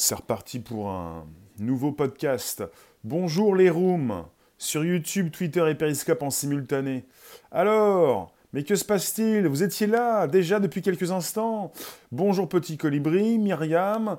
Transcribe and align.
C'est 0.00 0.14
reparti 0.14 0.60
pour 0.60 0.90
un 0.90 1.26
nouveau 1.58 1.90
podcast. 1.90 2.62
Bonjour 3.02 3.56
les 3.56 3.68
rooms 3.68 4.26
sur 4.56 4.84
YouTube, 4.84 5.32
Twitter 5.32 5.68
et 5.68 5.74
Periscope 5.74 6.22
en 6.22 6.30
simultané. 6.30 7.04
Alors, 7.50 8.32
mais 8.52 8.62
que 8.62 8.76
se 8.76 8.84
passe-t-il? 8.84 9.48
Vous 9.48 9.64
étiez 9.64 9.88
là 9.88 10.28
déjà 10.28 10.60
depuis 10.60 10.82
quelques 10.82 11.10
instants. 11.10 11.72
Bonjour 12.12 12.48
petit 12.48 12.76
colibri, 12.76 13.40
Myriam. 13.40 14.18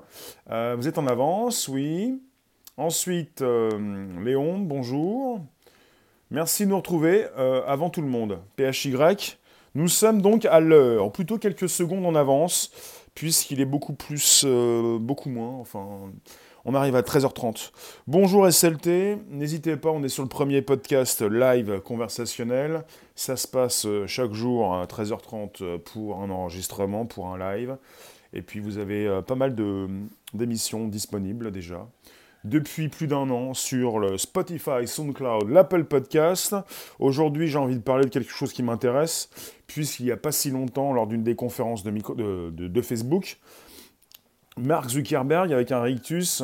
Euh, 0.50 0.76
vous 0.76 0.86
êtes 0.86 0.98
en 0.98 1.06
avance, 1.06 1.66
oui. 1.66 2.20
Ensuite, 2.76 3.40
euh, 3.40 3.70
Léon, 4.22 4.58
bonjour. 4.58 5.40
Merci 6.30 6.66
de 6.66 6.70
nous 6.72 6.76
retrouver 6.76 7.26
euh, 7.38 7.62
avant 7.66 7.88
tout 7.88 8.02
le 8.02 8.08
monde. 8.08 8.38
PHY. 8.58 9.38
Nous 9.74 9.88
sommes 9.88 10.20
donc 10.20 10.44
à 10.44 10.60
l'heure, 10.60 11.12
plutôt 11.12 11.38
quelques 11.38 11.68
secondes 11.68 12.04
en 12.04 12.16
avance, 12.16 12.72
puisqu'il 13.20 13.60
est 13.60 13.66
beaucoup 13.66 13.92
plus, 13.92 14.46
beaucoup 14.46 15.28
moins, 15.28 15.58
enfin, 15.60 16.10
on 16.64 16.74
arrive 16.74 16.96
à 16.96 17.02
13h30. 17.02 17.70
Bonjour 18.06 18.50
SLT, 18.50 19.18
n'hésitez 19.28 19.76
pas, 19.76 19.90
on 19.90 20.02
est 20.02 20.08
sur 20.08 20.22
le 20.22 20.28
premier 20.30 20.62
podcast 20.62 21.20
live 21.20 21.80
conversationnel. 21.80 22.82
Ça 23.14 23.36
se 23.36 23.46
passe 23.46 23.84
euh, 23.84 24.06
chaque 24.06 24.32
jour 24.32 24.74
à 24.74 24.86
13h30 24.86 25.62
euh, 25.62 25.76
pour 25.76 26.22
un 26.22 26.30
enregistrement, 26.30 27.04
pour 27.04 27.28
un 27.28 27.38
live. 27.38 27.76
Et 28.32 28.40
puis 28.40 28.58
vous 28.58 28.78
avez 28.78 29.06
euh, 29.06 29.20
pas 29.20 29.34
mal 29.34 29.54
d'émissions 30.32 30.88
disponibles 30.88 31.50
déjà. 31.50 31.86
Depuis 32.44 32.88
plus 32.88 33.06
d'un 33.06 33.28
an 33.28 33.52
sur 33.52 33.98
le 33.98 34.16
Spotify, 34.16 34.86
SoundCloud, 34.86 35.50
l'Apple 35.50 35.84
Podcast. 35.84 36.56
Aujourd'hui, 36.98 37.48
j'ai 37.48 37.58
envie 37.58 37.76
de 37.76 37.82
parler 37.82 38.04
de 38.04 38.08
quelque 38.08 38.32
chose 38.32 38.54
qui 38.54 38.62
m'intéresse, 38.62 39.28
puisqu'il 39.66 40.06
n'y 40.06 40.12
a 40.12 40.16
pas 40.16 40.32
si 40.32 40.50
longtemps, 40.50 40.94
lors 40.94 41.06
d'une 41.06 41.22
des 41.22 41.36
conférences 41.36 41.84
de, 41.84 42.82
Facebook, 42.82 43.36
Mark 44.56 44.88
Zuckerberg 44.88 45.52
avec 45.52 45.70
un 45.70 45.82
rictus, 45.82 46.42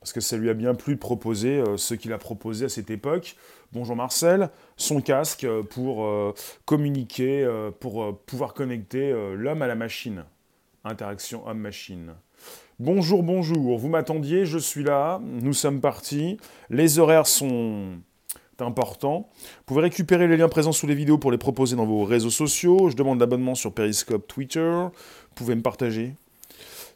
parce 0.00 0.12
que 0.12 0.20
ça 0.20 0.36
lui 0.36 0.50
a 0.50 0.54
bien 0.54 0.74
plu 0.74 0.96
de 0.96 1.00
proposer 1.00 1.60
euh, 1.60 1.76
ce 1.76 1.94
qu'il 1.94 2.12
a 2.12 2.18
proposé 2.18 2.64
à 2.64 2.68
cette 2.68 2.90
époque. 2.90 3.36
Bonjour 3.72 3.94
Marcel, 3.94 4.50
son 4.76 5.00
casque 5.00 5.44
euh, 5.44 5.62
pour 5.62 6.04
euh, 6.06 6.34
communiquer, 6.64 7.48
pour 7.78 8.18
pouvoir 8.26 8.52
connecter 8.52 9.12
l'homme 9.36 9.62
à 9.62 9.68
la 9.68 9.76
machine. 9.76 10.24
Interaction 10.82 11.46
homme-machine. 11.46 12.14
Bonjour, 12.78 13.22
bonjour, 13.22 13.78
vous 13.78 13.88
m'attendiez, 13.88 14.44
je 14.44 14.58
suis 14.58 14.84
là, 14.84 15.18
nous 15.22 15.54
sommes 15.54 15.80
partis. 15.80 16.36
Les 16.68 16.98
horaires 16.98 17.26
sont 17.26 17.92
importants. 18.60 19.30
Vous 19.30 19.62
pouvez 19.64 19.80
récupérer 19.80 20.28
les 20.28 20.36
liens 20.36 20.50
présents 20.50 20.72
sous 20.72 20.86
les 20.86 20.94
vidéos 20.94 21.16
pour 21.16 21.32
les 21.32 21.38
proposer 21.38 21.74
dans 21.74 21.86
vos 21.86 22.04
réseaux 22.04 22.28
sociaux. 22.28 22.90
Je 22.90 22.94
demande 22.94 23.18
l'abonnement 23.18 23.54
sur 23.54 23.72
Periscope, 23.72 24.26
Twitter. 24.26 24.60
Vous 24.60 25.34
pouvez 25.34 25.54
me 25.54 25.62
partager, 25.62 26.16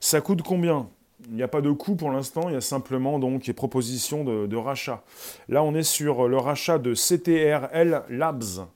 ça 0.01 0.21
coûte 0.21 0.43
combien? 0.43 0.87
Il 1.31 1.37
n'y 1.37 1.43
a 1.43 1.49
pas 1.49 1.63
de 1.63 1.71
coût 1.71 1.97
pour 1.97 2.11
l'instant, 2.11 2.51
il 2.51 2.53
y 2.53 2.59
a 2.59 2.61
simplement 2.61 3.19
donc 3.19 3.47
des 3.47 3.55
propositions 3.55 4.23
de, 4.23 4.57
rachat. 4.57 5.03
Là, 5.49 5.63
on 5.63 5.75
est 5.75 5.83
sur 5.83 6.29
le 6.29 6.37
rachat 6.37 6.77
de 6.77 6.93
CTRL 6.93 8.03
Labs. 8.11 8.67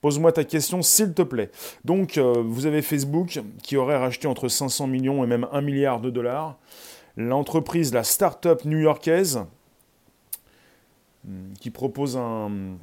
Pose-moi 0.00 0.30
ta 0.32 0.44
question, 0.44 0.80
s'il 0.82 1.12
te 1.12 1.22
plaît. 1.22 1.50
Donc, 1.84 2.18
euh, 2.18 2.42
vous 2.44 2.66
avez 2.66 2.82
Facebook 2.82 3.40
qui 3.62 3.76
aurait 3.76 3.96
racheté 3.96 4.28
entre 4.28 4.48
500 4.48 4.86
millions 4.86 5.24
et 5.24 5.26
même 5.26 5.48
1 5.52 5.60
milliard 5.60 6.00
de 6.00 6.10
dollars. 6.10 6.56
L'entreprise, 7.16 7.92
la 7.92 8.04
start-up 8.04 8.64
new-yorkaise, 8.64 9.44
hmm, 11.24 11.52
qui 11.60 11.70
propose 11.70 12.16
un, 12.16 12.76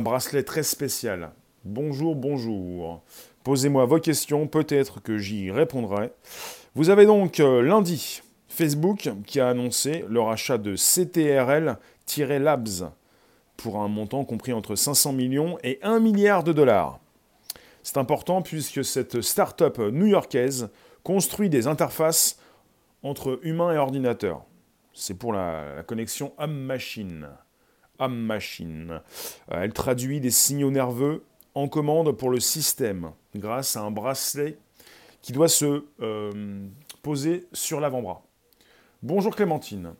bracelet 0.00 0.42
très 0.42 0.62
spécial. 0.62 1.30
Bonjour, 1.64 2.14
bonjour. 2.14 3.02
Posez-moi 3.42 3.86
vos 3.86 4.00
questions, 4.00 4.46
peut-être 4.46 5.00
que 5.00 5.16
j'y 5.16 5.50
répondrai. 5.50 6.12
Vous 6.74 6.90
avez 6.90 7.06
donc 7.06 7.40
euh, 7.40 7.62
lundi 7.62 8.20
Facebook 8.48 9.08
qui 9.26 9.40
a 9.40 9.48
annoncé 9.48 10.04
le 10.08 10.20
rachat 10.20 10.58
de 10.58 10.76
CTRL-Labs 10.76 11.76
pour 13.56 13.80
un 13.80 13.88
montant 13.88 14.24
compris 14.24 14.52
entre 14.52 14.74
500 14.74 15.12
millions 15.12 15.58
et 15.62 15.78
1 15.82 16.00
milliard 16.00 16.44
de 16.44 16.52
dollars. 16.52 17.00
C'est 17.82 17.98
important 17.98 18.42
puisque 18.42 18.84
cette 18.84 19.20
start-up 19.20 19.78
new-yorkaise 19.78 20.70
construit 21.02 21.50
des 21.50 21.66
interfaces 21.66 22.38
entre 23.02 23.38
humains 23.42 23.72
et 23.72 23.78
ordinateurs. 23.78 24.44
C'est 24.94 25.14
pour 25.14 25.32
la, 25.32 25.82
connexion 25.86 26.32
homme-machine. 26.38 27.28
Homme-machine. 27.98 29.00
Euh, 29.52 29.62
elle 29.62 29.72
traduit 29.72 30.20
des 30.20 30.30
signaux 30.30 30.70
nerveux 30.70 31.24
en 31.54 31.68
commande 31.68 32.12
pour 32.12 32.30
le 32.30 32.40
système 32.40 33.12
grâce 33.36 33.76
à 33.76 33.82
un 33.82 33.90
bracelet 33.90 34.58
qui 35.20 35.32
doit 35.32 35.48
se 35.48 35.84
euh, 36.00 36.66
poser 37.02 37.46
sur 37.52 37.80
l'avant-bras. 37.80 38.22
Bonjour 39.02 39.34
Clémentine. 39.34 39.94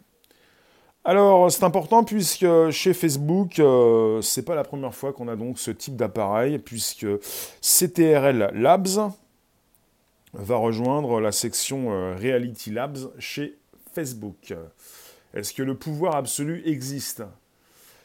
Alors 1.07 1.53
c'est 1.53 1.65
important 1.65 2.03
puisque 2.03 2.47
chez 2.71 2.95
Facebook, 2.95 3.59
euh, 3.59 4.23
c'est 4.23 4.43
pas 4.43 4.55
la 4.55 4.65
première 4.65 4.95
fois 4.95 5.13
qu'on 5.13 5.29
a 5.29 5.37
donc 5.37 5.59
ce 5.59 5.71
type 5.71 5.97
d'appareil 5.97 6.59
puisque 6.59 7.07
CTRL 7.61 8.51
Labs 8.55 9.13
va 10.33 10.57
rejoindre 10.57 11.21
la 11.21 11.31
section 11.31 11.93
euh, 11.93 12.17
Reality 12.17 12.71
Labs 12.71 13.11
chez 13.19 13.59
Facebook. 13.93 14.55
Est-ce 15.35 15.53
que 15.53 15.63
le 15.63 15.75
pouvoir 15.75 16.17
absolu 16.17 16.63
existe? 16.65 17.23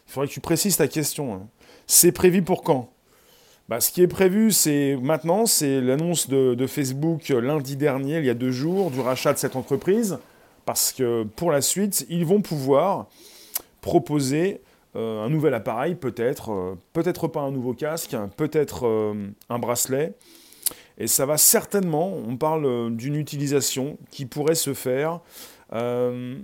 Il 0.07 0.11
faudrait 0.11 0.27
que 0.27 0.33
tu 0.33 0.41
précises 0.41 0.75
ta 0.75 0.89
question. 0.89 1.35
Hein. 1.35 1.47
C'est 1.87 2.11
prévu 2.11 2.41
pour 2.41 2.63
quand? 2.63 2.91
Bah, 3.69 3.79
ce 3.79 3.91
qui 3.91 4.01
est 4.01 4.07
prévu, 4.07 4.51
c'est 4.51 4.97
maintenant, 5.01 5.45
c'est 5.45 5.79
l'annonce 5.79 6.27
de, 6.27 6.67
Facebook 6.67 7.29
lundi 7.29 7.77
dernier, 7.77 8.17
il 8.17 8.25
y 8.25 8.29
a 8.29 8.33
deux 8.33 8.51
jours, 8.51 8.89
du 8.89 8.99
rachat 8.99 9.31
de 9.31 9.37
cette 9.37 9.55
entreprise, 9.55 10.17
parce 10.69 10.93
que 10.93 11.23
pour 11.23 11.49
la 11.49 11.61
suite, 11.61 12.05
ils 12.09 12.27
vont 12.27 12.41
pouvoir 12.41 13.07
proposer 13.81 14.61
euh, 14.95 15.25
un 15.25 15.27
nouvel 15.27 15.55
appareil, 15.55 15.95
peut-être, 15.95 16.51
euh, 16.51 16.75
peut-être 16.93 17.27
pas 17.27 17.39
un 17.39 17.49
nouveau 17.49 17.73
casque, 17.73 18.15
peut-être 18.37 18.85
euh, 18.85 19.31
un 19.49 19.57
bracelet, 19.57 20.13
et 20.99 21.07
ça 21.07 21.25
va 21.25 21.37
certainement, 21.37 22.13
on 22.13 22.37
parle 22.37 22.95
d'une 22.95 23.15
utilisation 23.15 23.97
qui 24.11 24.27
pourrait 24.27 24.53
se 24.53 24.75
faire 24.75 25.21
dans 25.71 26.35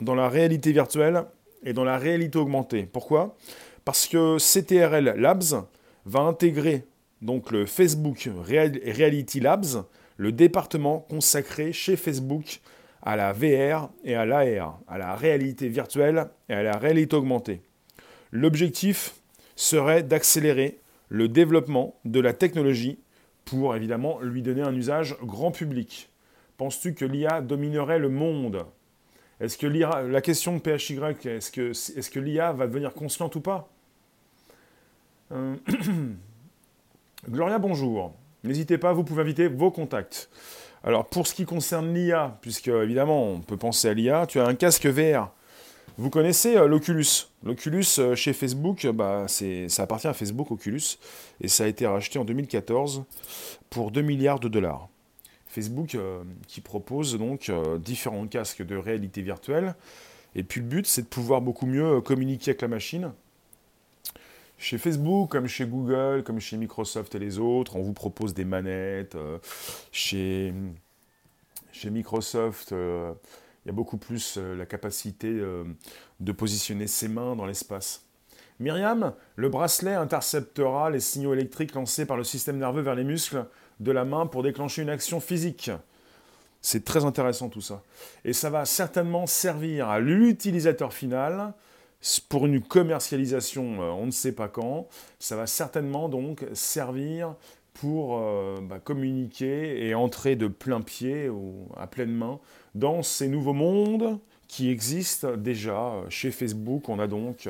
la 0.00 0.28
réalité 0.28 0.72
virtuelle 0.72 1.22
et 1.64 1.72
dans 1.72 1.84
la 1.84 1.98
réalité 1.98 2.36
augmentée. 2.36 2.82
Pourquoi? 2.82 3.36
Parce 3.84 4.08
que 4.08 4.38
CTRL 4.38 5.14
Labs, 5.16 5.64
va 6.04 6.20
intégrer 6.22 6.82
donc 7.22 7.52
le 7.52 7.64
Facebook 7.64 8.28
Reality 8.44 9.38
Labs, 9.38 9.84
le 10.16 10.32
département 10.32 10.98
consacré 10.98 11.72
chez 11.72 11.94
Facebook 11.96 12.60
à 13.04 13.16
la 13.16 13.32
VR 13.32 13.90
et 14.02 14.16
à 14.16 14.24
l'AR, 14.24 14.80
à 14.88 14.98
la 14.98 15.14
réalité 15.14 15.68
virtuelle 15.68 16.26
et 16.48 16.54
à 16.54 16.62
la 16.62 16.78
réalité 16.78 17.14
augmentée. 17.14 17.62
L'objectif 18.32 19.14
serait 19.56 20.02
d'accélérer 20.02 20.80
le 21.08 21.28
développement 21.28 22.00
de 22.04 22.18
la 22.18 22.32
technologie 22.32 22.98
pour 23.44 23.76
évidemment 23.76 24.20
lui 24.20 24.42
donner 24.42 24.62
un 24.62 24.74
usage 24.74 25.16
grand 25.22 25.50
public. 25.50 26.10
Penses-tu 26.56 26.94
que 26.94 27.04
l'IA 27.04 27.42
dominerait 27.42 27.98
le 27.98 28.08
monde? 28.08 28.64
Est-ce 29.38 29.58
que 29.58 29.66
l'IA, 29.66 30.02
la 30.02 30.22
question 30.22 30.56
de 30.56 30.60
PHY, 30.60 30.98
est-ce 31.26 32.10
que, 32.10 32.18
l'IA 32.18 32.52
va 32.52 32.66
devenir 32.66 32.94
consciente 32.94 33.36
ou 33.36 33.40
pas? 33.40 33.68
Euh, 35.32 35.56
Gloria, 37.28 37.58
bonjour. 37.58 38.14
N'hésitez 38.44 38.78
pas, 38.78 38.92
vous 38.92 39.04
pouvez 39.04 39.22
inviter 39.22 39.48
vos 39.48 39.70
contacts. 39.70 40.30
Alors, 40.86 41.06
pour 41.06 41.26
ce 41.26 41.34
qui 41.34 41.46
concerne 41.46 41.94
l'IA, 41.94 42.36
puisque 42.42 42.68
évidemment, 42.68 43.26
on 43.26 43.40
peut 43.40 43.56
penser 43.56 43.88
à 43.88 43.94
l'IA, 43.94 44.26
tu 44.26 44.38
as 44.38 44.46
un 44.46 44.54
casque 44.54 44.86
VR. 44.86 45.30
Vous 45.96 46.10
connaissez 46.10 46.58
euh, 46.58 46.66
l'Oculus 46.66 47.28
L'Oculus 47.42 47.86
euh, 47.98 48.14
chez 48.14 48.34
Facebook, 48.34 48.86
bah, 48.88 49.24
ça 49.26 49.82
appartient 49.82 50.08
à 50.08 50.12
Facebook, 50.12 50.50
Oculus, 50.50 50.98
et 51.40 51.48
ça 51.48 51.64
a 51.64 51.68
été 51.68 51.86
racheté 51.86 52.18
en 52.18 52.26
2014 52.26 53.04
pour 53.70 53.92
2 53.92 54.02
milliards 54.02 54.40
de 54.40 54.48
dollars. 54.48 54.88
Facebook 55.46 55.96
qui 56.48 56.60
propose 56.60 57.16
donc 57.16 57.48
différents 57.78 58.26
casques 58.26 58.66
de 58.66 58.74
réalité 58.74 59.22
virtuelle. 59.22 59.76
Et 60.34 60.42
puis 60.42 60.60
le 60.60 60.66
but, 60.66 60.84
c'est 60.84 61.02
de 61.02 61.06
pouvoir 61.06 61.40
beaucoup 61.42 61.66
mieux 61.66 62.00
communiquer 62.00 62.50
avec 62.50 62.62
la 62.62 62.66
machine 62.66 63.12
chez 64.58 64.78
Facebook, 64.78 65.30
comme 65.30 65.46
chez 65.46 65.66
Google, 65.66 66.22
comme 66.24 66.40
chez 66.40 66.56
Microsoft 66.56 67.14
et 67.14 67.18
les 67.18 67.38
autres, 67.38 67.76
on 67.76 67.82
vous 67.82 67.92
propose 67.92 68.34
des 68.34 68.44
manettes. 68.44 69.14
Euh, 69.14 69.38
chez, 69.92 70.52
Microsoft, 71.84 72.72
euh, 72.72 73.12
il 73.64 73.68
y 73.68 73.70
a 73.70 73.72
beaucoup 73.72 73.98
plus 73.98 74.36
euh, 74.38 74.56
la 74.56 74.66
capacité 74.66 75.42
de 76.20 76.32
positionner 76.32 76.86
ses 76.86 77.08
mains 77.08 77.36
dans 77.36 77.46
l'espace. 77.46 78.04
Myriam, 78.60 79.14
le 79.34 79.48
bracelet 79.48 79.94
interceptera 79.94 80.88
les 80.88 81.00
signaux 81.00 81.34
électriques 81.34 81.74
lancés 81.74 82.06
par 82.06 82.16
le 82.16 82.24
système 82.24 82.58
nerveux 82.58 82.82
vers 82.82 82.94
les 82.94 83.02
muscles 83.02 83.46
de 83.80 83.90
la 83.90 84.04
main 84.04 84.26
pour 84.26 84.44
déclencher 84.44 84.82
une 84.82 84.90
action 84.90 85.18
physique. 85.18 85.72
C'est 86.62 86.84
très 86.84 87.04
intéressant 87.04 87.48
tout 87.48 87.60
ça. 87.60 87.82
Et 88.24 88.32
ça 88.32 88.48
va 88.50 88.64
certainement 88.64 89.26
servir 89.26 89.88
à 89.88 89.98
l'utilisateur 89.98 90.94
final 90.94 91.52
pour 92.28 92.46
une 92.46 92.60
commercialisation, 92.60 93.82
euh, 93.82 93.90
on 93.90 94.06
ne 94.06 94.10
sait 94.10 94.32
pas 94.32 94.48
quand. 94.48 94.88
Ça 95.18 95.36
va 95.36 95.46
certainement 95.46 96.08
donc 96.08 96.44
servir 96.52 97.34
pour 97.72 98.18
euh, 98.18 98.56
bah, 98.62 98.78
communiquer 98.78 99.86
et 99.86 99.94
entrer 99.94 100.36
de 100.36 100.46
plein 100.46 100.80
pied 100.80 101.28
ou 101.28 101.68
à 101.76 101.86
pleine 101.86 102.12
main 102.12 102.40
dans 102.74 103.02
ces 103.02 103.28
nouveaux 103.28 103.52
mondes 103.52 104.18
qui 104.48 104.70
existent 104.70 105.36
déjà 105.36 105.92
chez 106.08 106.30
Facebook. 106.30 106.88
On 106.88 106.98
a 106.98 107.06
donc 107.06 107.48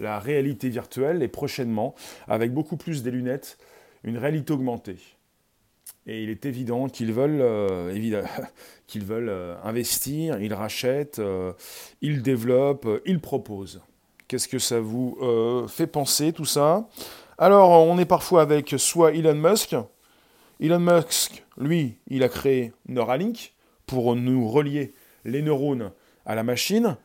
la 0.00 0.18
réalité 0.18 0.68
virtuelle 0.68 1.22
et 1.22 1.28
prochainement, 1.28 1.94
avec 2.26 2.52
beaucoup 2.52 2.76
plus 2.76 3.02
des 3.02 3.10
lunettes, 3.10 3.58
une 4.02 4.18
réalité 4.18 4.52
augmentée. 4.52 4.96
Et 6.06 6.22
il 6.22 6.30
est 6.30 6.46
évident 6.46 6.88
qu'ils 6.88 7.12
veulent, 7.12 7.40
euh, 7.40 8.22
qu'ils 8.86 9.04
veulent 9.04 9.28
euh, 9.28 9.54
investir, 9.62 10.40
ils 10.40 10.54
rachètent, 10.54 11.18
euh, 11.18 11.52
ils 12.00 12.22
développent, 12.22 12.88
ils 13.04 13.20
proposent. 13.20 13.80
Qu'est-ce 14.30 14.46
que 14.46 14.60
ça 14.60 14.78
vous 14.78 15.18
fait 15.66 15.88
penser 15.88 16.32
tout 16.32 16.44
ça? 16.44 16.86
Alors, 17.36 17.70
on 17.70 17.98
est 17.98 18.04
parfois 18.04 18.42
avec 18.42 18.76
soit 18.78 19.12
Elon 19.12 19.34
Musk. 19.34 19.74
Elon 20.60 20.78
Musk, 20.78 21.44
lui, 21.58 21.96
il 22.06 22.22
a 22.22 22.28
créé 22.28 22.72
Neuralink 22.86 23.54
pour 23.86 24.14
nous 24.14 24.48
relier 24.48 24.94
les 25.24 25.42
neurones 25.42 25.90
à 26.24 26.36
la 26.36 26.44
machine. 26.44 26.96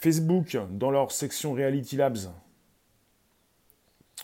Facebook, 0.00 0.58
dans 0.72 0.90
leur 0.90 1.12
section 1.12 1.52
Reality 1.52 1.94
Labs, 1.94 2.28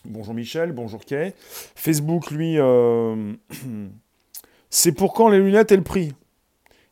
Bonjour 0.05 0.35
Michel, 0.35 0.73
bonjour 0.73 1.05
Kay. 1.05 1.35
Facebook, 1.39 2.33
lui, 2.33 2.59
euh, 2.59 3.33
c'est 4.71 4.91
pour 4.91 5.15
quand 5.15 5.29
les 5.29 5.39
lunettes 5.39 5.71
et 5.71 5.77
le 5.77 5.85
prix? 5.85 6.13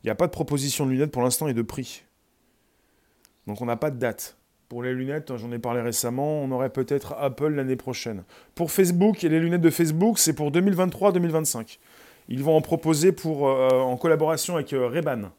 Il 0.03 0.05
n'y 0.05 0.09
a 0.09 0.15
pas 0.15 0.27
de 0.27 0.31
proposition 0.31 0.85
de 0.85 0.91
lunettes 0.91 1.11
pour 1.11 1.21
l'instant 1.21 1.49
et 1.49 1.53
de 1.53 1.61
prix. 1.63 2.05
Donc 3.45 3.59
on 3.59 3.65
n'a 3.65 3.75
pas 3.75 3.91
de 3.91 3.99
date. 3.99 4.37
Pour 4.73 4.81
les 4.81 4.95
lunettes, 4.95 5.37
j'en 5.37 5.51
ai 5.51 5.59
parlé 5.59 5.81
récemment, 5.81 6.41
on 6.41 6.49
aurait 6.49 6.71
peut-être 6.71 7.13
Apple 7.19 7.49
l'année 7.49 7.75
prochaine. 7.75 8.23
Pour 8.55 8.71
Facebook 8.71 9.23
et 9.23 9.29
les 9.29 9.39
lunettes 9.39 9.61
de 9.61 9.69
Facebook, 9.69 10.17
c'est 10.17 10.33
pour 10.33 10.49
2023-2025. 10.49 11.77
Ils 12.27 12.43
vont 12.43 12.57
en 12.57 12.61
proposer 12.61 13.11
pour, 13.11 13.47
euh, 13.47 13.69
en 13.69 13.97
collaboration 13.97 14.55
avec 14.55 14.73
euh, 14.73 14.87
Reban. 14.87 15.29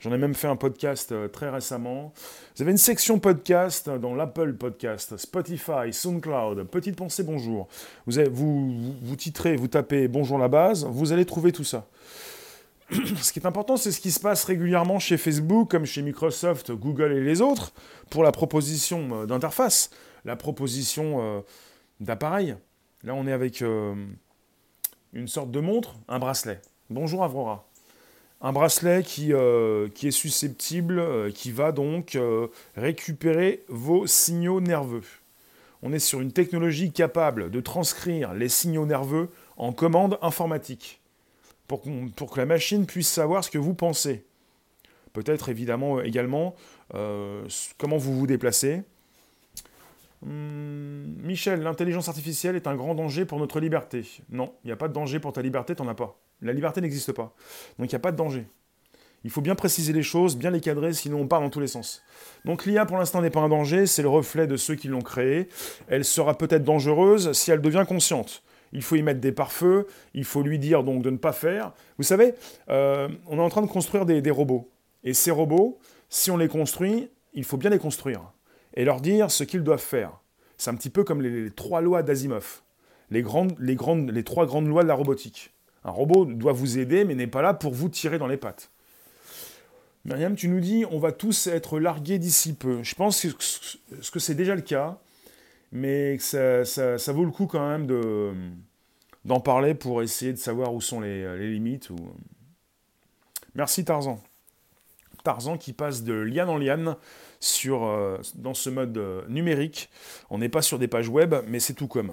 J'en 0.00 0.10
ai 0.14 0.16
même 0.16 0.32
fait 0.32 0.48
un 0.48 0.56
podcast 0.56 1.12
euh, 1.12 1.28
très 1.28 1.50
récemment. 1.50 2.14
Vous 2.56 2.62
avez 2.62 2.70
une 2.70 2.78
section 2.78 3.18
podcast 3.18 3.90
dans 3.90 4.14
l'Apple 4.14 4.54
Podcast, 4.54 5.18
Spotify, 5.18 5.92
SoundCloud, 5.92 6.66
Petite 6.68 6.96
Pensée 6.96 7.24
Bonjour. 7.24 7.68
Vous, 8.06 8.94
vous 9.02 9.16
titrez, 9.16 9.54
vous 9.54 9.68
tapez 9.68 10.08
Bonjour 10.08 10.38
la 10.38 10.48
base, 10.48 10.86
vous 10.86 11.12
allez 11.12 11.26
trouver 11.26 11.52
tout 11.52 11.64
ça. 11.64 11.84
Ce 12.90 13.32
qui 13.32 13.38
est 13.38 13.46
important, 13.46 13.76
c'est 13.76 13.92
ce 13.92 14.00
qui 14.00 14.10
se 14.10 14.20
passe 14.20 14.44
régulièrement 14.44 14.98
chez 14.98 15.16
Facebook, 15.16 15.70
comme 15.70 15.84
chez 15.84 16.02
Microsoft, 16.02 16.72
Google 16.72 17.12
et 17.12 17.20
les 17.22 17.40
autres, 17.40 17.72
pour 18.10 18.22
la 18.22 18.32
proposition 18.32 19.22
euh, 19.22 19.26
d'interface, 19.26 19.90
la 20.24 20.36
proposition 20.36 21.18
euh, 21.20 21.40
d'appareil. 22.00 22.56
Là, 23.04 23.14
on 23.14 23.26
est 23.26 23.32
avec 23.32 23.62
une 23.62 25.26
sorte 25.26 25.50
de 25.50 25.58
montre, 25.58 25.96
un 26.06 26.20
bracelet. 26.20 26.60
Bonjour 26.88 27.24
Avrora. 27.24 27.66
Un 28.44 28.52
bracelet 28.52 29.04
qui, 29.04 29.32
euh, 29.32 29.88
est 30.02 30.10
susceptible, 30.10 30.98
euh, 30.98 31.30
qui 31.30 31.52
va 31.52 31.70
donc 31.70 32.16
euh, 32.16 32.48
récupérer 32.76 33.62
vos 33.68 34.08
signaux 34.08 34.60
nerveux. 34.60 35.04
On 35.80 35.92
est 35.92 36.00
sur 36.00 36.20
une 36.20 36.32
technologie 36.32 36.90
capable 36.90 37.52
de 37.52 37.60
transcrire 37.60 38.34
les 38.34 38.48
signaux 38.48 38.84
nerveux 38.84 39.30
en 39.56 39.72
commande 39.72 40.18
informatique, 40.22 41.00
pour, 41.68 41.82
que 41.82 42.38
la 42.38 42.46
machine 42.46 42.86
puisse 42.86 43.08
savoir 43.08 43.44
ce 43.44 43.50
que 43.50 43.58
vous 43.58 43.74
pensez. 43.74 44.24
Peut-être 45.12 45.48
évidemment 45.48 46.00
également 46.00 46.54
comment 47.78 47.96
vous 47.96 48.18
vous 48.18 48.26
déplacez. 48.26 48.82
Hum, 50.24 51.16
Michel, 51.22 51.62
l'intelligence 51.62 52.08
artificielle 52.08 52.54
est 52.54 52.66
un 52.66 52.76
grand 52.76 52.94
danger 52.94 53.24
pour 53.24 53.38
notre 53.38 53.58
liberté. 53.60 54.04
Non, 54.30 54.54
il 54.64 54.68
n'y 54.68 54.72
a 54.72 54.76
pas 54.76 54.88
de 54.88 54.92
danger 54.92 55.18
pour 55.18 55.32
ta 55.32 55.42
liberté, 55.42 55.74
t'en 55.74 55.88
as 55.88 55.94
pas. 55.94 56.16
La 56.42 56.52
liberté 56.52 56.80
n'existe 56.80 57.12
pas. 57.12 57.34
Donc 57.78 57.90
il 57.90 57.94
n'y 57.94 57.96
a 57.96 58.00
pas 58.00 58.12
de 58.12 58.16
danger. 58.16 58.46
Il 59.24 59.30
faut 59.30 59.40
bien 59.40 59.54
préciser 59.54 59.92
les 59.92 60.02
choses, 60.02 60.36
bien 60.36 60.50
les 60.50 60.60
cadrer, 60.60 60.92
sinon 60.92 61.20
on 61.20 61.28
part 61.28 61.40
dans 61.40 61.50
tous 61.50 61.60
les 61.60 61.68
sens. 61.68 62.02
Donc 62.44 62.66
l'IA 62.66 62.86
pour 62.86 62.98
l'instant 62.98 63.22
n'est 63.22 63.30
pas 63.30 63.40
un 63.40 63.48
danger, 63.48 63.86
c'est 63.86 64.02
le 64.02 64.08
reflet 64.08 64.46
de 64.46 64.56
ceux 64.56 64.74
qui 64.74 64.88
l'ont 64.88 65.00
créée. 65.00 65.48
Elle 65.88 66.04
sera 66.04 66.36
peut-être 66.36 66.64
dangereuse 66.64 67.32
si 67.32 67.50
elle 67.50 67.60
devient 67.60 67.84
consciente. 67.86 68.42
Il 68.72 68.82
faut 68.82 68.96
y 68.96 69.02
mettre 69.02 69.20
des 69.20 69.32
pare-feux, 69.32 69.86
il 70.14 70.24
faut 70.24 70.42
lui 70.42 70.58
dire 70.58 70.82
donc 70.82 71.02
de 71.02 71.10
ne 71.10 71.16
pas 71.16 71.32
faire. 71.32 71.72
Vous 71.98 72.04
savez, 72.04 72.34
euh, 72.70 73.08
on 73.26 73.38
est 73.38 73.42
en 73.42 73.48
train 73.48 73.62
de 73.62 73.66
construire 73.66 74.06
des, 74.06 74.30
robots. 74.30 74.70
Et 75.04 75.14
ces 75.14 75.30
robots, 75.30 75.78
si 76.08 76.30
on 76.30 76.36
les 76.36 76.48
construit, 76.48 77.10
il 77.34 77.44
faut 77.44 77.56
bien 77.56 77.70
les 77.70 77.78
construire 77.78 78.22
et 78.74 78.84
leur 78.84 79.00
dire 79.00 79.30
ce 79.30 79.44
qu'ils 79.44 79.62
doivent 79.62 79.80
faire. 79.80 80.20
C'est 80.56 80.70
un 80.70 80.74
petit 80.74 80.90
peu 80.90 81.04
comme 81.04 81.20
les, 81.20 81.50
trois 81.50 81.80
lois 81.80 82.02
d'Asimov, 82.02 82.62
les, 83.10 83.22
grandes, 83.22 83.54
les, 83.58 83.74
grandes, 83.74 84.10
les 84.10 84.24
trois 84.24 84.46
grandes 84.46 84.68
lois 84.68 84.82
de 84.82 84.88
la 84.88 84.94
robotique. 84.94 85.52
Un 85.84 85.90
robot 85.90 86.24
doit 86.24 86.52
vous 86.52 86.78
aider, 86.78 87.04
mais 87.04 87.14
n'est 87.14 87.26
pas 87.26 87.42
là 87.42 87.54
pour 87.54 87.72
vous 87.72 87.88
tirer 87.88 88.18
dans 88.18 88.28
les 88.28 88.36
pattes. 88.36 88.70
Myriam, 90.04 90.34
tu 90.34 90.48
nous 90.48 90.60
dis, 90.60 90.84
on 90.90 90.98
va 90.98 91.12
tous 91.12 91.46
être 91.46 91.78
largués 91.78 92.18
d'ici 92.18 92.54
peu. 92.54 92.82
Je 92.82 92.94
pense 92.94 93.22
que, 93.22 94.10
que 94.10 94.18
c'est 94.18 94.34
déjà 94.34 94.54
le 94.54 94.62
cas, 94.62 94.98
mais 95.72 96.18
ça, 96.18 97.12
vaut 97.12 97.24
le 97.24 97.30
coup 97.30 97.46
quand 97.46 97.66
même 97.66 97.86
de, 97.86 98.32
d'en 99.24 99.40
parler 99.40 99.74
pour 99.74 100.02
essayer 100.02 100.32
de 100.32 100.38
savoir 100.38 100.74
où 100.74 100.80
sont 100.80 101.00
les, 101.00 101.50
limites. 101.50 101.88
Merci 103.54 103.84
Tarzan. 103.84 104.20
Tarzan 105.24 105.56
qui 105.56 105.72
passe 105.72 106.02
de 106.02 106.14
liane 106.14 106.48
en 106.48 106.58
liane 106.58 106.96
euh, 107.66 108.18
dans 108.34 108.54
ce 108.54 108.70
mode 108.70 108.96
euh, 108.98 109.22
numérique. 109.28 109.88
On 110.30 110.38
n'est 110.38 110.48
pas 110.48 110.62
sur 110.62 110.78
des 110.78 110.88
pages 110.88 111.08
web, 111.08 111.34
mais 111.46 111.60
c'est 111.60 111.74
tout 111.74 111.86
comme. 111.86 112.12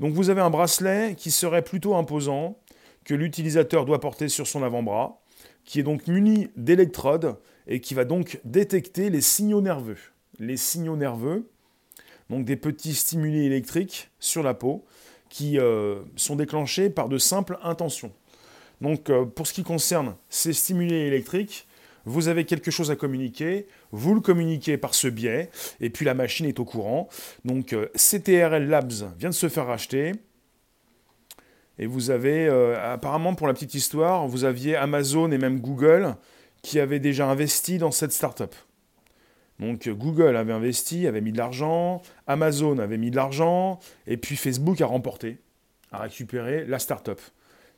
Donc 0.00 0.14
vous 0.14 0.30
avez 0.30 0.40
un 0.40 0.50
bracelet 0.50 1.14
qui 1.16 1.30
serait 1.30 1.62
plutôt 1.62 1.94
imposant, 1.94 2.58
que 3.04 3.14
l'utilisateur 3.14 3.84
doit 3.84 4.00
porter 4.00 4.28
sur 4.28 4.46
son 4.46 4.62
avant-bras, 4.62 5.20
qui 5.64 5.80
est 5.80 5.82
donc 5.82 6.06
muni 6.06 6.48
d'électrodes 6.56 7.36
et 7.66 7.80
qui 7.80 7.94
va 7.94 8.04
donc 8.04 8.40
détecter 8.44 9.10
les 9.10 9.20
signaux 9.20 9.60
nerveux. 9.60 9.98
Les 10.38 10.56
signaux 10.56 10.96
nerveux, 10.96 11.50
donc 12.30 12.44
des 12.44 12.56
petits 12.56 12.94
stimuli 12.94 13.44
électriques 13.44 14.10
sur 14.18 14.42
la 14.42 14.54
peau, 14.54 14.84
qui 15.28 15.58
euh, 15.58 15.96
sont 16.16 16.36
déclenchés 16.36 16.90
par 16.90 17.08
de 17.08 17.18
simples 17.18 17.58
intentions. 17.62 18.12
Donc 18.80 19.10
euh, 19.10 19.24
pour 19.24 19.46
ce 19.46 19.52
qui 19.52 19.64
concerne 19.64 20.14
ces 20.28 20.52
stimuli 20.52 20.94
électriques, 20.94 21.66
vous 22.04 22.28
avez 22.28 22.44
quelque 22.44 22.70
chose 22.70 22.90
à 22.90 22.96
communiquer, 22.96 23.66
vous 23.90 24.14
le 24.14 24.20
communiquez 24.20 24.76
par 24.76 24.94
ce 24.94 25.08
biais, 25.08 25.50
et 25.80 25.90
puis 25.90 26.04
la 26.04 26.14
machine 26.14 26.46
est 26.46 26.60
au 26.60 26.64
courant. 26.64 27.08
Donc 27.44 27.72
euh, 27.72 27.88
CTRL 27.96 28.68
Labs 28.68 28.92
vient 29.18 29.30
de 29.30 29.34
se 29.34 29.48
faire 29.48 29.66
racheter, 29.66 30.12
et 31.78 31.86
vous 31.86 32.10
avez, 32.10 32.46
apparemment 32.76 33.34
pour 33.34 33.48
la 33.48 33.52
petite 33.52 33.74
histoire, 33.74 34.28
vous 34.28 34.44
aviez 34.44 34.76
Amazon 34.76 35.32
et 35.32 35.38
même 35.38 35.58
Google 35.58 36.14
qui 36.62 36.78
avaient 36.78 37.00
déjà 37.00 37.26
investi 37.28 37.78
dans 37.78 37.90
cette 37.90 38.12
startup. 38.12 38.54
Donc 39.60 39.88
Google 39.88 40.36
avait 40.36 40.52
investi, 40.52 41.06
avait 41.06 41.20
mis 41.20 41.32
de 41.32 41.38
l'argent, 41.38 42.02
Amazon 42.26 42.78
avait 42.78 42.98
mis 42.98 43.10
de 43.10 43.16
l'argent, 43.16 43.78
et 44.06 44.16
puis 44.16 44.36
Facebook 44.36 44.80
a 44.80 44.86
remporté, 44.86 45.38
a 45.92 45.98
récupéré 45.98 46.64
la 46.66 46.78
startup. 46.78 47.20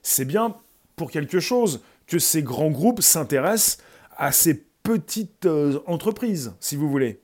C'est 0.02 0.24
bien 0.24 0.56
pour 0.96 1.10
quelque 1.10 1.40
chose 1.40 1.82
que 2.06 2.18
ces 2.18 2.42
grands 2.42 2.70
groupes 2.70 3.02
s'intéressent 3.02 3.78
à 4.16 4.32
ces 4.32 4.64
petites 4.82 5.46
euh, 5.46 5.80
entreprises, 5.86 6.54
si 6.60 6.76
vous 6.76 6.88
voulez. 6.88 7.20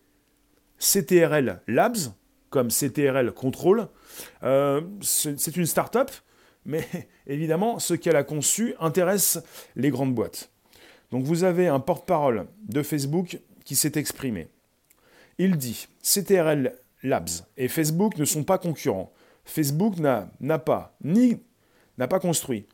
CTRL 0.78 1.60
Labs, 1.68 2.12
comme 2.50 2.68
CTRL 2.68 3.32
Control, 3.32 3.88
euh, 4.42 4.82
c'est 5.00 5.56
une 5.56 5.66
startup 5.66 6.10
mais 6.64 6.86
évidemment, 7.26 7.78
ce 7.78 7.94
qu'elle 7.94 8.16
a 8.16 8.24
conçu 8.24 8.74
intéresse 8.80 9.38
les 9.76 9.90
grandes 9.90 10.14
boîtes. 10.14 10.50
Donc 11.10 11.24
vous 11.24 11.44
avez 11.44 11.68
un 11.68 11.80
porte-parole 11.80 12.46
de 12.68 12.82
Facebook 12.82 13.38
s'est 13.76 13.92
exprimé. 13.96 14.48
Il 15.38 15.56
dit 15.56 15.88
CTRL 16.02 16.74
Labs 17.02 17.30
et 17.56 17.68
Facebook 17.68 18.16
ne 18.18 18.24
sont 18.24 18.44
pas 18.44 18.58
concurrents. 18.58 19.12
Facebook 19.44 19.96
n'a 19.98 20.58
pas 20.58 20.94
ni 21.02 21.40
n'a 21.98 22.08
pas 22.08 22.20
construit. 22.20 22.66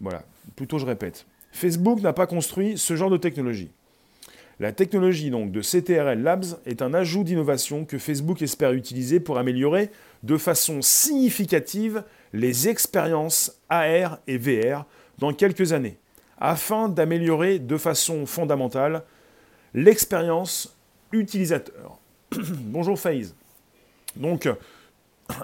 Voilà, 0.00 0.24
plutôt 0.56 0.78
je 0.78 0.86
répète. 0.86 1.26
Facebook 1.52 2.00
n'a 2.00 2.12
pas 2.12 2.26
construit 2.26 2.78
ce 2.78 2.96
genre 2.96 3.10
de 3.10 3.16
technologie. 3.16 3.70
La 4.60 4.72
technologie 4.72 5.30
donc 5.30 5.52
de 5.52 5.60
CTRL 5.60 6.20
Labs 6.20 6.44
est 6.66 6.82
un 6.82 6.92
ajout 6.92 7.22
d'innovation 7.22 7.84
que 7.84 7.96
Facebook 7.96 8.42
espère 8.42 8.72
utiliser 8.72 9.20
pour 9.20 9.38
améliorer 9.38 9.90
de 10.24 10.36
façon 10.36 10.82
significative 10.82 12.02
les 12.32 12.68
expériences 12.68 13.60
AR 13.68 14.18
et 14.26 14.36
VR 14.36 14.84
dans 15.18 15.32
quelques 15.32 15.72
années, 15.72 15.96
afin 16.38 16.88
d'améliorer 16.88 17.60
de 17.60 17.76
façon 17.76 18.26
fondamentale 18.26 19.04
l'expérience 19.74 20.76
utilisateur. 21.12 21.98
Bonjour 22.32 22.98
FaZe. 22.98 23.34
Donc, 24.16 24.48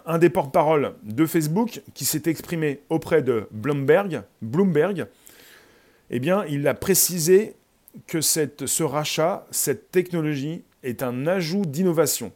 un 0.06 0.18
des 0.18 0.30
porte-parole 0.30 0.94
de 1.02 1.26
Facebook 1.26 1.82
qui 1.94 2.04
s'est 2.04 2.22
exprimé 2.26 2.80
auprès 2.88 3.22
de 3.22 3.46
Bloomberg, 3.50 4.22
Bloomberg, 4.40 5.06
eh 6.10 6.18
bien, 6.18 6.44
il 6.46 6.66
a 6.66 6.74
précisé 6.74 7.54
que 8.06 8.20
cette, 8.20 8.66
ce 8.66 8.82
rachat, 8.82 9.46
cette 9.50 9.90
technologie, 9.90 10.62
est 10.82 11.02
un 11.02 11.26
ajout 11.26 11.64
d'innovation 11.64 12.32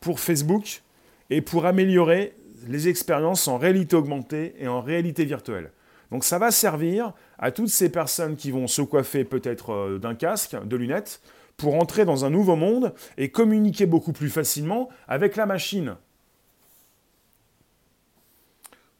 pour 0.00 0.20
Facebook 0.20 0.82
et 1.30 1.40
pour 1.40 1.66
améliorer 1.66 2.34
les 2.68 2.88
expériences 2.88 3.48
en 3.48 3.58
réalité 3.58 3.96
augmentée 3.96 4.54
et 4.58 4.68
en 4.68 4.80
réalité 4.80 5.24
virtuelle. 5.24 5.72
Donc 6.12 6.24
ça 6.24 6.38
va 6.38 6.50
servir 6.50 7.14
à 7.38 7.50
toutes 7.50 7.70
ces 7.70 7.88
personnes 7.88 8.36
qui 8.36 8.50
vont 8.50 8.66
se 8.66 8.82
coiffer 8.82 9.24
peut-être 9.24 9.72
euh, 9.72 9.98
d'un 9.98 10.14
casque, 10.14 10.54
de 10.62 10.76
lunettes, 10.76 11.22
pour 11.56 11.74
entrer 11.74 12.04
dans 12.04 12.26
un 12.26 12.30
nouveau 12.30 12.54
monde 12.54 12.94
et 13.16 13.30
communiquer 13.30 13.86
beaucoup 13.86 14.12
plus 14.12 14.28
facilement 14.28 14.90
avec 15.08 15.36
la 15.36 15.46
machine. 15.46 15.96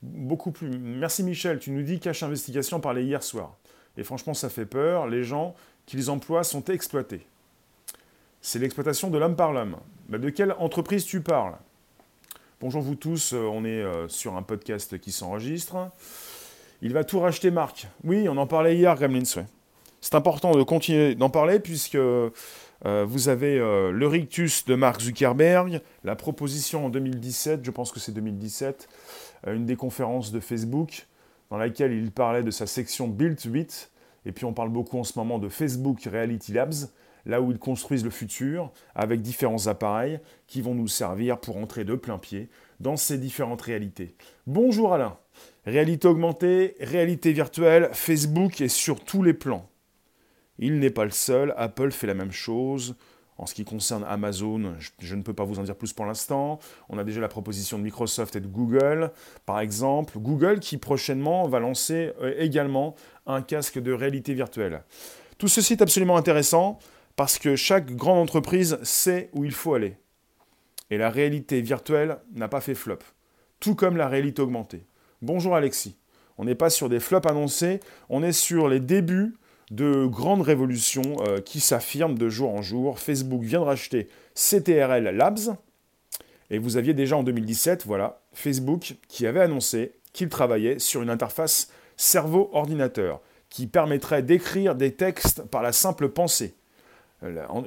Beaucoup 0.00 0.52
plus. 0.52 0.78
Merci 0.78 1.22
Michel, 1.22 1.58
tu 1.58 1.70
nous 1.70 1.82
dis 1.82 2.00
cache 2.00 2.22
investigation 2.22 2.80
parlait 2.80 3.04
hier 3.04 3.22
soir. 3.22 3.56
Et 3.98 4.04
franchement, 4.04 4.32
ça 4.32 4.48
fait 4.48 4.64
peur. 4.64 5.06
Les 5.06 5.22
gens 5.22 5.54
qu'ils 5.84 6.10
emploient 6.10 6.44
sont 6.44 6.64
exploités. 6.64 7.26
C'est 8.40 8.58
l'exploitation 8.58 9.10
de 9.10 9.18
l'homme 9.18 9.36
par 9.36 9.52
l'homme. 9.52 9.76
Mais 10.08 10.18
de 10.18 10.30
quelle 10.30 10.52
entreprise 10.52 11.04
tu 11.04 11.20
parles? 11.20 11.56
Bonjour 12.62 12.80
vous 12.80 12.94
tous, 12.94 13.34
euh, 13.34 13.38
on 13.52 13.66
est 13.66 13.82
euh, 13.82 14.08
sur 14.08 14.34
un 14.36 14.42
podcast 14.42 14.98
qui 14.98 15.12
s'enregistre. 15.12 15.90
Il 16.84 16.92
va 16.92 17.04
tout 17.04 17.20
racheter 17.20 17.52
Marc. 17.52 17.86
Oui, 18.02 18.28
on 18.28 18.36
en 18.36 18.48
parlait 18.48 18.76
hier, 18.76 18.96
Gremlins. 18.96 19.22
C'est 20.00 20.14
important 20.16 20.50
de 20.50 20.64
continuer 20.64 21.14
d'en 21.14 21.30
parler 21.30 21.60
puisque 21.60 21.94
euh, 21.94 22.30
vous 22.82 23.28
avez 23.28 23.56
le 23.58 24.06
rictus 24.08 24.64
de 24.64 24.74
Mark 24.74 25.00
Zuckerberg, 25.00 25.80
la 26.02 26.16
proposition 26.16 26.86
en 26.86 26.88
2017, 26.88 27.64
je 27.64 27.70
pense 27.70 27.92
que 27.92 28.00
c'est 28.00 28.10
2017, 28.10 28.88
une 29.46 29.64
des 29.64 29.76
conférences 29.76 30.32
de 30.32 30.40
Facebook 30.40 31.06
dans 31.50 31.56
laquelle 31.56 31.92
il 31.92 32.10
parlait 32.10 32.42
de 32.42 32.50
sa 32.50 32.66
section 32.66 33.06
Build 33.06 33.38
8. 33.40 33.92
Et 34.26 34.32
puis 34.32 34.44
on 34.44 34.52
parle 34.52 34.70
beaucoup 34.70 34.98
en 34.98 35.04
ce 35.04 35.16
moment 35.16 35.38
de 35.38 35.48
Facebook 35.48 36.02
Reality 36.10 36.52
Labs 36.52 36.88
là 37.26 37.40
où 37.40 37.50
ils 37.52 37.58
construisent 37.58 38.04
le 38.04 38.10
futur, 38.10 38.72
avec 38.94 39.22
différents 39.22 39.66
appareils 39.66 40.20
qui 40.46 40.60
vont 40.60 40.74
nous 40.74 40.88
servir 40.88 41.38
pour 41.38 41.56
entrer 41.56 41.84
de 41.84 41.94
plein 41.94 42.18
pied 42.18 42.48
dans 42.82 42.96
ces 42.96 43.16
différentes 43.16 43.62
réalités. 43.62 44.16
Bonjour 44.46 44.92
Alain. 44.92 45.16
Réalité 45.64 46.08
augmentée, 46.08 46.74
réalité 46.80 47.32
virtuelle, 47.32 47.88
Facebook 47.92 48.60
est 48.60 48.68
sur 48.68 49.02
tous 49.04 49.22
les 49.22 49.32
plans. 49.32 49.68
Il 50.58 50.80
n'est 50.80 50.90
pas 50.90 51.04
le 51.04 51.12
seul, 51.12 51.54
Apple 51.56 51.92
fait 51.92 52.08
la 52.08 52.14
même 52.14 52.32
chose. 52.32 52.96
En 53.38 53.46
ce 53.46 53.54
qui 53.54 53.64
concerne 53.64 54.04
Amazon, 54.04 54.74
je, 54.98 55.14
ne 55.14 55.22
peux 55.22 55.32
pas 55.32 55.44
vous 55.44 55.58
en 55.58 55.62
dire 55.62 55.76
plus 55.76 55.92
pour 55.92 56.04
l'instant. 56.04 56.58
On 56.88 56.98
a 56.98 57.04
déjà 57.04 57.20
la 57.20 57.28
proposition 57.28 57.78
de 57.78 57.82
Microsoft 57.82 58.36
et 58.36 58.40
de 58.40 58.46
Google, 58.46 59.10
par 59.46 59.60
exemple. 59.60 60.18
Google 60.18 60.60
qui 60.60 60.76
prochainement 60.76 61.48
va 61.48 61.58
lancer 61.58 62.12
euh, 62.20 62.34
également 62.38 62.94
un 63.26 63.42
casque 63.42 63.78
de 63.78 63.92
réalité 63.92 64.34
virtuelle. 64.34 64.82
Tout 65.38 65.48
ceci 65.48 65.72
est 65.74 65.82
absolument 65.82 66.16
intéressant 66.16 66.78
parce 67.16 67.38
que 67.38 67.56
chaque 67.56 67.96
grande 67.96 68.18
entreprise 68.18 68.78
sait 68.82 69.30
où 69.32 69.44
il 69.44 69.52
faut 69.52 69.74
aller. 69.74 69.96
Et 70.92 70.98
la 70.98 71.08
réalité 71.08 71.62
virtuelle 71.62 72.18
n'a 72.34 72.48
pas 72.48 72.60
fait 72.60 72.74
flop, 72.74 72.98
tout 73.60 73.74
comme 73.74 73.96
la 73.96 74.08
réalité 74.08 74.42
augmentée. 74.42 74.84
Bonjour 75.22 75.56
Alexis. 75.56 75.96
On 76.36 76.44
n'est 76.44 76.54
pas 76.54 76.68
sur 76.68 76.90
des 76.90 77.00
flops 77.00 77.26
annoncés, 77.26 77.80
on 78.10 78.22
est 78.22 78.32
sur 78.32 78.68
les 78.68 78.78
débuts 78.78 79.32
de 79.70 80.04
grandes 80.04 80.42
révolutions 80.42 81.16
euh, 81.26 81.40
qui 81.40 81.60
s'affirment 81.60 82.18
de 82.18 82.28
jour 82.28 82.52
en 82.52 82.60
jour. 82.60 82.98
Facebook 82.98 83.40
vient 83.42 83.60
de 83.60 83.64
racheter 83.64 84.08
CTRL 84.34 85.04
Labs, 85.16 85.56
et 86.50 86.58
vous 86.58 86.76
aviez 86.76 86.92
déjà 86.92 87.16
en 87.16 87.22
2017, 87.22 87.86
voilà, 87.86 88.20
Facebook 88.34 88.96
qui 89.08 89.26
avait 89.26 89.40
annoncé 89.40 89.92
qu'il 90.12 90.28
travaillait 90.28 90.78
sur 90.78 91.00
une 91.00 91.08
interface 91.08 91.70
cerveau-ordinateur 91.96 93.22
qui 93.48 93.66
permettrait 93.66 94.22
d'écrire 94.22 94.74
des 94.74 94.92
textes 94.92 95.42
par 95.44 95.62
la 95.62 95.72
simple 95.72 96.10
pensée. 96.10 96.54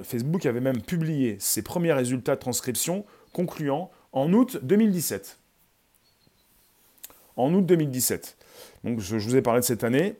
Facebook 0.03 0.45
avait 0.45 0.59
même 0.59 0.81
publié 0.81 1.37
ses 1.39 1.63
premiers 1.63 1.93
résultats 1.93 2.35
de 2.35 2.41
transcription 2.41 3.03
concluant 3.35 3.91
en 4.13 4.31
août 4.31 4.59
2017. 4.63 5.39
En 7.35 7.53
août 7.53 7.65
2017. 7.65 8.37
Donc 8.85 9.01
je, 9.01 9.17
vous 9.17 9.35
ai 9.35 9.41
parlé 9.41 9.59
de 9.59 9.65
cette 9.65 9.83
année. 9.83 10.15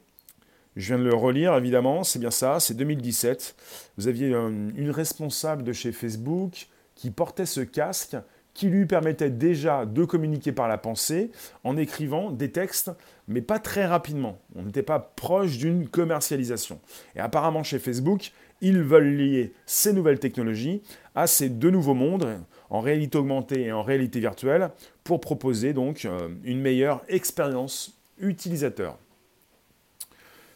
Je 0.76 0.88
viens 0.88 1.02
de 1.02 1.10
le 1.10 1.16
relire, 1.16 1.56
évidemment, 1.56 2.04
c'est 2.04 2.20
bien 2.20 2.32
ça, 2.32 2.60
c'est 2.60 2.74
2017. 2.74 3.56
Vous 3.98 4.10
aviez 4.10 4.28
une 4.28 4.92
responsable 4.92 5.64
de 5.64 5.72
chez 5.72 5.94
Facebook 5.94 6.68
qui 6.96 7.10
portait 7.10 7.46
ce 7.46 7.62
casque 7.62 8.18
qui 8.54 8.68
lui 8.68 8.86
permettait 8.86 9.30
déjà 9.30 9.86
de 9.86 10.04
communiquer 10.04 10.52
par 10.52 10.68
la 10.68 10.78
pensée 10.78 11.32
en 11.64 11.78
écrivant 11.78 12.32
des 12.32 12.52
textes, 12.52 12.92
mais 13.28 13.42
pas 13.42 13.60
très 13.60 13.86
rapidement. 13.86 14.40
On 14.56 14.64
n'était 14.64 14.84
pas 14.84 15.00
proche 15.00 15.58
d'une 15.58 15.88
commercialisation. 15.88 16.80
Et 17.16 17.20
apparemment 17.20 17.64
chez 17.64 17.80
Facebook, 17.80 18.32
ils 18.62 18.82
veulent 18.82 19.16
lier 19.16 19.54
ces 19.66 19.94
nouvelles 19.94 20.20
technologies 20.20 20.82
à 21.16 21.28
ces 21.28 21.50
deux 21.50 21.70
nouveaux 21.70 21.94
mondes, 21.94 22.40
en 22.70 22.80
réalité 22.82 23.18
augmentée 23.18 23.62
et 23.64 23.72
en 23.72 23.84
réalité 23.84 24.20
virtuelle, 24.20 24.72
pour 25.04 25.20
proposer 25.22 25.74
donc 25.74 26.06
euh, 26.06 26.30
une 26.44 26.62
meilleure 26.62 27.04
expérience 27.08 27.98
utilisateur. 28.20 28.98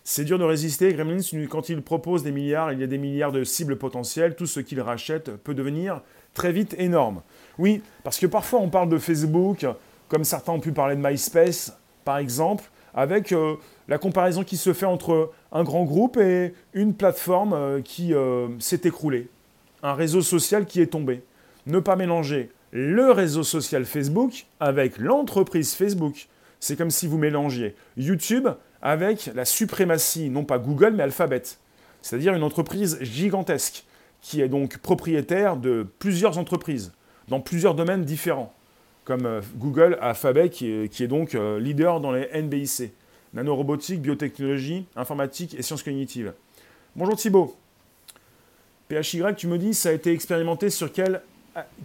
C'est 0.04 0.24
dur 0.24 0.40
de 0.40 0.44
résister, 0.44 0.92
Gremlins, 0.94 1.22
quand 1.50 1.70
il 1.70 1.82
propose 1.84 2.24
des 2.24 2.32
milliards, 2.32 2.74
il 2.74 2.80
y 2.80 2.84
a 2.84 2.88
des 2.88 2.98
milliards 2.98 3.32
de 3.32 3.44
cibles 3.44 3.78
potentielles, 3.78 4.36
tout 4.36 4.48
ce 4.48 4.60
qu'il 4.60 4.82
rachète 4.82 5.36
peut 5.36 5.54
devenir 5.54 6.02
très 6.34 6.52
vite 6.52 6.74
énorme. 6.80 7.22
Oui, 7.60 7.84
parce 8.04 8.18
que 8.18 8.26
parfois 8.26 8.60
on 8.60 8.70
parle 8.70 8.90
de 8.90 8.98
Facebook, 8.98 9.68
comme 10.08 10.24
certains 10.24 10.54
ont 10.54 10.60
pu 10.60 10.72
parler 10.72 10.96
de 10.96 11.02
MySpace, 11.08 11.78
par 12.06 12.18
exemple, 12.18 12.64
avec 12.96 13.32
euh, 13.34 13.56
la 13.88 14.00
comparaison 14.00 14.44
qui 14.44 14.58
se 14.58 14.74
fait 14.74 14.88
entre 14.88 15.32
un 15.52 15.64
grand 15.64 15.84
groupe 15.84 16.18
et 16.18 16.56
une 16.74 16.96
plateforme 16.96 17.54
euh, 17.54 17.82
qui 17.82 18.14
s'est 18.58 18.82
écroulée, 18.86 19.28
un 19.84 19.94
réseau 19.94 20.22
social 20.22 20.66
qui 20.66 20.82
est 20.82 20.88
tombé. 20.88 21.22
Ne 21.70 21.80
pas 21.80 21.96
mélanger 21.96 22.50
le 22.72 23.12
réseau 23.12 23.44
social 23.44 23.86
Facebook 23.86 24.48
avec 24.60 24.98
l'entreprise 24.98 25.76
Facebook. 25.76 26.28
C'est 26.60 26.76
comme 26.76 26.90
si 26.90 27.06
vous 27.06 27.20
mélangiez 27.20 27.76
YouTube 27.96 28.48
avec 28.82 29.30
la 29.36 29.46
suprématie, 29.46 30.32
non 30.32 30.46
pas 30.46 30.58
Google, 30.58 30.94
mais 30.96 31.04
Alphabet. 31.04 31.44
C'est-à-dire 32.02 32.34
une 32.34 32.42
entreprise 32.42 32.98
gigantesque 33.02 33.84
qui 34.20 34.42
est 34.42 34.48
donc 34.48 34.80
propriétaire 34.80 35.58
de 35.58 35.86
plusieurs 36.00 36.40
entreprises 36.40 36.92
dans 37.28 37.40
plusieurs 37.40 37.76
domaines 37.76 38.04
différents, 38.04 38.52
comme 39.04 39.28
euh, 39.28 39.42
Google, 39.56 40.00
Alphabet, 40.02 40.50
qui 40.50 40.72
est, 40.72 41.08
donc 41.08 41.34
leader 41.60 42.00
dans 42.00 42.12
les 42.12 42.28
NBIC 42.34 42.92
nanorobotique, 43.36 44.02
biotechnologie, 44.02 44.88
informatique 44.96 45.54
et 45.54 45.62
sciences 45.62 45.84
cognitives. 45.84 46.34
Bonjour 46.96 47.16
Thibault. 47.16 47.56
PHY, 48.90 49.22
tu 49.38 49.46
me 49.46 49.60
dis, 49.60 49.76
ça 49.76 49.90
a 49.90 49.92
été 49.92 50.12
expérimenté 50.12 50.72
sur 50.72 50.90
ah, 50.98 51.22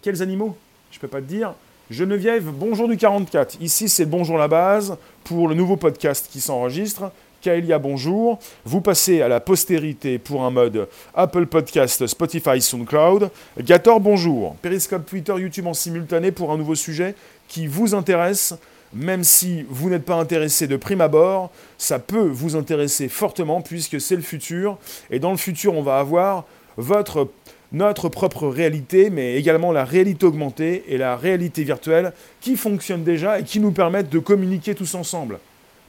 quels 0.03 0.23
animaux 0.23 0.57
Je 0.91 0.99
ne 0.99 1.01
peux 1.01 1.09
pas 1.09 1.21
te 1.21 1.27
dire. 1.27 1.55
Geneviève, 1.91 2.45
bonjour 2.45 2.89
du 2.89 2.97
44. 2.97 3.59
Ici, 3.61 3.89
c'est 3.89 4.07
Bonjour 4.07 4.39
la 4.39 4.49
base 4.49 4.97
pour 5.23 5.49
le 5.49 5.55
nouveau 5.55 5.77
podcast 5.77 6.29
qui 6.31 6.41
s'enregistre. 6.41 7.13
Kaelia, 7.43 7.79
bonjour. 7.79 8.39
Vous 8.65 8.81
passez 8.81 9.21
à 9.21 9.29
la 9.29 9.39
postérité 9.41 10.19
pour 10.19 10.45
un 10.45 10.51
mode 10.51 10.89
Apple 11.15 11.47
Podcast, 11.47 12.07
Spotify, 12.07 12.61
SoundCloud. 12.61 13.31
Gator, 13.61 14.01
bonjour. 14.01 14.57
Periscope, 14.63 15.05
Twitter, 15.05 15.35
YouTube 15.39 15.67
en 15.67 15.75
simultané 15.75 16.33
pour 16.33 16.53
un 16.53 16.57
nouveau 16.57 16.75
sujet 16.75 17.15
qui 17.49 17.67
vous 17.67 17.95
intéresse 17.95 18.55
même 18.95 19.25
si 19.25 19.67
vous 19.69 19.91
n'êtes 19.91 20.05
pas 20.05 20.15
intéressé 20.15 20.69
de 20.69 20.77
prime 20.77 21.01
abord, 21.01 21.51
ça 21.79 21.99
peut 21.99 22.29
vous 22.29 22.55
intéresser 22.55 23.09
fortement 23.09 23.61
puisque 23.61 24.01
c'est 24.01 24.17
le 24.17 24.23
futur. 24.23 24.79
Et 25.11 25.19
dans 25.19 25.33
le 25.33 25.37
futur, 25.37 25.75
on 25.75 25.83
va 25.83 25.99
avoir 25.99 26.45
votre, 26.77 27.29
notre 27.75 28.09
propre 28.09 28.47
réalité, 28.47 29.11
mais 29.11 29.35
également 29.35 29.73
la 29.73 29.85
réalité 29.85 30.25
augmentée 30.25 30.85
et 30.89 30.97
la 30.97 31.17
réalité 31.17 31.65
virtuelle 31.65 32.13
qui 32.41 32.57
fonctionnent 32.57 33.03
déjà 33.03 33.41
et 33.41 33.43
qui 33.43 33.59
nous 33.59 33.73
permettent 33.73 34.11
de 34.11 34.21
communiquer 34.21 34.75
tous 34.75 34.95
ensemble. 34.95 35.41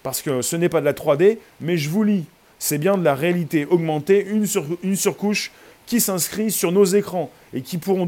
Parce 0.02 0.22
que 0.22 0.42
ce 0.42 0.56
n'est 0.56 0.68
pas 0.68 0.82
de 0.82 0.86
la 0.86 0.94
3D, 0.94 1.38
mais 1.62 1.78
je 1.78 1.90
vous 1.90 2.04
lis, 2.04 2.26
c'est 2.58 2.80
bien 2.80 2.98
de 2.98 3.04
la 3.04 3.14
réalité 3.14 3.66
augmentée, 3.66 4.26
une, 4.28 4.48
une 4.84 4.96
surcouche 4.96 5.52
qui 5.86 6.02
s'inscrit 6.02 6.52
sur 6.52 6.72
nos 6.72 6.86
écrans 6.86 7.30
et 7.54 7.62
qui, 7.62 7.78
pourront 7.78 8.08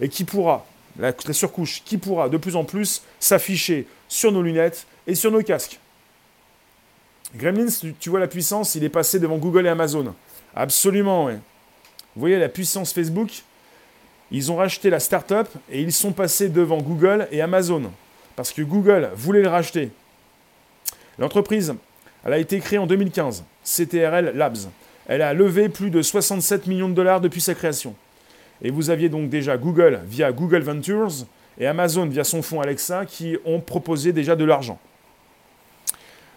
et 0.00 0.08
qui 0.08 0.24
pourra, 0.24 0.66
la 0.98 1.12
surcouche, 1.32 1.82
qui 1.84 1.98
pourra 1.98 2.30
de 2.30 2.38
plus 2.38 2.56
en 2.56 2.64
plus 2.64 3.02
s'afficher 3.20 3.86
sur 4.08 4.32
nos 4.32 4.42
lunettes 4.42 4.86
et 5.06 5.14
sur 5.14 5.30
nos 5.30 5.42
casques. 5.42 5.78
Gremlins, 7.36 7.92
tu, 8.00 8.08
vois 8.08 8.20
la 8.20 8.26
puissance, 8.26 8.74
il 8.74 8.84
est 8.84 8.88
passé 8.88 9.20
devant 9.20 9.36
Google 9.36 9.66
et 9.66 9.68
Amazon. 9.68 10.14
Absolument, 10.56 11.26
oui. 11.26 11.34
Vous 12.18 12.22
voyez 12.22 12.40
la 12.40 12.48
puissance 12.48 12.92
Facebook? 12.92 13.44
Ils 14.32 14.50
ont 14.50 14.56
racheté 14.56 14.90
la 14.90 14.98
startup 14.98 15.46
et 15.70 15.80
ils 15.80 15.92
sont 15.92 16.10
passés 16.10 16.48
devant 16.48 16.78
Google 16.78 17.28
et 17.30 17.40
Amazon. 17.40 17.92
Parce 18.34 18.52
que 18.52 18.60
Google 18.60 19.10
voulait 19.14 19.40
le 19.40 19.48
racheter. 19.48 19.90
L'entreprise, 21.16 21.76
elle 22.24 22.32
a 22.32 22.38
été 22.38 22.58
créée 22.58 22.80
en 22.80 22.88
2015, 22.88 23.44
CTRL 23.62 24.32
Labs. 24.34 24.56
Elle 25.06 25.22
a 25.22 25.32
levé 25.32 25.68
plus 25.68 25.90
de 25.90 26.02
67 26.02 26.66
millions 26.66 26.88
de 26.88 26.94
dollars 26.94 27.20
depuis 27.20 27.40
sa 27.40 27.54
création. 27.54 27.94
Et 28.62 28.72
vous 28.72 28.90
aviez 28.90 29.08
donc 29.08 29.30
déjà 29.30 29.56
Google 29.56 30.00
via 30.04 30.32
Google 30.32 30.62
Ventures, 30.62 31.24
et 31.56 31.68
Amazon 31.68 32.06
via 32.06 32.24
son 32.24 32.42
fonds 32.42 32.60
Alexa 32.60 33.06
qui 33.06 33.36
ont 33.44 33.60
proposé 33.60 34.12
déjà 34.12 34.34
de 34.34 34.44
l'argent. 34.44 34.80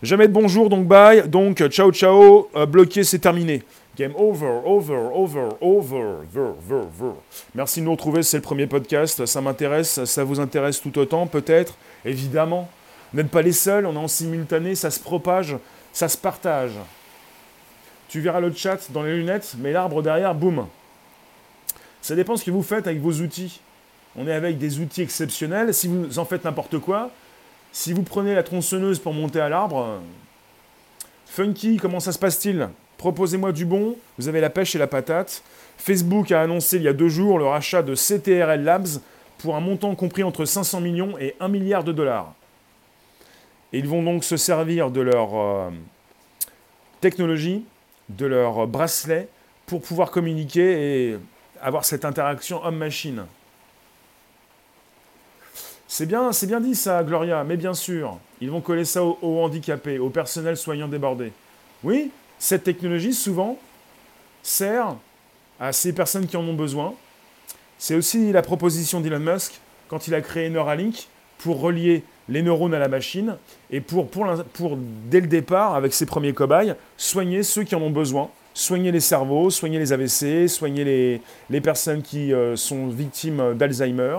Jamais 0.03 0.27
de 0.27 0.33
bonjour, 0.33 0.69
donc 0.69 0.85
bye, 0.85 1.27
donc 1.27 1.67
ciao 1.69 1.91
ciao, 1.91 2.49
euh, 2.55 2.67
bloqué, 2.67 3.03
c'est 3.03 3.17
terminé. 3.17 3.63
Game 3.97 4.13
over, 4.15 4.61
over, 4.65 5.09
over, 5.13 5.49
over, 5.59 6.23
ver, 6.31 6.53
ver, 6.65 6.85
ver. 6.97 7.13
Merci 7.53 7.81
de 7.81 7.85
nous 7.85 7.91
retrouver, 7.91 8.23
c'est 8.23 8.37
le 8.37 8.43
premier 8.43 8.65
podcast, 8.65 9.25
ça 9.25 9.41
m'intéresse, 9.41 10.05
ça 10.05 10.23
vous 10.23 10.39
intéresse 10.39 10.81
tout 10.81 10.97
autant 10.97 11.27
peut-être, 11.27 11.75
évidemment. 12.05 12.69
N'êtes 13.13 13.29
pas 13.29 13.41
les 13.41 13.51
seuls, 13.51 13.85
on 13.85 13.93
est 13.93 13.97
en 13.97 14.07
simultané, 14.07 14.75
ça 14.75 14.89
se 14.91 14.99
propage 14.99 15.57
Ça 15.91 16.07
se 16.07 16.17
partage. 16.17 16.71
Tu 18.07 18.21
verras 18.21 18.39
le 18.39 18.53
chat 18.53 18.91
dans 18.91 19.03
les 19.03 19.17
lunettes, 19.17 19.55
mais 19.57 19.73
l'arbre 19.73 20.01
derrière, 20.01 20.33
boum. 20.35 20.67
Ça 22.01 22.15
dépend 22.15 22.37
ce 22.37 22.45
que 22.45 22.51
vous 22.51 22.63
faites 22.63 22.87
avec 22.87 23.01
vos 23.01 23.13
outils. 23.21 23.59
On 24.15 24.27
est 24.27 24.33
avec 24.33 24.57
des 24.57 24.79
outils 24.79 25.01
exceptionnels. 25.01 25.73
Si 25.73 25.87
vous 25.87 26.17
en 26.17 26.25
faites 26.25 26.45
n'importe 26.45 26.79
quoi, 26.79 27.11
si 27.73 27.93
vous 27.93 28.03
prenez 28.03 28.35
la 28.35 28.43
tronçonneuse 28.43 28.99
pour 28.99 29.13
monter 29.13 29.39
à 29.39 29.49
l'arbre, 29.49 30.01
Funky, 31.25 31.77
comment 31.77 31.99
ça 31.99 32.11
se 32.11 32.19
passe-t-il? 32.19 32.69
Proposez-moi 33.01 33.51
du 33.51 33.65
bon, 33.65 33.95
vous 34.19 34.27
avez 34.27 34.41
la 34.41 34.51
pêche 34.51 34.75
et 34.75 34.77
la 34.77 34.85
patate. 34.85 35.41
Facebook 35.75 36.31
a 36.31 36.43
annoncé 36.43 36.77
il 36.77 36.83
y 36.83 36.87
a 36.87 36.93
deux 36.93 37.09
jours 37.09 37.39
le 37.39 37.47
rachat 37.47 37.81
de 37.81 37.95
CTRL 37.95 38.63
Labs 38.63 39.01
pour 39.39 39.55
un 39.55 39.59
montant 39.59 39.95
compris 39.95 40.21
entre 40.21 40.45
500 40.45 40.81
millions 40.81 41.17
et 41.17 41.35
1 41.39 41.47
milliard 41.47 41.83
de 41.83 41.93
dollars. 41.93 42.35
ils 43.73 43.87
vont 43.87 44.03
donc 44.03 44.23
se 44.23 44.37
servir 44.37 44.91
de 44.91 45.01
leur 45.01 45.35
euh, 45.35 45.71
technologie 46.99 47.65
de 48.09 48.27
leur 48.27 48.67
bracelet 48.67 49.29
pour 49.65 49.81
pouvoir 49.81 50.11
communiquer 50.11 51.09
et 51.09 51.17
avoir 51.59 51.85
cette 51.85 52.05
interaction 52.05 52.63
homme-machine. 52.63 53.25
C'est 55.87 56.05
bien, 56.05 56.31
c'est 56.33 56.45
bien 56.45 56.61
dit 56.61 56.75
ça, 56.75 57.03
Gloria, 57.03 57.43
mais 57.45 57.57
bien 57.57 57.73
sûr, 57.73 58.19
ils 58.41 58.51
vont 58.51 58.61
coller 58.61 58.85
ça 58.85 59.03
aux, 59.03 59.39
handicapés, 59.41 59.97
au 59.97 60.11
personnel 60.11 60.55
soignant 60.55 60.87
débordé. 60.87 61.33
Oui, 61.83 62.11
cette 62.41 62.63
technologie, 62.63 63.13
souvent, 63.13 63.59
sert 64.41 64.95
à 65.59 65.71
ces 65.71 65.93
personnes 65.93 66.25
qui 66.25 66.35
en 66.35 66.43
ont 66.43 66.55
besoin. 66.55 66.95
C'est 67.77 67.93
aussi 67.93 68.31
la 68.31 68.41
proposition 68.41 68.99
d'Elon 68.99 69.19
Musk 69.19 69.61
quand 69.87 70.07
il 70.07 70.15
a 70.15 70.21
créé 70.21 70.49
Neuralink 70.49 71.07
pour 71.37 71.61
relier 71.61 72.03
les 72.29 72.41
neurones 72.41 72.73
à 72.73 72.79
la 72.79 72.87
machine 72.87 73.37
et 73.69 73.79
pour, 73.79 74.07
pour, 74.07 74.25
pour, 74.53 74.75
dès 75.05 75.21
le 75.21 75.27
départ, 75.27 75.75
avec 75.75 75.93
ses 75.93 76.07
premiers 76.07 76.33
cobayes, 76.33 76.73
soigner 76.97 77.43
ceux 77.43 77.63
qui 77.63 77.75
en 77.75 77.81
ont 77.83 77.91
besoin, 77.91 78.31
soigner 78.55 78.91
les 78.91 79.01
cerveaux, 79.01 79.51
soigner 79.51 79.77
les 79.77 79.93
AVC, 79.93 80.49
soigner 80.49 81.21
les, 81.47 81.61
personnes 81.61 82.01
qui 82.01 82.33
euh, 82.33 82.55
sont 82.55 82.87
victimes 82.87 83.53
d'Alzheimer. 83.53 84.17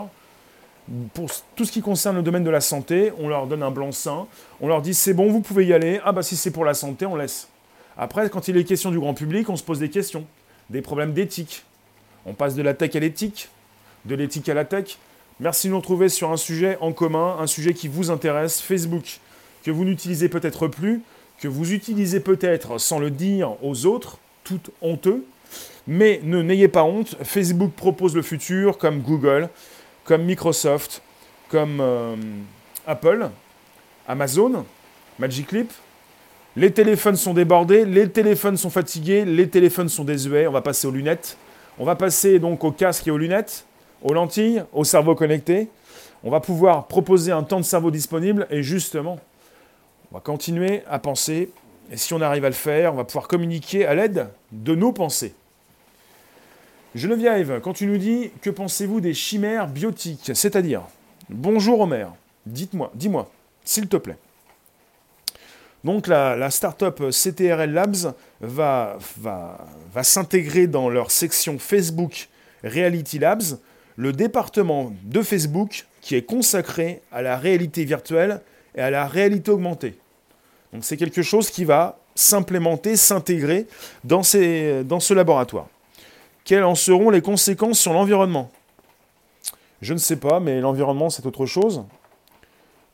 Pour 1.13 1.29
tout 1.57 1.65
ce 1.65 1.73
qui 1.73 1.83
concerne 1.83 2.17
le 2.17 2.23
domaine 2.23 2.45
de 2.45 2.51
la 2.51 2.61
santé, 2.61 3.13
on 3.19 3.29
leur 3.29 3.49
donne 3.49 3.65
un 3.65 3.73
blanc-seing, 3.73 4.29
on 4.61 4.69
leur 4.69 4.81
dit 4.81 4.95
c'est 4.95 5.13
bon, 5.13 5.29
vous 5.29 5.41
pouvez 5.41 5.67
y 5.67 5.73
aller, 5.73 6.01
ah 6.05 6.13
bah 6.13 6.23
si 6.23 6.37
c'est 6.37 6.53
pour 6.53 6.65
la 6.65 6.75
santé, 6.75 7.05
on 7.05 7.17
laisse. 7.17 7.49
Après, 7.97 8.29
quand 8.31 8.49
il 8.49 8.57
est 8.57 8.65
question 8.65 8.91
du 8.91 8.99
grand 8.99 9.15
public, 9.15 9.49
on 9.49 9.57
se 9.57 9.63
pose 9.63 9.79
des 9.79 9.91
questions, 9.91 10.27
des 10.71 10.83
problèmes 10.83 11.13
d'éthique. 11.13 11.65
On 12.25 12.35
passe 12.35 12.55
de 12.55 12.63
la 12.63 12.75
tech 12.75 12.95
à 12.97 13.01
l'éthique, 13.01 13.49
de 14.05 14.15
l'éthique 14.15 14.49
à 14.49 14.55
la 14.55 14.65
tech. 14.65 14.99
Merci 15.41 15.67
de 15.67 15.73
nous 15.73 15.79
retrouver 15.79 16.09
sur 16.09 16.31
un 16.31 16.37
sujet 16.37 16.79
en 16.81 16.93
commun, 16.93 17.37
un 17.39 17.47
sujet 17.47 17.75
qui 17.75 17.89
vous 17.89 18.11
intéresse, 18.11 18.61
Facebook, 18.61 19.19
que 19.65 19.71
vous 19.71 19.85
n'utilisez 19.85 20.29
peut-être 20.29 20.69
plus, 20.69 21.03
que 21.39 21.49
vous 21.49 21.73
utilisez 21.73 22.21
peut-être 22.21 22.79
sans 22.79 22.99
le 22.99 23.11
dire 23.11 23.63
aux 23.63 23.87
autres, 23.87 24.19
tout 24.45 24.61
honteux. 24.81 25.25
Mais 25.87 26.21
ne 26.23 26.43
n'ayez 26.43 26.69
pas 26.69 26.85
honte, 26.85 27.17
Facebook 27.23 27.73
propose 27.73 28.15
le 28.15 28.23
futur 28.23 28.79
comme 28.79 29.01
Google, 29.01 29.49
comme 30.05 30.23
Microsoft, 30.25 31.03
comme 31.49 31.79
euh, 31.81 32.15
Apple, 32.87 33.29
Amazon, 34.07 34.65
Magic. 35.19 35.49
Les 36.57 36.73
téléphones 36.73 37.17
sont 37.17 37.35
débordés, 37.35 37.85
les 37.85 38.11
téléphones 38.11 38.57
sont 38.57 38.71
fatigués, 38.71 39.25
les 39.25 39.49
téléphones 39.49 39.89
sont 39.89 40.05
désuets, 40.05 40.47
on 40.47 40.53
va 40.53 40.61
passer 40.61 40.87
aux 40.87 40.91
lunettes. 40.91 41.37
On 41.79 41.85
va 41.85 41.97
passer 41.97 42.39
donc 42.39 42.63
aux 42.65 42.73
casques 42.73 43.09
et 43.09 43.11
aux 43.11 43.19
lunettes 43.19 43.67
aux 44.03 44.13
lentilles, 44.13 44.63
au 44.73 44.85
cerveau 44.85 45.15
connecté. 45.15 45.69
On 46.25 46.31
va 46.31 46.41
pouvoir 46.41 46.87
proposer 46.87 47.33
un 47.33 47.43
temps 47.43 47.61
de 47.61 47.65
cerveau 47.65 47.91
disponible 47.91 48.47
et 48.51 48.63
justement, 48.63 49.19
on 50.11 50.17
va 50.17 50.21
continuer 50.21 50.83
à 50.89 50.99
penser. 50.99 51.51
Et 51.91 51.97
si 51.97 52.15
on 52.15 52.21
arrive 52.21 52.45
à 52.45 52.49
le 52.49 52.55
faire, 52.55 52.95
on 52.95 52.97
va 52.97 53.05
pouvoir 53.05 53.29
communiquer 53.29 53.87
à 53.87 53.95
l'aide 53.95 54.29
de 54.53 54.75
nos 54.75 54.93
pensées. 54.93 55.35
Geneviève, 56.95 57.61
quand 57.63 57.73
tu 57.73 57.87
nous 57.87 57.97
dis 57.97 58.31
que 58.43 58.51
pensez-vous 58.51 59.01
des 59.01 59.15
chimères 59.15 59.67
biotiques? 59.67 60.31
C'est-à-dire, 60.35 60.83
bonjour 61.31 61.81
Omer, 61.81 62.13
dites-moi, 62.47 62.91
dis-moi, 62.95 63.31
s'il 63.65 63.89
te 63.89 63.97
plaît. 63.97 64.19
Donc 65.85 66.07
la, 66.07 66.37
la 66.37 66.51
start-up 66.51 67.03
CTRL 67.11 67.73
Labs 67.73 68.15
va, 68.41 68.99
s'intégrer 70.03 70.67
dans 70.67 70.89
leur 70.89 71.11
section 71.11 71.59
Facebook 71.59 72.29
Reality 72.63 73.19
Labs 73.19 73.59
le 73.97 74.13
département 74.13 74.93
de 75.03 75.23
Facebook 75.23 75.87
qui 76.01 76.15
est 76.15 76.23
consacré 76.23 77.03
à 77.11 77.23
la 77.23 77.37
réalité 77.37 77.85
virtuelle 77.85 78.41
et 78.75 78.81
à 78.81 78.91
la 78.91 79.07
réalité 79.07 79.51
augmentée. 79.51 79.99
Donc 80.73 80.85
c'est 80.85 80.97
quelque 80.97 81.23
chose 81.23 81.51
qui 81.51 81.65
va 81.65 81.99
s'implémenter, 82.15 82.97
s'intégrer 82.97 83.67
dans 84.05 84.23
ce 84.23 85.13
laboratoire. 85.15 85.67
Quelles 86.45 86.65
en 86.65 86.75
seront 86.75 87.11
les 87.11 87.23
conséquences 87.23 87.79
sur 87.79 87.93
l'environnement? 87.93 88.51
Je 89.81 89.95
ne 89.95 89.99
sais 89.99 90.17
pas, 90.17 90.41
mais 90.41 90.61
l'environnement 90.61 91.11
c'est 91.11 91.27
autre 91.27 91.47
chose. 91.47 91.85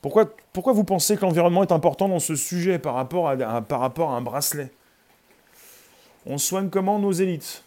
Pourquoi, 0.01 0.31
pourquoi 0.53 0.73
vous 0.73 0.85
pensez 0.85 1.17
que 1.17 1.23
l'environnement 1.23 1.63
est 1.63 1.73
important 1.73 2.09
dans 2.09 2.21
ce 2.21 2.37
sujet 2.37 2.79
par 2.79 2.95
rapport 2.95 3.29
à, 3.29 3.33
un 3.33 4.21
bracelet? 4.21 4.71
On 6.27 6.39
soigne 6.39 6.69
comment 6.69 6.99
nos 6.99 7.13
élites? 7.13 7.65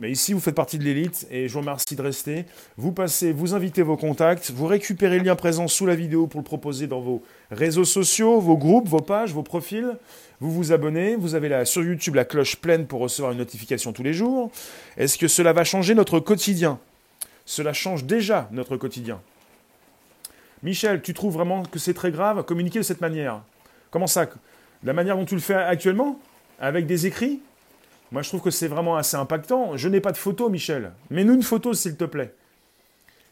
Mais 0.00 0.10
ici, 0.10 0.32
vous 0.32 0.40
faites 0.40 0.54
partie 0.54 0.78
de 0.78 0.84
l'élite 0.84 1.26
et 1.30 1.46
je 1.46 1.52
vous 1.52 1.60
remercie 1.60 1.94
de 1.94 2.00
rester. 2.00 2.46
Vous 2.78 2.90
passez, 2.90 3.32
vous 3.32 3.54
invitez 3.54 3.82
vos 3.82 3.98
contacts, 3.98 4.50
vous 4.50 4.66
récupérez 4.66 5.18
le 5.18 5.24
lien 5.24 5.36
présent 5.36 5.68
sous 5.68 5.84
la 5.84 5.94
vidéo 5.94 6.26
pour 6.26 6.40
le 6.40 6.44
proposer 6.44 6.86
dans 6.86 7.00
vos 7.00 7.22
réseaux 7.50 7.84
sociaux, 7.84 8.40
vos 8.40 8.56
groupes, 8.56 8.88
vos 8.88 9.02
pages, 9.02 9.34
vos 9.34 9.42
profils. 9.42 9.98
Vous 10.40 10.50
vous 10.50 10.72
abonnez, 10.72 11.16
vous 11.16 11.34
avez 11.34 11.50
là 11.50 11.66
sur 11.66 11.82
YouTube 11.82 12.14
la 12.14 12.24
cloche 12.24 12.56
pleine 12.56 12.86
pour 12.86 13.00
recevoir 13.00 13.32
une 13.32 13.38
notification 13.38 13.92
tous 13.92 14.02
les 14.02 14.14
jours. 14.14 14.50
Est-ce 14.96 15.18
que 15.18 15.28
cela 15.28 15.52
va 15.52 15.64
changer 15.64 15.94
notre 15.94 16.18
quotidien? 16.18 16.78
Cela 17.44 17.74
change 17.74 18.04
déjà 18.04 18.48
notre 18.52 18.78
quotidien. 18.78 19.20
Michel, 20.62 21.00
tu 21.00 21.14
trouves 21.14 21.32
vraiment 21.32 21.62
que 21.62 21.78
c'est 21.78 21.94
très 21.94 22.10
grave? 22.10 22.44
Communiquer 22.44 22.80
de 22.80 22.84
cette 22.84 23.00
manière 23.00 23.42
Comment 23.90 24.06
ça? 24.06 24.28
La 24.82 24.92
manière 24.92 25.16
dont 25.16 25.24
tu 25.24 25.34
le 25.34 25.40
fais 25.40 25.54
actuellement? 25.54 26.18
Avec 26.60 26.86
des 26.86 27.06
écrits? 27.06 27.40
Moi, 28.12 28.22
je 28.22 28.28
trouve 28.28 28.42
que 28.42 28.50
c'est 28.50 28.68
vraiment 28.68 28.96
assez 28.96 29.16
impactant. 29.16 29.76
Je 29.76 29.88
n'ai 29.88 30.00
pas 30.00 30.12
de 30.12 30.16
photo, 30.16 30.48
Michel. 30.48 30.92
Mets-nous 31.10 31.34
une 31.34 31.42
photo, 31.42 31.72
s'il 31.72 31.96
te 31.96 32.04
plaît. 32.04 32.34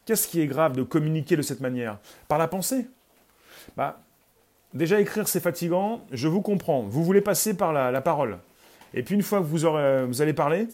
Qu'est-ce 0.05 0.27
qui 0.27 0.41
est 0.41 0.47
grave 0.47 0.75
de 0.75 0.83
communiquer 0.83 1.37
de 1.37 1.43
cette 1.43 1.61
manière? 1.61 1.99
Par 2.29 2.39
la 2.39 2.49
pensée? 2.49 2.87
Bah, 3.77 4.01
déjà 4.73 5.01
écrire, 5.01 5.29
c'est 5.29 5.41
fatigant. 5.41 6.03
Je 6.13 6.29
vous 6.29 6.41
comprends. 6.41 6.83
Vous 6.83 7.05
voulez 7.05 7.21
passer 7.21 7.55
par 7.55 7.73
la, 7.73 8.01
parole. 8.01 8.39
Et 8.95 9.03
puis, 9.03 9.15
une 9.15 9.23
fois 9.23 9.41
que 9.41 9.45
vous, 9.45 9.59
vous 10.09 10.23
allez 10.23 10.33
parler, 10.33 10.69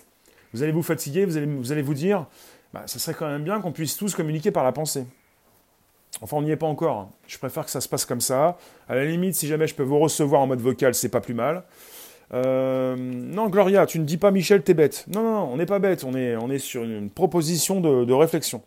vous 0.52 0.62
allez 0.62 0.72
vous 0.72 0.82
fatiguer, 0.82 1.24
vous 1.24 1.36
allez 1.36 1.46
vous, 1.46 1.72
allez 1.72 1.82
vous 1.82 1.94
dire, 1.94 2.26
bah, 2.72 2.84
ça 2.86 3.00
serait 3.00 3.14
quand 3.14 3.26
même 3.26 3.42
bien 3.42 3.60
qu'on 3.60 3.72
puisse 3.72 3.96
tous 3.96 4.14
communiquer 4.14 4.52
par 4.52 4.62
la 4.62 4.72
pensée. 4.72 5.06
Enfin, 6.22 6.36
on 6.36 6.42
n'y 6.42 6.50
est 6.50 6.56
pas 6.56 6.66
encore. 6.66 7.10
Je 7.26 7.38
préfère 7.38 7.64
que 7.64 7.70
ça 7.70 7.80
se 7.80 7.88
passe 7.88 8.04
comme 8.04 8.20
ça. 8.20 8.56
À 8.88 8.94
la 8.94 9.04
limite, 9.04 9.34
si 9.34 9.46
jamais 9.46 9.66
je 9.66 9.74
peux 9.74 9.82
vous 9.82 9.98
recevoir 9.98 10.40
en 10.40 10.46
mode 10.46 10.60
vocal, 10.60 10.94
c'est 10.94 11.08
pas 11.08 11.20
plus 11.20 11.34
mal. 11.34 11.64
Euh, 12.32 12.96
non, 12.96 13.48
Gloria, 13.48 13.86
tu 13.86 13.98
ne 13.98 14.04
dis 14.04 14.16
pas 14.16 14.30
Michel, 14.30 14.62
t'es 14.62 14.74
bête. 14.74 15.04
Non, 15.08 15.22
non, 15.22 15.48
on 15.52 15.56
n'est 15.56 15.66
pas 15.66 15.78
bête, 15.78 16.04
on 16.04 16.14
est, 16.14 16.58
sur 16.58 16.82
une 16.82 17.10
proposition 17.10 17.80
de, 17.80 18.12
réflexion. 18.12 18.62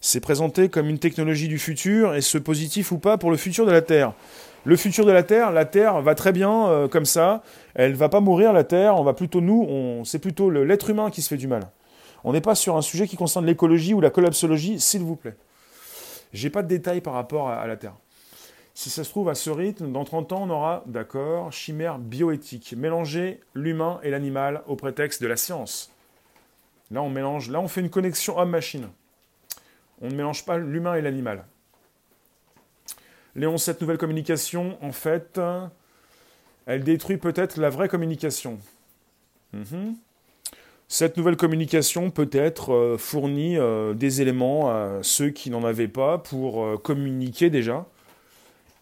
C'est 0.00 0.20
présenté 0.20 0.68
comme 0.68 0.88
une 0.88 0.98
technologie 0.98 1.48
du 1.48 1.58
futur, 1.58 2.14
et 2.14 2.20
ce 2.20 2.38
positif 2.38 2.92
ou 2.92 2.98
pas 2.98 3.16
pour 3.16 3.30
le 3.30 3.36
futur 3.36 3.66
de 3.66 3.72
la 3.72 3.82
Terre? 3.82 4.12
Le 4.64 4.76
futur 4.76 5.04
de 5.04 5.12
la 5.12 5.22
Terre, 5.22 5.50
la 5.50 5.64
Terre 5.64 6.00
va 6.00 6.14
très 6.14 6.32
bien 6.32 6.68
euh, 6.68 6.88
comme 6.88 7.04
ça, 7.04 7.42
elle 7.74 7.94
va 7.94 8.08
pas 8.08 8.20
mourir 8.20 8.52
la 8.52 8.64
Terre, 8.64 8.96
on 8.96 9.02
va 9.02 9.12
plutôt 9.12 9.40
nous, 9.40 9.66
on, 9.68 10.04
c'est 10.04 10.18
plutôt 10.18 10.50
l'être 10.50 10.88
humain 10.88 11.10
qui 11.10 11.20
se 11.20 11.28
fait 11.28 11.36
du 11.36 11.48
mal. 11.48 11.64
On 12.22 12.32
n'est 12.32 12.40
pas 12.40 12.54
sur 12.54 12.76
un 12.76 12.82
sujet 12.82 13.06
qui 13.06 13.16
concerne 13.16 13.44
l'écologie 13.44 13.92
ou 13.92 14.00
la 14.00 14.08
collapsologie, 14.08 14.80
s'il 14.80 15.02
vous 15.02 15.16
plaît. 15.16 15.36
J'ai 16.34 16.50
pas 16.50 16.62
de 16.62 16.68
détails 16.68 17.00
par 17.00 17.14
rapport 17.14 17.48
à 17.48 17.66
la 17.66 17.76
Terre. 17.76 17.94
Si 18.74 18.90
ça 18.90 19.04
se 19.04 19.10
trouve, 19.10 19.28
à 19.28 19.36
ce 19.36 19.50
rythme, 19.50 19.92
dans 19.92 20.04
30 20.04 20.32
ans, 20.32 20.42
on 20.42 20.50
aura, 20.50 20.82
d'accord, 20.86 21.52
chimère 21.52 22.00
bioéthique, 22.00 22.74
mélanger 22.76 23.40
l'humain 23.54 24.00
et 24.02 24.10
l'animal 24.10 24.64
au 24.66 24.74
prétexte 24.74 25.22
de 25.22 25.28
la 25.28 25.36
science. 25.36 25.92
Là, 26.90 27.02
on 27.02 27.08
mélange, 27.08 27.50
là, 27.50 27.60
on 27.60 27.68
fait 27.68 27.80
une 27.80 27.88
connexion 27.88 28.36
homme-machine. 28.36 28.88
On 30.02 30.08
ne 30.08 30.14
mélange 30.16 30.44
pas 30.44 30.58
l'humain 30.58 30.96
et 30.96 31.02
l'animal. 31.02 31.44
Léon, 33.36 33.56
cette 33.56 33.80
nouvelle 33.80 33.98
communication, 33.98 34.76
en 34.82 34.90
fait, 34.90 35.40
elle 36.66 36.82
détruit 36.82 37.16
peut-être 37.16 37.60
la 37.60 37.70
vraie 37.70 37.88
communication. 37.88 38.58
Mhm. 39.52 39.94
Cette 40.88 41.16
nouvelle 41.16 41.36
communication 41.36 42.10
peut 42.10 42.28
être 42.32 42.72
euh, 42.72 42.98
fournit 42.98 43.56
euh, 43.56 43.94
des 43.94 44.20
éléments 44.20 44.70
à 44.70 44.98
ceux 45.02 45.30
qui 45.30 45.50
n'en 45.50 45.64
avaient 45.64 45.88
pas 45.88 46.18
pour 46.18 46.62
euh, 46.62 46.76
communiquer 46.76 47.50
déjà 47.50 47.86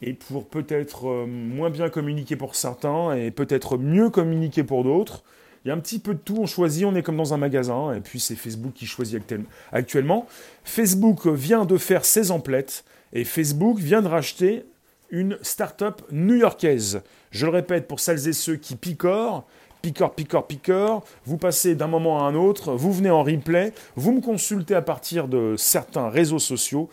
et 0.02 0.12
pour 0.12 0.48
peut-être 0.48 1.26
moins 1.26 1.70
bien 1.70 1.88
communiquer 1.88 2.34
pour 2.34 2.56
certains 2.56 3.14
et 3.14 3.30
peut-être 3.30 3.78
mieux 3.78 4.10
communiquer 4.10 4.64
pour 4.64 4.82
d'autres. 4.82 5.22
Il 5.64 5.68
y 5.68 5.70
a 5.70 5.74
un 5.74 5.78
petit 5.78 6.00
peu 6.00 6.14
de 6.14 6.18
tout, 6.18 6.38
on 6.40 6.46
choisit, 6.46 6.84
on 6.84 6.96
est 6.96 7.04
comme 7.04 7.16
dans 7.16 7.34
un 7.34 7.36
magasin, 7.36 7.94
et 7.94 8.00
puis 8.00 8.18
c'est 8.18 8.34
Facebook 8.34 8.72
qui 8.74 8.86
choisit 8.86 9.22
actuellement. 9.70 10.26
Facebook 10.64 11.28
vient 11.28 11.64
de 11.64 11.76
faire 11.76 12.04
ses 12.04 12.32
emplettes, 12.32 12.84
et 13.12 13.22
Facebook 13.22 13.78
vient 13.78 14.02
de 14.02 14.08
racheter 14.08 14.64
une 15.10 15.38
start-up 15.42 16.02
new-yorkaise. 16.10 17.02
Je 17.30 17.46
le 17.46 17.52
répète 17.52 17.86
pour 17.86 18.00
celles 18.00 18.26
et 18.26 18.32
ceux 18.32 18.56
qui 18.56 18.74
picorent, 18.74 19.46
picore, 19.82 20.14
picore, 20.14 20.46
picore, 20.46 21.04
vous 21.26 21.36
passez 21.36 21.74
d'un 21.74 21.88
moment 21.88 22.20
à 22.20 22.28
un 22.28 22.34
autre, 22.34 22.72
vous 22.72 22.92
venez 22.92 23.10
en 23.10 23.22
replay, 23.22 23.72
vous 23.96 24.12
me 24.12 24.20
consultez 24.20 24.74
à 24.74 24.82
partir 24.82 25.28
de 25.28 25.56
certains 25.58 26.08
réseaux 26.08 26.38
sociaux, 26.38 26.88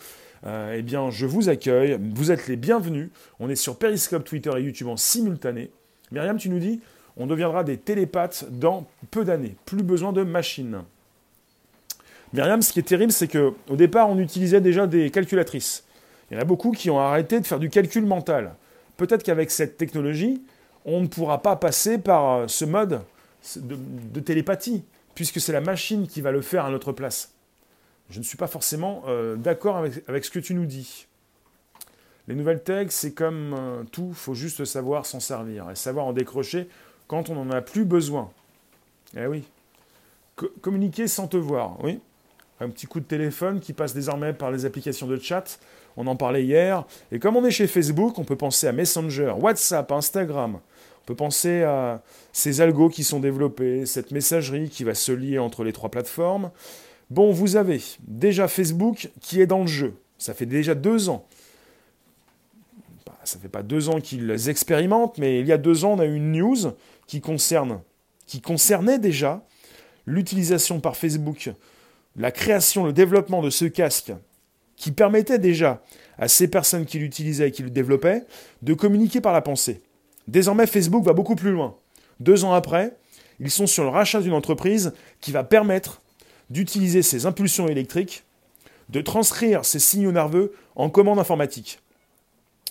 euh, 0.46 0.74
eh 0.76 0.82
bien 0.82 1.10
je 1.10 1.26
vous 1.26 1.48
accueille, 1.48 1.98
vous 2.14 2.32
êtes 2.32 2.48
les 2.48 2.56
bienvenus, 2.56 3.10
on 3.38 3.48
est 3.48 3.56
sur 3.56 3.78
Periscope, 3.78 4.24
Twitter 4.24 4.50
et 4.56 4.62
YouTube 4.62 4.88
en 4.88 4.96
simultané. 4.96 5.70
Myriam, 6.10 6.36
tu 6.36 6.50
nous 6.50 6.58
dis, 6.58 6.80
on 7.16 7.26
deviendra 7.26 7.62
des 7.62 7.76
télépathes 7.76 8.46
dans 8.50 8.86
peu 9.10 9.24
d'années, 9.24 9.54
plus 9.64 9.82
besoin 9.82 10.12
de 10.12 10.24
machines. 10.24 10.82
Myriam, 12.32 12.62
ce 12.62 12.72
qui 12.72 12.80
est 12.80 12.84
terrible, 12.84 13.12
c'est 13.12 13.28
qu'au 13.28 13.76
départ, 13.76 14.08
on 14.08 14.18
utilisait 14.18 14.60
déjà 14.60 14.86
des 14.86 15.10
calculatrices. 15.10 15.84
Il 16.30 16.34
y 16.34 16.36
en 16.38 16.40
a 16.40 16.44
beaucoup 16.44 16.70
qui 16.72 16.90
ont 16.90 17.00
arrêté 17.00 17.40
de 17.40 17.46
faire 17.46 17.58
du 17.58 17.70
calcul 17.70 18.06
mental. 18.06 18.54
Peut-être 18.96 19.22
qu'avec 19.22 19.50
cette 19.50 19.76
technologie, 19.76 20.42
on 20.84 21.00
ne 21.00 21.06
pourra 21.06 21.42
pas 21.42 21.56
passer 21.56 21.98
par 21.98 22.30
euh, 22.30 22.48
ce 22.48 22.64
mode 22.64 23.02
de, 23.56 24.20
télépathie, 24.20 24.84
puisque 25.14 25.40
c'est 25.40 25.52
la 25.52 25.60
machine 25.60 26.06
qui 26.06 26.20
va 26.20 26.32
le 26.32 26.40
faire 26.40 26.64
à 26.64 26.70
notre 26.70 26.92
place. 26.92 27.32
Je 28.10 28.18
ne 28.18 28.24
suis 28.24 28.36
pas 28.36 28.46
forcément 28.46 29.04
euh, 29.06 29.36
d'accord 29.36 29.76
avec, 29.76 30.24
ce 30.24 30.30
que 30.30 30.38
tu 30.38 30.54
nous 30.54 30.66
dis. 30.66 31.06
Les 32.28 32.34
nouvelles 32.34 32.62
tags, 32.62 32.88
c'est 32.88 33.12
comme 33.12 33.54
euh, 33.58 33.82
tout, 33.90 34.12
faut 34.12 34.34
juste 34.34 34.64
savoir 34.64 35.06
s'en 35.06 35.20
servir 35.20 35.70
et 35.70 35.74
savoir 35.74 36.06
en 36.06 36.12
décrocher 36.12 36.68
quand 37.06 37.28
on 37.30 37.34
n'en 37.34 37.50
a 37.50 37.60
plus 37.60 37.84
besoin. 37.84 38.30
Eh 39.16 39.26
oui. 39.26 39.44
communiquer 40.60 41.08
sans 41.08 41.26
te 41.26 41.36
voir, 41.36 41.82
oui 41.82 42.00
un 42.60 42.68
petit 42.68 42.86
coup 42.86 43.00
de 43.00 43.04
téléphone 43.04 43.60
qui 43.60 43.72
passe 43.72 43.94
désormais 43.94 44.32
par 44.32 44.50
les 44.50 44.64
applications 44.64 45.06
de 45.06 45.18
chat. 45.18 45.58
On 45.96 46.06
en 46.06 46.16
parlait 46.16 46.44
hier. 46.44 46.84
Et 47.10 47.18
comme 47.18 47.36
on 47.36 47.44
est 47.44 47.50
chez 47.50 47.66
Facebook, 47.66 48.18
on 48.18 48.24
peut 48.24 48.36
penser 48.36 48.66
à 48.66 48.72
Messenger, 48.72 49.34
WhatsApp, 49.38 49.90
Instagram. 49.92 50.60
Peut 51.10 51.16
penser 51.16 51.64
à 51.64 52.04
ces 52.32 52.60
algos 52.60 52.88
qui 52.88 53.02
sont 53.02 53.18
développés, 53.18 53.84
cette 53.84 54.12
messagerie 54.12 54.68
qui 54.68 54.84
va 54.84 54.94
se 54.94 55.10
lier 55.10 55.40
entre 55.40 55.64
les 55.64 55.72
trois 55.72 55.90
plateformes. 55.90 56.52
Bon, 57.10 57.32
vous 57.32 57.56
avez 57.56 57.82
déjà 58.06 58.46
Facebook 58.46 59.10
qui 59.20 59.40
est 59.40 59.48
dans 59.48 59.62
le 59.62 59.66
jeu. 59.66 59.94
Ça 60.18 60.34
fait 60.34 60.46
déjà 60.46 60.76
deux 60.76 61.08
ans. 61.08 61.26
Bah, 63.04 63.18
ça 63.24 63.40
fait 63.40 63.48
pas 63.48 63.64
deux 63.64 63.88
ans 63.88 64.00
qu'ils 64.00 64.48
expérimentent, 64.48 65.18
mais 65.18 65.40
il 65.40 65.48
y 65.48 65.52
a 65.52 65.58
deux 65.58 65.84
ans, 65.84 65.94
on 65.94 65.98
a 65.98 66.06
eu 66.06 66.14
une 66.14 66.30
news 66.30 66.74
qui 67.08 67.20
concernait 67.20 67.80
déjà 69.00 69.44
l'utilisation 70.06 70.78
par 70.78 70.96
Facebook 70.96 71.50
la 72.14 72.30
création, 72.30 72.84
le 72.84 72.92
développement 72.92 73.42
de 73.42 73.50
ce 73.50 73.64
casque 73.64 74.12
qui 74.76 74.92
permettait 74.92 75.40
déjà 75.40 75.82
à 76.18 76.28
ces 76.28 76.46
personnes 76.46 76.86
qui 76.86 77.00
l'utilisaient 77.00 77.48
et 77.48 77.50
qui 77.50 77.64
le 77.64 77.70
développaient 77.70 78.26
de 78.62 78.74
communiquer 78.74 79.20
par 79.20 79.32
la 79.32 79.42
pensée. 79.42 79.82
Désormais, 80.30 80.68
Facebook 80.68 81.02
va 81.02 81.12
beaucoup 81.12 81.34
plus 81.34 81.50
loin. 81.50 81.74
Deux 82.20 82.44
ans 82.44 82.52
après, 82.52 82.96
ils 83.40 83.50
sont 83.50 83.66
sur 83.66 83.82
le 83.82 83.88
rachat 83.88 84.20
d'une 84.20 84.32
entreprise 84.32 84.92
qui 85.20 85.32
va 85.32 85.42
permettre 85.42 86.02
d'utiliser 86.50 87.02
ces 87.02 87.26
impulsions 87.26 87.66
électriques, 87.66 88.22
de 88.90 89.00
transcrire 89.00 89.64
ces 89.64 89.80
signaux 89.80 90.12
nerveux 90.12 90.52
en 90.76 90.88
commande 90.88 91.18
informatique. 91.18 91.80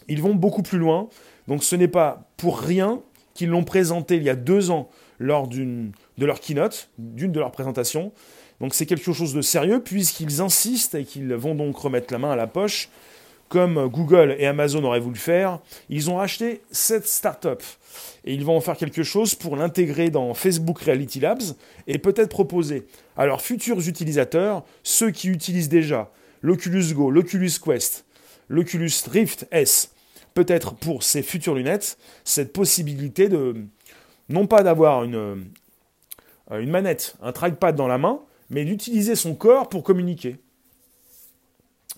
Ils 0.08 0.22
vont 0.22 0.36
beaucoup 0.36 0.63
plus 0.63 0.78
loin, 0.78 1.10
donc 1.50 1.65
ce 1.65 1.76
n'est 1.76 1.89
pas 1.89 2.30
pour 2.38 2.60
rien 2.60 3.02
qu'ils 3.34 3.50
l'ont 3.50 3.65
présenté 3.65 4.15
il 4.15 4.24
y 4.24 4.30
a 4.30 4.36
deux 4.36 4.72
ans 4.72 4.89
lors 5.19 5.50
de 5.50 5.91
leur 6.17 6.39
keynote, 6.39 6.89
d'une 6.98 7.34
de 7.34 7.39
leurs 7.41 7.52
présentations, 7.52 8.13
donc 8.62 8.74
c'est 8.74 8.86
quelque 8.86 9.12
chose 9.12 9.34
de 9.34 9.41
sérieux 9.41 9.82
puisqu'ils 9.84 10.39
insistent 10.39 10.95
et 10.95 11.04
qu'ils 11.04 11.34
vont 11.34 11.56
donc 11.56 11.76
remettre 11.78 12.13
la 12.13 12.19
main 12.19 12.32
à 12.32 12.38
la 12.38 12.48
poche, 12.48 12.89
comme 13.50 13.88
Google 13.88 14.36
et 14.38 14.46
Amazon 14.46 14.84
auraient 14.84 15.00
voulu 15.00 15.16
le 15.16 15.20
faire. 15.20 15.60
Ils 15.90 16.10
ont 16.10 16.18
racheté 16.18 16.62
cette 16.72 17.08
start-up 17.08 17.64
et 18.24 18.34
ils 18.34 18.46
vont 18.46 18.56
en 18.56 18.62
faire 18.62 18.78
quelque 18.78 19.04
chose 19.04 19.36
pour 19.36 19.58
l'intégrer 19.58 20.12
dans 20.12 20.34
Facebook 20.34 20.80
Reality 20.80 21.20
Labs 21.20 21.42
et 21.88 21.98
peut-être 21.98 22.30
proposer 22.30 22.86
à 23.18 23.26
leurs 23.26 23.42
futurs 23.42 23.88
utilisateurs, 23.88 24.64
ceux 24.84 25.12
qui 25.12 25.28
utilisent 25.28 25.70
déjà 25.70 26.12
l'Oculus 26.42 26.94
Go, 26.94 27.12
l'Oculus 27.12 27.52
Quest, 27.64 28.06
l'Oculus 28.48 28.92
Rift 29.12 29.48
S, 29.52 29.94
peut-être 30.34 30.76
pour 30.76 31.04
ces 31.04 31.24
futures 31.24 31.56
lunettes, 31.56 31.98
cette 32.24 32.54
possibilité 32.54 33.30
de 33.30 33.56
non 34.30 34.46
pas 34.48 34.64
d'avoir 34.64 35.04
une, 35.04 35.50
une 36.52 36.70
manette, 36.70 37.16
un 37.22 37.32
trackpad 37.32 37.76
dans 37.76 37.88
la 37.88 37.98
main, 37.98 38.20
mais 38.50 38.64
d'utiliser 38.64 39.16
son 39.16 39.36
corps 39.36 39.70
pour 39.70 39.84
communiquer. 39.84 40.38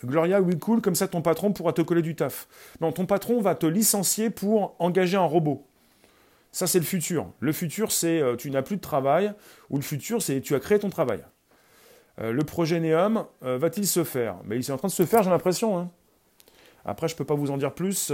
Gloria, 0.04 0.42
oui, 0.42 0.58
cool, 0.58 0.82
comme 0.82 0.96
ça 0.96 1.08
ton 1.08 1.22
patron 1.22 1.54
pourra 1.54 1.74
te 1.74 1.82
coller 1.82 2.02
du 2.02 2.16
taf. 2.16 2.48
Non, 2.80 2.92
ton 2.92 3.06
patron 3.06 3.40
va 3.42 3.56
te 3.56 3.66
licencier 3.66 4.30
pour 4.30 4.76
engager 4.80 5.18
un 5.18 5.26
robot. 5.26 5.66
Ça, 6.52 6.68
c'est 6.68 6.80
le 6.80 6.86
futur. 6.86 7.28
Le 7.40 7.54
futur, 7.54 7.92
c'est 7.92 8.20
euh, 8.20 8.36
tu 8.36 8.52
n'as 8.52 8.62
plus 8.62 8.76
de 8.76 8.82
travail, 8.82 9.34
ou 9.70 9.78
le 9.78 9.84
futur, 9.84 10.22
c'est 10.22 10.42
tu 10.42 10.54
as 10.56 10.60
créé 10.60 10.80
ton 10.80 10.90
travail. 10.90 11.24
Euh, 12.20 12.34
le 12.34 12.44
projet 12.44 12.80
Neom 12.80 13.26
euh, 13.44 13.58
va-t-il 13.58 13.88
se 13.88 14.04
faire? 14.04 14.36
Mais 14.44 14.58
il 14.58 14.60
est 14.60 14.72
en 14.72 14.78
train 14.78 14.90
de 14.90 14.94
se 14.94 15.06
faire, 15.06 15.24
j'ai 15.24 15.30
l'impression. 15.30 15.78
Hein. 15.78 15.90
Après, 16.84 17.08
je 17.08 17.14
ne 17.14 17.18
peux 17.20 17.26
pas 17.26 17.36
vous 17.36 17.52
en 17.52 17.58
dire 17.58 17.74
plus. 17.74 18.12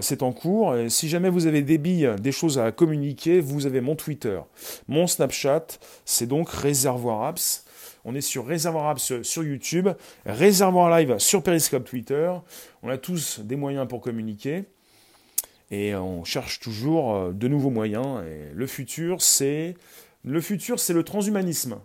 C'est 0.00 0.22
en 0.22 0.32
cours. 0.32 0.74
Si 0.88 1.06
jamais 1.06 1.28
vous 1.28 1.46
avez 1.46 1.60
des 1.60 1.76
billes, 1.76 2.10
des 2.18 2.32
choses 2.32 2.58
à 2.58 2.72
communiquer, 2.72 3.40
vous 3.40 3.66
avez 3.66 3.82
mon 3.82 3.94
Twitter, 3.94 4.40
mon 4.88 5.06
Snapchat. 5.06 5.66
C'est 6.06 6.26
donc 6.26 6.48
Réservoir 6.48 7.24
Apps. 7.24 7.65
On 8.08 8.14
est 8.14 8.20
sur 8.20 8.46
Réservoir 8.46 8.86
Apps 8.86 9.20
sur 9.22 9.42
YouTube, 9.42 9.88
Réservoir 10.24 10.96
Live 10.96 11.18
sur 11.18 11.42
Periscope 11.42 11.84
Twitter. 11.84 12.30
On 12.84 12.88
a 12.88 12.98
tous 12.98 13.40
des 13.40 13.56
moyens 13.56 13.88
pour 13.88 14.00
communiquer. 14.00 14.62
Et 15.72 15.96
on 15.96 16.22
cherche 16.22 16.60
toujours 16.60 17.16
euh, 17.16 17.32
de 17.32 17.48
nouveaux 17.48 17.70
moyens. 17.70 18.22
Et 18.24 18.54
le 18.54 18.66
futur, 18.68 19.20
c'est 19.20 19.74
le 20.22 21.02
transhumanisme. 21.02 21.80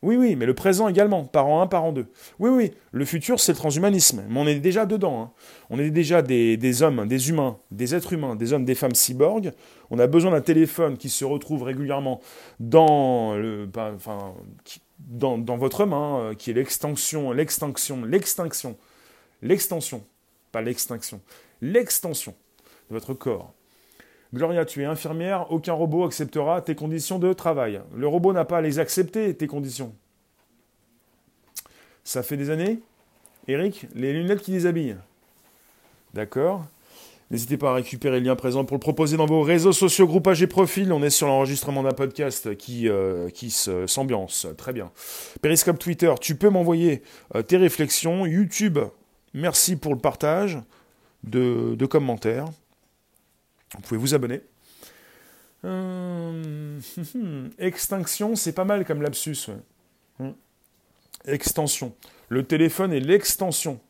Oui, 0.00 0.16
oui, 0.16 0.36
mais 0.36 0.46
le 0.46 0.54
présent 0.54 0.86
également, 0.86 1.24
par 1.24 1.48
an 1.48 1.62
1, 1.62 1.66
par 1.66 1.82
an 1.82 1.92
2. 1.92 2.06
Oui, 2.38 2.50
oui, 2.50 2.70
le 2.92 3.04
futur, 3.04 3.40
c'est 3.40 3.52
le 3.52 3.56
transhumanisme. 3.56 4.22
Mais 4.28 4.38
on 4.38 4.46
est 4.46 4.60
déjà 4.60 4.86
dedans. 4.86 5.22
Hein. 5.22 5.30
On 5.70 5.78
est 5.80 5.90
déjà 5.90 6.22
des, 6.22 6.82
hommes, 6.82 7.08
des 7.08 7.30
humains, 7.30 7.58
des 7.72 7.96
êtres 7.96 8.12
humains, 8.12 8.36
des 8.36 8.52
hommes, 8.52 8.64
des 8.64 8.76
femmes 8.76 8.94
cyborgs. 8.94 9.50
On 9.90 9.98
a 9.98 10.06
besoin 10.06 10.30
d'un 10.30 10.40
téléphone 10.40 10.98
qui 10.98 11.08
se 11.08 11.24
retrouve 11.24 11.64
régulièrement 11.64 12.20
dans, 12.60 13.34
le, 13.34 13.68
enfin, 13.96 14.34
dans, 15.04 15.56
votre 15.56 15.84
main, 15.84 16.18
euh, 16.18 16.34
qui 16.34 16.50
est 16.50 16.54
l'extension, 16.54 17.32
l'extinction, 17.32 18.04
l'extinction, 18.04 18.76
l'extension, 19.42 20.04
pas 20.52 20.62
l'extinction, 20.62 21.20
l'extension 21.60 22.34
de 22.90 22.94
votre 22.94 23.14
corps. 23.14 23.52
Gloria, 24.32 24.64
tu 24.64 24.82
es 24.82 24.84
infirmière, 24.84 25.52
aucun 25.52 25.74
robot 25.74 26.04
acceptera 26.04 26.60
tes 26.60 26.74
conditions 26.74 27.18
de 27.18 27.32
travail. 27.32 27.80
Le 27.94 28.08
robot 28.08 28.32
n'a 28.32 28.44
pas 28.44 28.58
à 28.58 28.60
les 28.60 28.78
accepter, 28.78 29.34
tes 29.36 29.46
conditions. 29.46 29.94
Ça 32.02 32.22
fait 32.22 32.36
des 32.36 32.50
années 32.50 32.80
Eric, 33.46 33.86
les 33.94 34.12
lunettes 34.12 34.40
qui 34.40 34.52
déshabillent. 34.52 34.96
D'accord. 36.14 36.64
N'hésitez 37.34 37.56
pas 37.56 37.70
à 37.70 37.74
récupérer 37.74 38.20
le 38.20 38.26
lien 38.26 38.36
présent 38.36 38.64
pour 38.64 38.76
le 38.76 38.80
proposer 38.80 39.16
dans 39.16 39.26
vos 39.26 39.42
réseaux 39.42 39.72
sociaux, 39.72 40.06
groupages 40.06 40.40
et 40.40 40.46
profils. 40.46 40.92
On 40.92 41.02
est 41.02 41.10
sur 41.10 41.26
l'enregistrement 41.26 41.82
d'un 41.82 41.90
podcast 41.90 42.56
qui, 42.56 42.88
euh, 42.88 43.28
qui 43.28 43.50
s'ambiance. 43.50 44.46
Très 44.56 44.72
bien. 44.72 44.92
Periscope 45.42 45.80
Twitter, 45.80 46.14
tu 46.20 46.36
peux 46.36 46.48
m'envoyer 46.48 47.02
euh, 47.34 47.42
tes 47.42 47.56
réflexions. 47.56 48.24
YouTube, 48.24 48.78
merci 49.32 49.74
pour 49.74 49.94
le 49.94 49.98
partage 49.98 50.60
de 51.24 51.86
commentaires. 51.86 52.44
Vous 53.74 53.80
pouvez 53.80 53.98
vous 53.98 54.14
abonner. 54.14 54.40
Euh, 55.64 56.78
extinction, 57.58 58.36
c'est 58.36 58.52
pas 58.52 58.64
mal 58.64 58.84
comme 58.84 59.02
lapsus. 59.02 59.50
Hmm. 60.20 60.30
Extension. 61.26 61.96
Le 62.28 62.44
téléphone 62.44 62.92
est 62.92 63.00
l'extension 63.00 63.80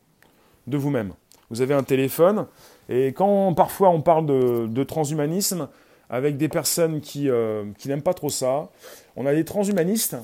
de 0.65 0.77
vous-même. 0.77 1.13
Vous 1.51 1.61
avez 1.61 1.75
un 1.75 1.83
téléphone, 1.83 2.47
et 2.89 3.07
quand 3.07 3.53
parfois 3.53 3.89
on 3.89 4.01
parle 4.01 4.25
de, 4.25 4.83
transhumanisme 4.83 5.67
avec 6.09 6.37
des 6.37 6.49
personnes 6.49 7.01
qui, 7.01 7.29
euh, 7.29 7.65
qui 7.77 7.87
n'aiment 7.87 8.03
pas 8.03 8.13
trop 8.13 8.29
ça, 8.29 8.69
on 9.15 9.25
a 9.25 9.33
des 9.33 9.45
transhumanistes 9.45 10.15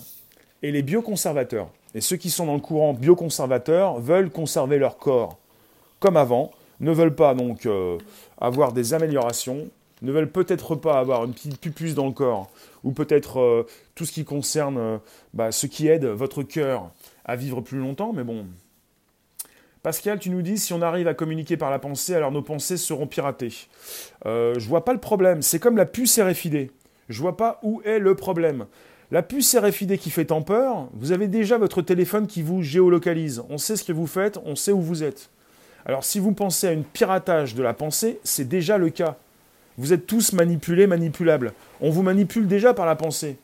et 0.61 0.71
les 0.71 0.83
bioconservateurs. 0.83 1.69
Et 1.95 2.01
ceux 2.01 2.17
qui 2.17 2.29
sont 2.29 2.45
dans 2.45 2.53
le 2.53 2.59
courant 2.59 2.93
bioconservateur 2.93 3.99
veulent 3.99 4.29
conserver 4.29 4.77
leur 4.77 4.97
corps 4.97 5.37
comme 5.99 6.17
avant, 6.17 6.51
ne 6.79 6.91
veulent 6.91 7.15
pas 7.15 7.35
donc 7.35 7.65
euh, 7.65 7.97
avoir 8.39 8.73
des 8.73 8.93
améliorations, 8.93 9.67
ne 10.01 10.11
veulent 10.11 10.31
peut-être 10.31 10.75
pas 10.75 10.97
avoir 10.99 11.25
une 11.25 11.33
petite 11.33 11.59
pupuce 11.59 11.93
dans 11.93 12.07
le 12.07 12.11
corps, 12.11 12.49
ou 12.83 12.91
peut-être 12.91 13.39
euh, 13.39 13.67
tout 13.93 14.05
ce 14.05 14.11
qui 14.11 14.23
concerne 14.23 14.99
bah, 15.33 15.51
ce 15.51 15.67
qui 15.67 15.87
aide 15.87 16.05
votre 16.05 16.41
cœur 16.41 16.89
à 17.25 17.35
vivre 17.35 17.61
plus 17.61 17.77
longtemps, 17.77 18.13
mais 18.13 18.23
bon. 18.23 18.45
Pascal, 19.83 20.19
tu 20.19 20.29
nous 20.29 20.43
dis, 20.43 20.59
si 20.59 20.73
on 20.73 20.81
arrive 20.83 21.07
à 21.07 21.15
communiquer 21.15 21.57
par 21.57 21.71
la 21.71 21.79
pensée, 21.79 22.13
alors 22.13 22.31
nos 22.31 22.43
pensées 22.43 22.77
seront 22.77 23.07
piratées. 23.07 23.67
Euh, 24.27 24.53
je 24.59 24.67
vois 24.67 24.85
pas 24.85 24.93
le 24.93 24.99
problème. 24.99 25.41
C'est 25.41 25.57
comme 25.57 25.75
la 25.75 25.87
puce 25.87 26.19
RFID. 26.19 26.69
Je 27.09 27.21
vois 27.21 27.35
pas 27.35 27.59
où 27.63 27.81
est 27.83 27.97
le 27.97 28.13
problème. 28.13 28.67
La 29.09 29.23
puce 29.23 29.55
RFID 29.55 29.97
qui 29.97 30.11
fait 30.11 30.25
tant 30.25 30.43
peur, 30.43 30.87
vous 30.93 31.11
avez 31.11 31.27
déjà 31.27 31.57
votre 31.57 31.81
téléphone 31.81 32.27
qui 32.27 32.43
vous 32.43 32.61
géolocalise. 32.61 33.43
On 33.49 33.57
sait 33.57 33.75
ce 33.75 33.83
que 33.83 33.91
vous 33.91 34.07
faites, 34.07 34.39
on 34.45 34.55
sait 34.55 34.71
où 34.71 34.81
vous 34.81 35.03
êtes. 35.03 35.31
Alors 35.85 36.05
si 36.05 36.19
vous 36.19 36.31
pensez 36.31 36.67
à 36.67 36.71
une 36.73 36.83
piratage 36.83 37.55
de 37.55 37.63
la 37.63 37.73
pensée, 37.73 38.19
c'est 38.23 38.47
déjà 38.47 38.77
le 38.77 38.89
cas. 38.89 39.17
Vous 39.77 39.93
êtes 39.93 40.05
tous 40.05 40.31
manipulés, 40.33 40.85
manipulables. 40.85 41.53
On 41.81 41.89
vous 41.89 42.03
manipule 42.03 42.47
déjà 42.47 42.75
par 42.75 42.85
la 42.85 42.95
pensée. 42.95 43.37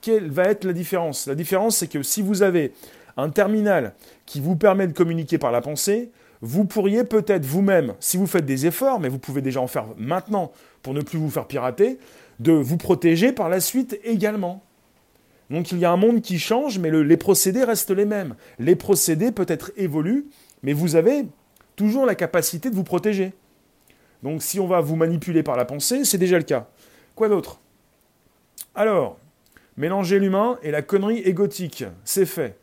Quelle 0.00 0.30
va 0.30 0.44
être 0.44 0.64
la 0.64 0.72
différence? 0.72 1.26
La 1.26 1.34
différence, 1.34 1.76
c'est 1.76 1.86
que 1.86 2.02
si 2.02 2.22
vous 2.22 2.42
avez 2.42 2.72
un 3.16 3.30
terminal 3.30 3.94
qui 4.26 4.40
vous 4.40 4.56
permet 4.56 4.86
de 4.86 4.92
communiquer 4.92 5.38
par 5.38 5.52
la 5.52 5.60
pensée, 5.60 6.10
vous 6.40 6.64
pourriez 6.64 7.04
peut-être 7.04 7.46
vous-même, 7.46 7.94
si 8.00 8.16
vous 8.16 8.26
faites 8.26 8.44
des 8.44 8.66
efforts, 8.66 8.98
mais 8.98 9.08
vous 9.08 9.18
pouvez 9.18 9.42
déjà 9.42 9.60
en 9.60 9.68
faire 9.68 9.86
maintenant 9.96 10.52
pour 10.82 10.92
ne 10.92 11.00
plus 11.00 11.18
vous 11.18 11.30
faire 11.30 11.46
pirater, 11.46 11.98
de 12.40 12.52
vous 12.52 12.76
protéger 12.76 13.32
par 13.32 13.48
la 13.48 13.60
suite 13.60 13.98
également. 14.02 14.62
Donc 15.50 15.70
il 15.70 15.78
y 15.78 15.84
a 15.84 15.92
un 15.92 15.96
monde 15.96 16.20
qui 16.20 16.38
change, 16.38 16.78
mais 16.78 16.90
les 16.90 17.16
procédés 17.16 17.62
restent 17.62 17.90
les 17.90 18.06
mêmes. 18.06 18.34
Les 18.58 18.74
procédés 18.74 19.30
peut-être 19.30 19.70
évoluent, 19.76 20.26
mais 20.62 20.72
vous 20.72 20.96
avez 20.96 21.26
toujours 21.76 22.06
la 22.06 22.14
capacité 22.14 22.70
de 22.70 22.74
vous 22.74 22.84
protéger. 22.84 23.32
Donc 24.22 24.42
si 24.42 24.58
on 24.58 24.66
va 24.66 24.80
vous 24.80 24.96
manipuler 24.96 25.42
par 25.42 25.56
la 25.56 25.64
pensée, 25.64 26.04
c'est 26.04 26.18
déjà 26.18 26.38
le 26.38 26.44
cas. 26.44 26.68
Quoi 27.14 27.28
d'autre? 27.28 27.60
Alors, 28.74 29.18
mélanger 29.76 30.18
l'humain 30.18 30.58
et 30.62 30.70
la 30.70 30.82
connerie 30.82 31.18
égotique, 31.18 31.84
c'est 32.04 32.26
fait. 32.26 32.58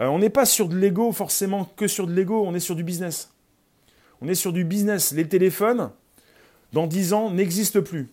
Euh, 0.00 0.06
on 0.06 0.18
n'est 0.18 0.30
pas 0.30 0.46
sur 0.46 0.68
de 0.68 0.76
l'ego 0.76 1.12
forcément 1.12 1.64
que 1.76 1.86
sur 1.86 2.06
de 2.06 2.12
l'ego, 2.12 2.44
on 2.46 2.54
est 2.54 2.60
sur 2.60 2.74
du 2.74 2.84
business. 2.84 3.32
On 4.20 4.28
est 4.28 4.34
sur 4.34 4.52
du 4.52 4.64
business. 4.64 5.12
Les 5.12 5.28
téléphones, 5.28 5.90
dans 6.72 6.86
10 6.86 7.12
ans, 7.12 7.30
n'existent 7.30 7.82
plus. 7.82 8.08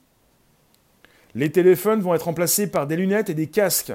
Les 1.36 1.52
téléphones 1.52 2.02
vont 2.02 2.14
être 2.16 2.24
remplacés 2.24 2.68
par 2.68 2.88
des 2.88 2.96
lunettes 2.96 3.30
et 3.30 3.34
des 3.34 3.48
casques 3.48 3.94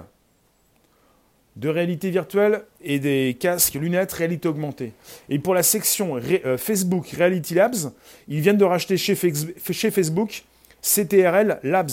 de 1.57 1.69
réalité 1.69 2.11
virtuelle 2.11 2.65
et 2.81 2.99
des 2.99 3.37
casques, 3.39 3.75
lunettes, 3.75 4.13
réalité 4.13 4.49
augmentée. 4.49 4.95
Et 5.29 5.39
pour 5.39 5.55
la 5.55 5.63
section 5.63 6.17
euh, 6.17 6.57
Facebook 6.57 7.09
Reality 7.09 7.55
Labs, 7.55 7.93
ils 8.29 8.41
viennent 8.41 8.57
de 8.57 8.65
racheter 8.65 8.97
chez, 8.97 9.15
chez 9.15 9.91
Facebook 9.91 10.45
CTRL 10.81 11.61
Labs, 11.63 11.91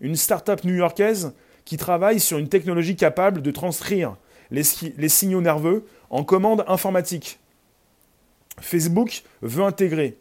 une 0.00 0.14
start-up 0.14 0.62
new-yorkaise 0.64 1.32
qui 1.64 1.76
travaille 1.76 2.20
sur 2.20 2.38
une 2.38 2.48
technologie 2.48 2.96
capable 2.96 3.40
de 3.40 3.50
transcrire 3.50 4.16
les, 4.50 5.08
signaux 5.08 5.40
nerveux 5.40 5.86
en 6.10 6.24
commande 6.24 6.64
informatique. 6.68 7.38
Facebook 8.60 9.22
veut 9.42 9.64
intégrer 9.64 10.18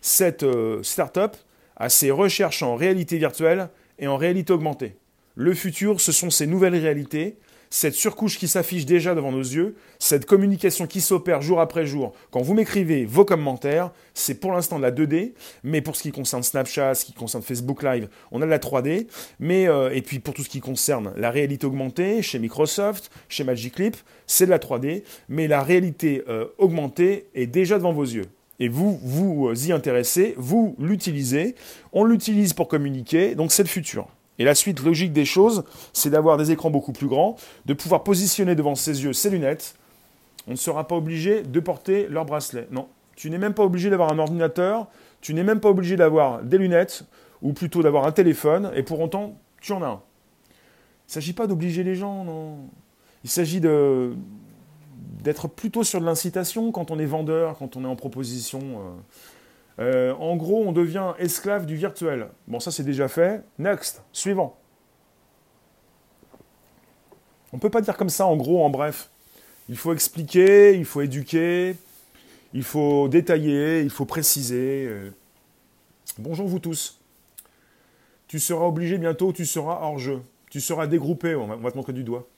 cette 0.00 0.42
euh, 0.42 0.82
start-up 0.82 1.36
à 1.76 1.88
ses 1.88 2.10
recherches 2.10 2.62
en 2.62 2.76
réalité 2.76 3.18
virtuelle 3.18 3.68
et 3.98 4.06
en 4.06 4.16
réalité 4.16 4.52
augmentée. 4.52 4.96
Le 5.34 5.54
futur, 5.54 6.00
ce 6.00 6.12
sont 6.12 6.30
ces 6.30 6.46
nouvelles 6.46 6.76
réalités 6.76 7.36
cette 7.74 7.94
surcouche 7.94 8.38
qui 8.38 8.46
s'affiche 8.46 8.86
déjà 8.86 9.16
devant 9.16 9.32
nos 9.32 9.40
yeux, 9.42 9.74
cette 9.98 10.26
communication 10.26 10.86
qui 10.86 11.00
s'opère 11.00 11.42
jour 11.42 11.60
après 11.60 11.86
jour. 11.86 12.12
Quand 12.30 12.40
vous 12.40 12.54
m'écrivez 12.54 13.04
vos 13.04 13.24
commentaires, 13.24 13.90
c'est 14.14 14.36
pour 14.36 14.52
l'instant 14.52 14.76
de 14.76 14.82
la 14.82 14.92
2D, 14.92 15.32
mais 15.64 15.80
pour 15.80 15.96
ce 15.96 16.02
qui 16.02 16.12
concerne 16.12 16.44
Snapchat, 16.44 16.94
ce 16.94 17.04
qui 17.04 17.12
concerne 17.12 17.42
Facebook 17.42 17.82
Live, 17.82 18.08
on 18.30 18.40
a 18.42 18.44
de 18.44 18.50
la 18.50 18.60
3D, 18.60 19.08
mais 19.40 19.66
euh, 19.66 19.90
et 19.92 20.02
puis 20.02 20.20
pour 20.20 20.34
tout 20.34 20.44
ce 20.44 20.48
qui 20.48 20.60
concerne 20.60 21.12
la 21.16 21.32
réalité 21.32 21.66
augmentée 21.66 22.22
chez 22.22 22.38
Microsoft, 22.38 23.10
chez 23.28 23.42
Magic 23.42 23.76
Leap, 23.80 23.96
c'est 24.28 24.46
de 24.46 24.50
la 24.50 24.60
3D, 24.60 25.02
mais 25.28 25.48
la 25.48 25.60
réalité 25.60 26.22
euh, 26.28 26.46
augmentée 26.58 27.26
est 27.34 27.48
déjà 27.48 27.78
devant 27.78 27.92
vos 27.92 28.04
yeux. 28.04 28.26
Et 28.60 28.68
vous 28.68 29.00
vous 29.02 29.50
y 29.66 29.72
intéressez, 29.72 30.34
vous 30.38 30.76
l'utilisez, 30.78 31.56
on 31.92 32.04
l'utilise 32.04 32.52
pour 32.52 32.68
communiquer, 32.68 33.34
donc 33.34 33.50
c'est 33.50 33.64
le 33.64 33.68
futur. 33.68 34.06
Et 34.38 34.44
la 34.44 34.54
suite 34.54 34.82
logique 34.82 35.12
des 35.12 35.24
choses, 35.24 35.64
c'est 35.92 36.10
d'avoir 36.10 36.36
des 36.36 36.50
écrans 36.50 36.70
beaucoup 36.70 36.92
plus 36.92 37.06
grands, 37.06 37.36
de 37.66 37.74
pouvoir 37.74 38.02
positionner 38.02 38.54
devant 38.54 38.74
ses 38.74 39.04
yeux 39.04 39.12
ses 39.12 39.30
lunettes. 39.30 39.76
On 40.48 40.52
ne 40.52 40.56
sera 40.56 40.86
pas 40.88 40.96
obligé 40.96 41.42
de 41.42 41.60
porter 41.60 42.08
leur 42.08 42.24
bracelet. 42.24 42.66
Non, 42.70 42.88
tu 43.16 43.30
n'es 43.30 43.38
même 43.38 43.54
pas 43.54 43.62
obligé 43.62 43.90
d'avoir 43.90 44.12
un 44.12 44.18
ordinateur, 44.18 44.88
tu 45.20 45.34
n'es 45.34 45.44
même 45.44 45.60
pas 45.60 45.70
obligé 45.70 45.96
d'avoir 45.96 46.42
des 46.42 46.58
lunettes, 46.58 47.04
ou 47.42 47.52
plutôt 47.52 47.82
d'avoir 47.82 48.06
un 48.06 48.12
téléphone, 48.12 48.72
et 48.74 48.82
pour 48.82 49.00
autant, 49.00 49.38
tu 49.60 49.72
en 49.72 49.82
as 49.82 49.86
un. 49.86 50.00
Il 50.50 51.10
ne 51.10 51.12
s'agit 51.12 51.32
pas 51.32 51.46
d'obliger 51.46 51.84
les 51.84 51.94
gens, 51.94 52.24
non. 52.24 52.56
Il 53.22 53.30
s'agit 53.30 53.60
d'être 55.22 55.48
plutôt 55.48 55.84
sur 55.84 56.00
de 56.00 56.06
l'incitation 56.06 56.72
quand 56.72 56.90
on 56.90 56.98
est 56.98 57.06
vendeur, 57.06 57.56
quand 57.58 57.76
on 57.76 57.84
est 57.84 57.88
en 57.88 57.96
proposition. 57.96 58.60
Euh. 58.60 58.92
Euh, 59.78 60.14
en 60.14 60.36
gros, 60.36 60.64
on 60.64 60.72
devient 60.72 61.14
esclave 61.18 61.66
du 61.66 61.76
virtuel. 61.76 62.28
Bon, 62.46 62.60
ça 62.60 62.70
c'est 62.70 62.84
déjà 62.84 63.08
fait. 63.08 63.42
Next, 63.58 64.02
suivant. 64.12 64.56
On 67.52 67.56
ne 67.56 67.60
peut 67.60 67.70
pas 67.70 67.80
dire 67.80 67.96
comme 67.96 68.08
ça, 68.08 68.26
en 68.26 68.36
gros, 68.36 68.64
en 68.64 68.70
bref. 68.70 69.10
Il 69.68 69.76
faut 69.76 69.92
expliquer, 69.92 70.76
il 70.76 70.84
faut 70.84 71.00
éduquer, 71.00 71.76
il 72.52 72.62
faut 72.62 73.08
détailler, 73.08 73.82
il 73.82 73.90
faut 73.90 74.04
préciser. 74.04 74.86
Euh. 74.88 75.10
Bonjour 76.18 76.46
vous 76.46 76.58
tous. 76.58 77.00
Tu 78.28 78.38
seras 78.38 78.66
obligé 78.66 78.98
bientôt, 78.98 79.32
tu 79.32 79.46
seras 79.46 79.80
hors 79.82 79.98
jeu. 79.98 80.22
Tu 80.50 80.60
seras 80.60 80.86
dégroupé, 80.86 81.34
on 81.34 81.46
va, 81.46 81.70
te 81.70 81.76
montrer 81.76 81.92
du 81.92 82.04
doigt. 82.04 82.28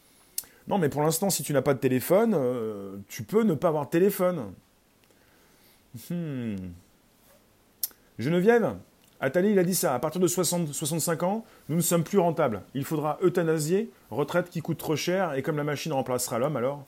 Non, 0.69 0.79
mais 0.79 0.89
pour 0.89 1.03
l'instant, 1.03 1.29
si 1.29 1.43
tu 1.43 1.53
n'as 1.53 1.63
pas 1.63 1.75
de 1.75 1.79
téléphone, 1.79 2.35
euh, 2.35 2.97
tu 3.09 3.23
peux 3.23 3.43
ne 3.43 3.55
pas 3.55 3.69
avoir 3.69 3.87
de 3.87 3.91
téléphone. 3.91 4.53
Hmm. 6.11 6.57
Geneviève, 8.19 8.75
Attali, 9.21 9.51
il 9.51 9.59
a 9.59 9.65
dit 9.65 9.75
ça. 9.75 9.95
À 9.95 9.99
partir 9.99 10.21
de 10.21 10.27
60, 10.27 10.73
65 10.73 11.23
ans, 11.23 11.45
nous 11.69 11.77
ne 11.77 11.81
sommes 11.81 12.05
plus 12.05 12.19
rentables. 12.19 12.63
Il 12.75 12.85
faudra 12.85 13.19
euthanasier, 13.23 13.91
retraite 14.11 14.51
qui 14.51 14.61
coûte 14.61 14.79
trop 14.79 14.97
cher, 14.97 15.35
et 15.35 15.43
comme 15.43 15.57
la 15.57 15.65
machine 15.65 15.93
remplacera 15.93 16.39
l'homme, 16.39 16.57
alors? 16.57 16.85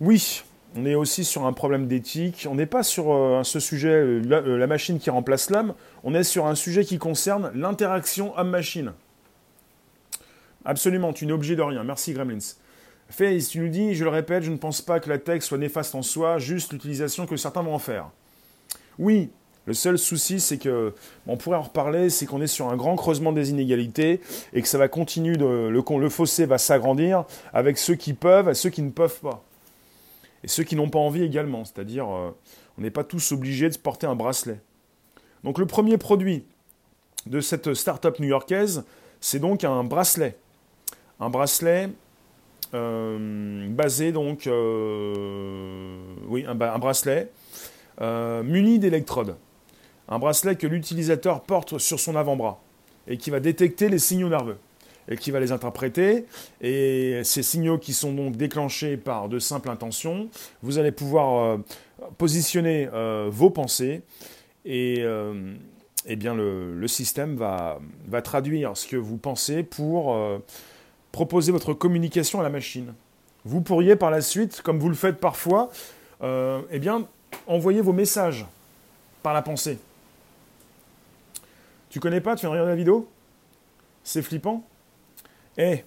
Oui, 0.00 0.42
on 0.74 0.84
est 0.84 0.94
aussi 0.94 1.24
sur 1.24 1.46
un 1.46 1.52
problème 1.52 1.86
d'éthique. 1.86 2.46
On 2.50 2.54
n'est 2.54 2.66
pas 2.66 2.82
sur 2.82 3.12
euh, 3.12 3.42
ce 3.44 3.60
sujet, 3.60 3.88
euh, 3.88 4.22
euh, 4.30 4.58
la, 4.58 4.66
machine 4.66 4.98
qui 4.98 5.10
remplace 5.10 5.50
l'homme. 5.50 5.74
On 6.04 6.14
est 6.14 6.24
sur 6.24 6.46
un 6.46 6.54
sujet 6.54 6.84
qui 6.84 6.98
concerne 6.98 7.50
l'interaction 7.54 8.36
homme-machine. 8.38 8.92
Absolument, 10.64 11.12
tu 11.12 11.26
n'es 11.26 11.32
obligé 11.32 11.56
de 11.56 11.62
rien. 11.62 11.84
Merci 11.84 12.12
Gremlins. 12.12 12.56
Face, 13.08 13.48
tu 13.48 13.60
nous 13.60 13.68
dis, 13.68 13.94
je 13.94 14.04
le 14.04 14.10
répète, 14.10 14.42
je 14.42 14.50
ne 14.50 14.56
pense 14.56 14.82
pas 14.82 14.98
que 14.98 15.08
la 15.08 15.18
tech 15.18 15.42
soit 15.42 15.58
néfaste 15.58 15.94
en 15.94 16.02
soi, 16.02 16.38
juste 16.38 16.72
l'utilisation 16.72 17.26
que 17.26 17.36
certains 17.36 17.62
vont 17.62 17.74
en 17.74 17.78
faire. 17.78 18.10
Oui, 18.98 19.30
le 19.66 19.74
seul 19.74 19.98
souci, 19.98 20.38
c'est 20.38 20.58
que, 20.58 20.94
on 21.26 21.36
pourrait 21.36 21.56
en 21.56 21.62
reparler, 21.62 22.08
c'est 22.08 22.24
qu'on 22.24 22.40
est 22.40 22.46
sur 22.46 22.68
un 22.68 22.76
grand 22.76 22.94
creusement 22.94 23.32
des 23.32 23.50
inégalités 23.50 24.20
et 24.52 24.62
que 24.62 24.68
ça 24.68 24.78
va 24.78 24.86
continuer, 24.86 25.36
de, 25.36 25.68
le, 25.68 26.08
fossé 26.08 26.46
va 26.46 26.56
s'agrandir 26.56 27.24
avec 27.52 27.76
ceux 27.76 27.96
qui 27.96 28.14
peuvent 28.14 28.48
et 28.48 28.54
ceux 28.54 28.70
qui 28.70 28.82
ne 28.82 28.90
peuvent 28.90 29.20
pas. 29.20 29.42
Et 30.44 30.48
ceux 30.48 30.62
qui 30.62 30.76
n'ont 30.76 30.88
pas 30.88 31.00
envie 31.00 31.24
également, 31.24 31.64
c'est-à-dire 31.64 32.08
euh, 32.08 32.30
on 32.78 32.82
n'est 32.82 32.92
pas 32.92 33.02
tous 33.02 33.32
obligés 33.32 33.68
de 33.68 33.76
porter 33.76 34.06
un 34.06 34.14
bracelet. 34.14 34.60
Donc 35.42 35.58
le 35.58 35.66
premier 35.66 35.98
produit 35.98 36.44
de 37.26 37.40
cette 37.40 37.74
start-up 37.74 38.20
new-yorkaise, 38.20 38.84
c'est 39.20 39.40
donc 39.40 39.64
un 39.64 39.82
bracelet. 39.82 40.36
Un 41.18 41.28
bracelet 41.28 41.88
euh, 42.72 43.68
basé 43.70 44.12
donc, 44.12 44.46
euh, 44.46 45.96
oui, 46.28 46.46
un 46.46 46.54
bracelet 46.54 47.32
muni 47.98 48.78
d'électrodes 48.78 49.36
un 50.08 50.18
bracelet 50.18 50.56
que 50.56 50.66
l'utilisateur 50.66 51.42
porte 51.42 51.78
sur 51.78 52.00
son 52.00 52.16
avant-bras 52.16 52.60
et 53.08 53.16
qui 53.16 53.30
va 53.30 53.40
détecter 53.40 53.88
les 53.88 53.98
signaux 53.98 54.28
nerveux 54.28 54.58
et 55.08 55.16
qui 55.16 55.30
va 55.30 55.40
les 55.40 55.52
interpréter. 55.52 56.26
Et 56.60 57.20
ces 57.24 57.42
signaux 57.42 57.78
qui 57.78 57.92
sont 57.92 58.12
donc 58.12 58.36
déclenchés 58.36 58.96
par 58.96 59.28
de 59.28 59.38
simples 59.38 59.70
intentions, 59.70 60.28
vous 60.62 60.78
allez 60.78 60.92
pouvoir 60.92 61.44
euh, 61.44 61.58
positionner 62.18 62.88
euh, 62.92 63.28
vos 63.30 63.50
pensées 63.50 64.02
et 64.64 64.96
euh, 65.00 65.54
eh 66.06 66.16
bien 66.16 66.34
le, 66.34 66.86
système 66.88 67.36
va, 67.36 67.78
traduire 68.22 68.76
ce 68.76 68.86
que 68.86 68.96
vous 68.96 69.16
pensez 69.16 69.62
pour 69.62 70.16
proposer 71.12 71.52
votre 71.52 71.72
communication 71.72 72.40
à 72.40 72.42
la 72.42 72.48
machine. 72.48 72.94
Vous 73.44 73.60
pourriez 73.60 73.96
par 73.96 74.10
la 74.10 74.20
suite, 74.20 74.62
comme 74.62 74.78
vous 74.78 74.88
le 74.88 74.94
faites 74.94 75.18
parfois, 75.18 75.70
eh 76.22 76.80
envoyer 77.48 77.80
vos 77.80 77.92
messages 77.92 78.46
par 79.22 79.34
la 79.34 79.42
pensée. 79.42 79.78
Tu 81.96 82.00
connais 82.00 82.20
pas 82.20 82.36
Tu 82.36 82.40
viens 82.40 82.50
de 82.50 82.52
regarder 82.52 82.72
la 82.72 82.76
vidéo? 82.76 83.08
C'est 84.04 84.20
flippant. 84.20 84.62
Eh, 85.56 85.82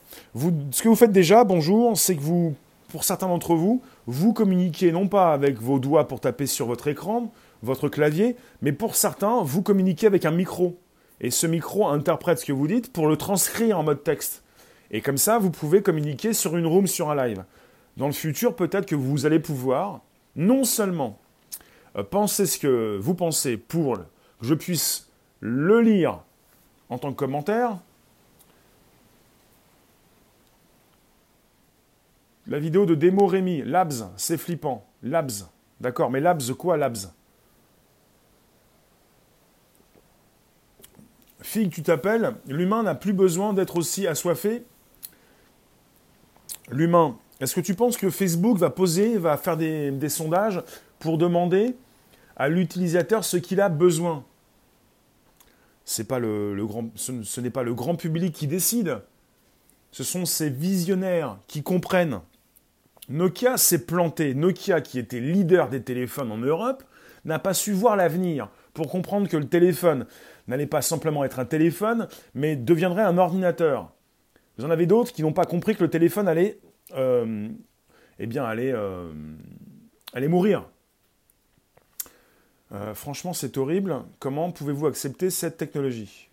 ce 0.71 0.81
que 0.81 0.87
vous 0.87 0.95
faites 0.95 1.11
déjà, 1.11 1.43
bonjour, 1.43 1.95
c'est 1.99 2.15
que 2.15 2.21
vous, 2.21 2.55
pour 2.87 3.03
certains 3.03 3.27
d'entre 3.27 3.53
vous, 3.53 3.83
vous 4.07 4.33
communiquez 4.33 4.91
non 4.91 5.07
pas 5.07 5.31
avec 5.33 5.61
vos 5.61 5.77
doigts 5.77 6.07
pour 6.07 6.19
taper 6.19 6.47
sur 6.47 6.65
votre 6.65 6.87
écran, 6.87 7.31
votre 7.61 7.89
clavier, 7.89 8.35
mais 8.63 8.71
pour 8.71 8.95
certains, 8.95 9.43
vous 9.43 9.61
communiquez 9.61 10.07
avec 10.07 10.25
un 10.25 10.31
micro. 10.31 10.79
Et 11.21 11.29
ce 11.29 11.45
micro 11.45 11.87
interprète 11.87 12.39
ce 12.39 12.45
que 12.45 12.53
vous 12.53 12.65
dites 12.65 12.91
pour 12.91 13.05
le 13.05 13.15
transcrire 13.15 13.77
en 13.77 13.83
mode 13.83 14.03
texte. 14.03 14.41
Et 14.89 15.01
comme 15.01 15.19
ça, 15.19 15.37
vous 15.37 15.51
pouvez 15.51 15.83
communiquer 15.83 16.33
sur 16.33 16.57
une 16.57 16.65
room, 16.65 16.87
sur 16.87 17.11
un 17.11 17.27
live. 17.27 17.43
Dans 17.97 18.07
le 18.07 18.13
futur, 18.13 18.55
peut-être 18.55 18.87
que 18.87 18.95
vous 18.95 19.27
allez 19.27 19.39
pouvoir 19.39 20.01
non 20.35 20.63
seulement 20.63 21.19
euh, 21.95 22.01
penser 22.01 22.47
ce 22.47 22.57
que 22.57 22.97
vous 22.99 23.13
pensez 23.13 23.57
pour 23.57 23.97
que 23.97 24.03
je 24.41 24.55
puisse 24.55 25.08
le 25.39 25.81
lire 25.81 26.21
en 26.89 26.97
tant 26.97 27.11
que 27.11 27.17
commentaire. 27.17 27.77
La 32.47 32.59
vidéo 32.59 32.85
de 32.85 32.95
démo 32.95 33.27
Rémi, 33.27 33.61
Labs, 33.63 34.11
c'est 34.17 34.37
flippant. 34.37 34.85
Labs, 35.03 35.45
D'accord, 35.79 36.09
mais 36.09 36.19
labs, 36.19 36.41
quoi 36.57 36.75
labs? 36.77 36.97
Fille, 41.41 41.69
tu 41.69 41.81
t'appelles, 41.81 42.35
l'humain 42.47 42.83
n'a 42.83 42.95
plus 42.95 43.13
besoin 43.13 43.53
d'être 43.53 43.77
aussi 43.77 44.07
assoiffé? 44.07 44.63
L'humain, 46.69 47.17
est-ce 47.39 47.55
que 47.55 47.61
tu 47.61 47.75
penses 47.75 47.97
que 47.97 48.09
Facebook 48.09 48.57
va 48.57 48.69
poser, 48.69 49.17
va 49.17 49.37
faire 49.37 49.55
des, 49.55 50.09
sondages 50.09 50.61
pour 50.99 51.17
demander 51.17 51.75
à 52.35 52.49
l'utilisateur 52.49 53.23
ce 53.23 53.37
qu'il 53.37 53.61
a 53.61 53.69
besoin? 53.69 54.25
Ce 55.89 57.41
n'est 57.41 57.49
pas 57.49 57.63
le 57.63 57.73
grand 57.73 57.95
public 57.95 58.33
qui 58.33 58.47
décide. 58.47 59.01
Ce 59.91 60.03
sont 60.03 60.25
ces 60.25 60.49
visionnaires 60.49 61.39
qui 61.47 61.63
comprennent. 61.63 62.21
Nokia 63.09 63.57
s'est 63.57 63.85
planté. 63.85 64.35
Nokia, 64.35 64.81
qui 64.81 64.99
était 64.99 65.19
leader 65.19 65.69
des 65.69 65.81
téléphones 65.81 66.31
en 66.31 66.37
Europe, 66.37 66.83
n'a 67.25 67.39
pas 67.39 67.55
su 67.55 67.73
voir 67.73 67.95
l'avenir 67.95 68.49
pour 68.73 68.87
comprendre 68.87 69.27
que 69.27 69.37
le 69.37 69.47
téléphone 69.47 70.05
n'allait 70.47 70.67
pas 70.67 70.83
simplement 70.83 71.23
être 71.23 71.39
un 71.39 71.45
téléphone, 71.45 72.07
mais 72.35 72.55
deviendrait 72.55 73.03
un 73.03 73.17
ordinateur. 73.17 73.91
Vous 74.57 74.65
en 74.65 74.69
avez 74.69 74.85
d'autres 74.85 75.11
qui 75.11 75.23
n'ont 75.23 75.33
pas 75.33 75.45
compris 75.45 75.75
que 75.75 75.83
le 75.83 75.89
téléphone 75.89 76.27
allait, 76.27 76.59
euh, 76.95 77.49
eh 78.19 78.27
bien, 78.27 78.45
allait, 78.45 78.71
euh, 78.73 79.11
allait 80.13 80.27
mourir. 80.27 80.69
Euh, 82.71 82.93
franchement, 82.93 83.33
c'est 83.33 83.57
horrible. 83.57 84.03
Comment 84.19 84.51
pouvez-vous 84.51 84.87
accepter 84.87 85.29
cette 85.29 85.57
technologie? 85.57 86.29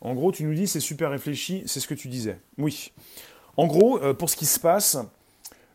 En 0.00 0.14
gros, 0.14 0.32
tu 0.32 0.44
nous 0.44 0.54
dis 0.54 0.66
c'est 0.66 0.80
super 0.80 1.10
réfléchi, 1.10 1.62
c'est 1.66 1.80
ce 1.80 1.86
que 1.86 1.94
tu 1.94 2.08
disais. 2.08 2.38
Oui. 2.56 2.92
En 3.56 3.66
gros, 3.66 3.98
pour 4.14 4.30
ce 4.30 4.36
qui 4.36 4.46
se 4.46 4.58
passe, 4.58 4.96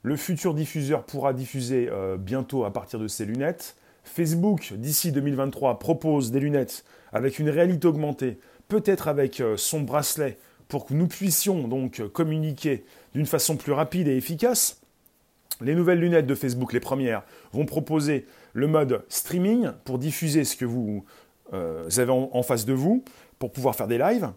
le 0.02 0.16
futur 0.16 0.56
diffuseur 0.56 1.04
pourra 1.04 1.34
diffuser 1.34 1.92
bientôt 2.18 2.66
à 2.66 2.74
partir 2.74 3.00
de 3.00 3.08
ses 3.08 3.26
lunettes 3.26 3.76
Facebook, 4.06 4.74
d'ici 4.74 5.12
2023, 5.12 5.80
propose 5.80 6.32
des 6.32 6.40
lunettes 6.40 6.86
avec 7.12 7.40
une 7.40 7.50
réalité 7.50 7.88
augmentée, 7.88 8.38
peut-être 8.68 9.08
avec 9.08 9.42
euh, 9.42 9.58
son 9.58 9.82
bracelet, 9.82 10.38
pour 10.68 10.86
que 10.86 10.94
nous 10.94 11.08
puissions 11.08 11.68
donc 11.68 12.02
communiquer 12.12 12.86
d'une 13.14 13.26
façon 13.26 13.56
plus 13.56 13.72
rapide 13.72 14.08
et 14.08 14.16
efficace. 14.16 14.82
Les 15.62 15.76
nouvelles 15.76 16.00
lunettes 16.00 16.28
de 16.28 16.36
Facebook, 16.36 16.74
les 16.74 16.80
premières, 16.80 17.24
vont 17.54 17.66
proposer 17.66 18.26
le 18.54 18.68
mode 18.68 19.04
streaming 19.10 19.70
pour 19.86 19.98
diffuser 19.98 20.44
ce 20.44 20.56
que 20.56 20.66
vous 20.66 21.06
euh, 21.54 21.90
avez 21.98 22.12
en, 22.12 22.44
face 22.44 22.66
de 22.66 22.74
vous, 22.74 23.04
pour 23.40 23.52
pouvoir 23.52 23.76
faire 23.76 23.88
des 23.88 23.98
lives. 23.98 24.30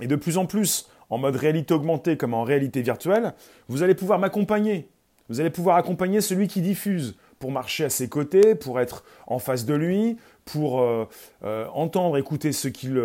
Et 0.00 0.06
de 0.06 0.16
plus 0.16 0.36
en 0.36 0.46
plus, 0.46 0.88
en 1.10 1.18
mode 1.18 1.36
réalité 1.36 1.72
augmentée 1.74 2.16
comme 2.16 2.34
en 2.34 2.44
réalité 2.44 2.82
virtuelle, 2.82 3.34
vous 3.68 3.82
allez 3.82 3.94
pouvoir 3.94 4.18
m'accompagner. 4.18 4.88
Vous 5.28 5.40
allez 5.40 5.50
pouvoir 5.50 5.76
accompagner 5.76 6.20
celui 6.20 6.48
qui 6.48 6.60
diffuse 6.60 7.16
pour 7.38 7.50
marcher 7.50 7.84
à 7.84 7.90
ses 7.90 8.08
côtés, 8.08 8.54
pour 8.54 8.80
être 8.80 9.04
en 9.26 9.38
face 9.38 9.64
de 9.64 9.74
lui, 9.74 10.16
pour 10.44 10.80
euh, 10.80 11.06
euh, 11.44 11.66
entendre, 11.72 12.16
écouter 12.16 12.52
ce 12.52 12.68
qu'il 12.68 13.00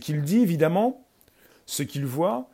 qu'il 0.00 0.22
dit, 0.22 0.40
évidemment, 0.40 1.04
ce 1.66 1.82
qu'il 1.82 2.06
voit. 2.06 2.48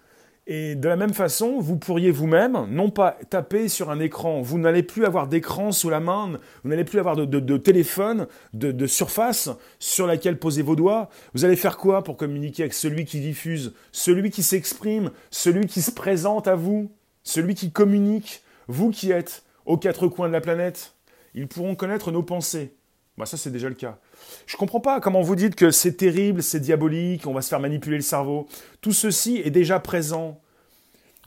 Et 0.52 0.74
de 0.74 0.88
la 0.88 0.96
même 0.96 1.14
façon, 1.14 1.60
vous 1.60 1.76
pourriez 1.76 2.10
vous-même, 2.10 2.66
non 2.70 2.90
pas 2.90 3.16
taper 3.30 3.68
sur 3.68 3.88
un 3.88 4.00
écran, 4.00 4.40
vous 4.40 4.58
n'allez 4.58 4.82
plus 4.82 5.04
avoir 5.04 5.28
d'écran 5.28 5.70
sous 5.70 5.90
la 5.90 6.00
main, 6.00 6.40
vous 6.64 6.70
n'allez 6.70 6.82
plus 6.82 6.98
avoir 6.98 7.14
de, 7.14 7.56
téléphone, 7.56 8.26
de, 8.52 8.72
de, 8.72 8.86
surface 8.88 9.48
sur 9.78 10.08
laquelle 10.08 10.40
poser 10.40 10.62
vos 10.62 10.74
doigts. 10.74 11.08
Vous 11.34 11.44
allez 11.44 11.54
faire 11.54 11.76
quoi 11.76 12.02
pour 12.02 12.16
communiquer 12.16 12.64
avec 12.64 12.74
celui 12.74 13.04
qui 13.04 13.20
diffuse, 13.20 13.74
celui 13.92 14.30
qui 14.30 14.42
s'exprime, 14.42 15.12
celui 15.30 15.68
qui 15.68 15.82
se 15.82 15.92
présente 15.92 16.48
à 16.48 16.56
vous, 16.56 16.90
celui 17.22 17.54
qui 17.54 17.70
communique, 17.70 18.42
vous 18.66 18.90
qui 18.90 19.12
êtes 19.12 19.44
aux 19.66 19.78
quatre 19.78 20.08
coins 20.08 20.26
de 20.26 20.32
la 20.32 20.40
planète. 20.40 20.94
Ils 21.34 21.46
pourront 21.46 21.76
connaître 21.76 22.10
nos 22.10 22.24
pensées. 22.24 22.74
Bah 23.16 23.27
ça 23.27 23.37
c'est 23.37 23.51
déjà 23.51 23.68
le 23.68 23.75
cas. 23.75 23.99
Je 24.46 24.57
ne 24.57 24.59
comprends 24.59 24.81
pas 24.81 25.01
comment 25.01 25.20
vous 25.20 25.37
dites 25.37 25.55
que 25.55 25.70
c'est 25.70 25.94
terrible, 25.94 26.42
c'est 26.42 26.61
diabolique, 26.61 27.27
on 27.27 27.35
va 27.35 27.42
se 27.42 27.49
faire 27.49 27.61
manipuler 27.61 27.96
le 27.96 28.03
cerveau. 28.03 28.49
Tout 28.81 28.92
ceci 28.92 29.37
est 29.44 29.51
déjà 29.51 29.79
présent. 29.79 30.40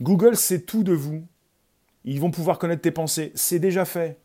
Google 0.00 0.36
sait 0.36 0.62
tout 0.62 0.82
de 0.82 0.92
vous. 0.92 1.24
Ils 2.04 2.20
vont 2.20 2.30
pouvoir 2.30 2.58
connaître 2.58 2.82
tes 2.82 2.90
pensées. 2.90 3.32
C'est 3.34 3.58
déjà 3.58 3.84
fait. 3.84 4.18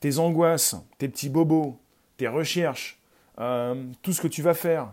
Tes 0.00 0.18
angoisses, 0.18 0.76
tes 0.98 1.08
petits 1.08 1.28
bobos, 1.28 1.80
tes 2.16 2.28
recherches, 2.28 3.00
euh, 3.40 3.84
tout 4.02 4.12
ce 4.12 4.20
que 4.20 4.28
tu 4.28 4.42
vas 4.42 4.54
faire. 4.54 4.92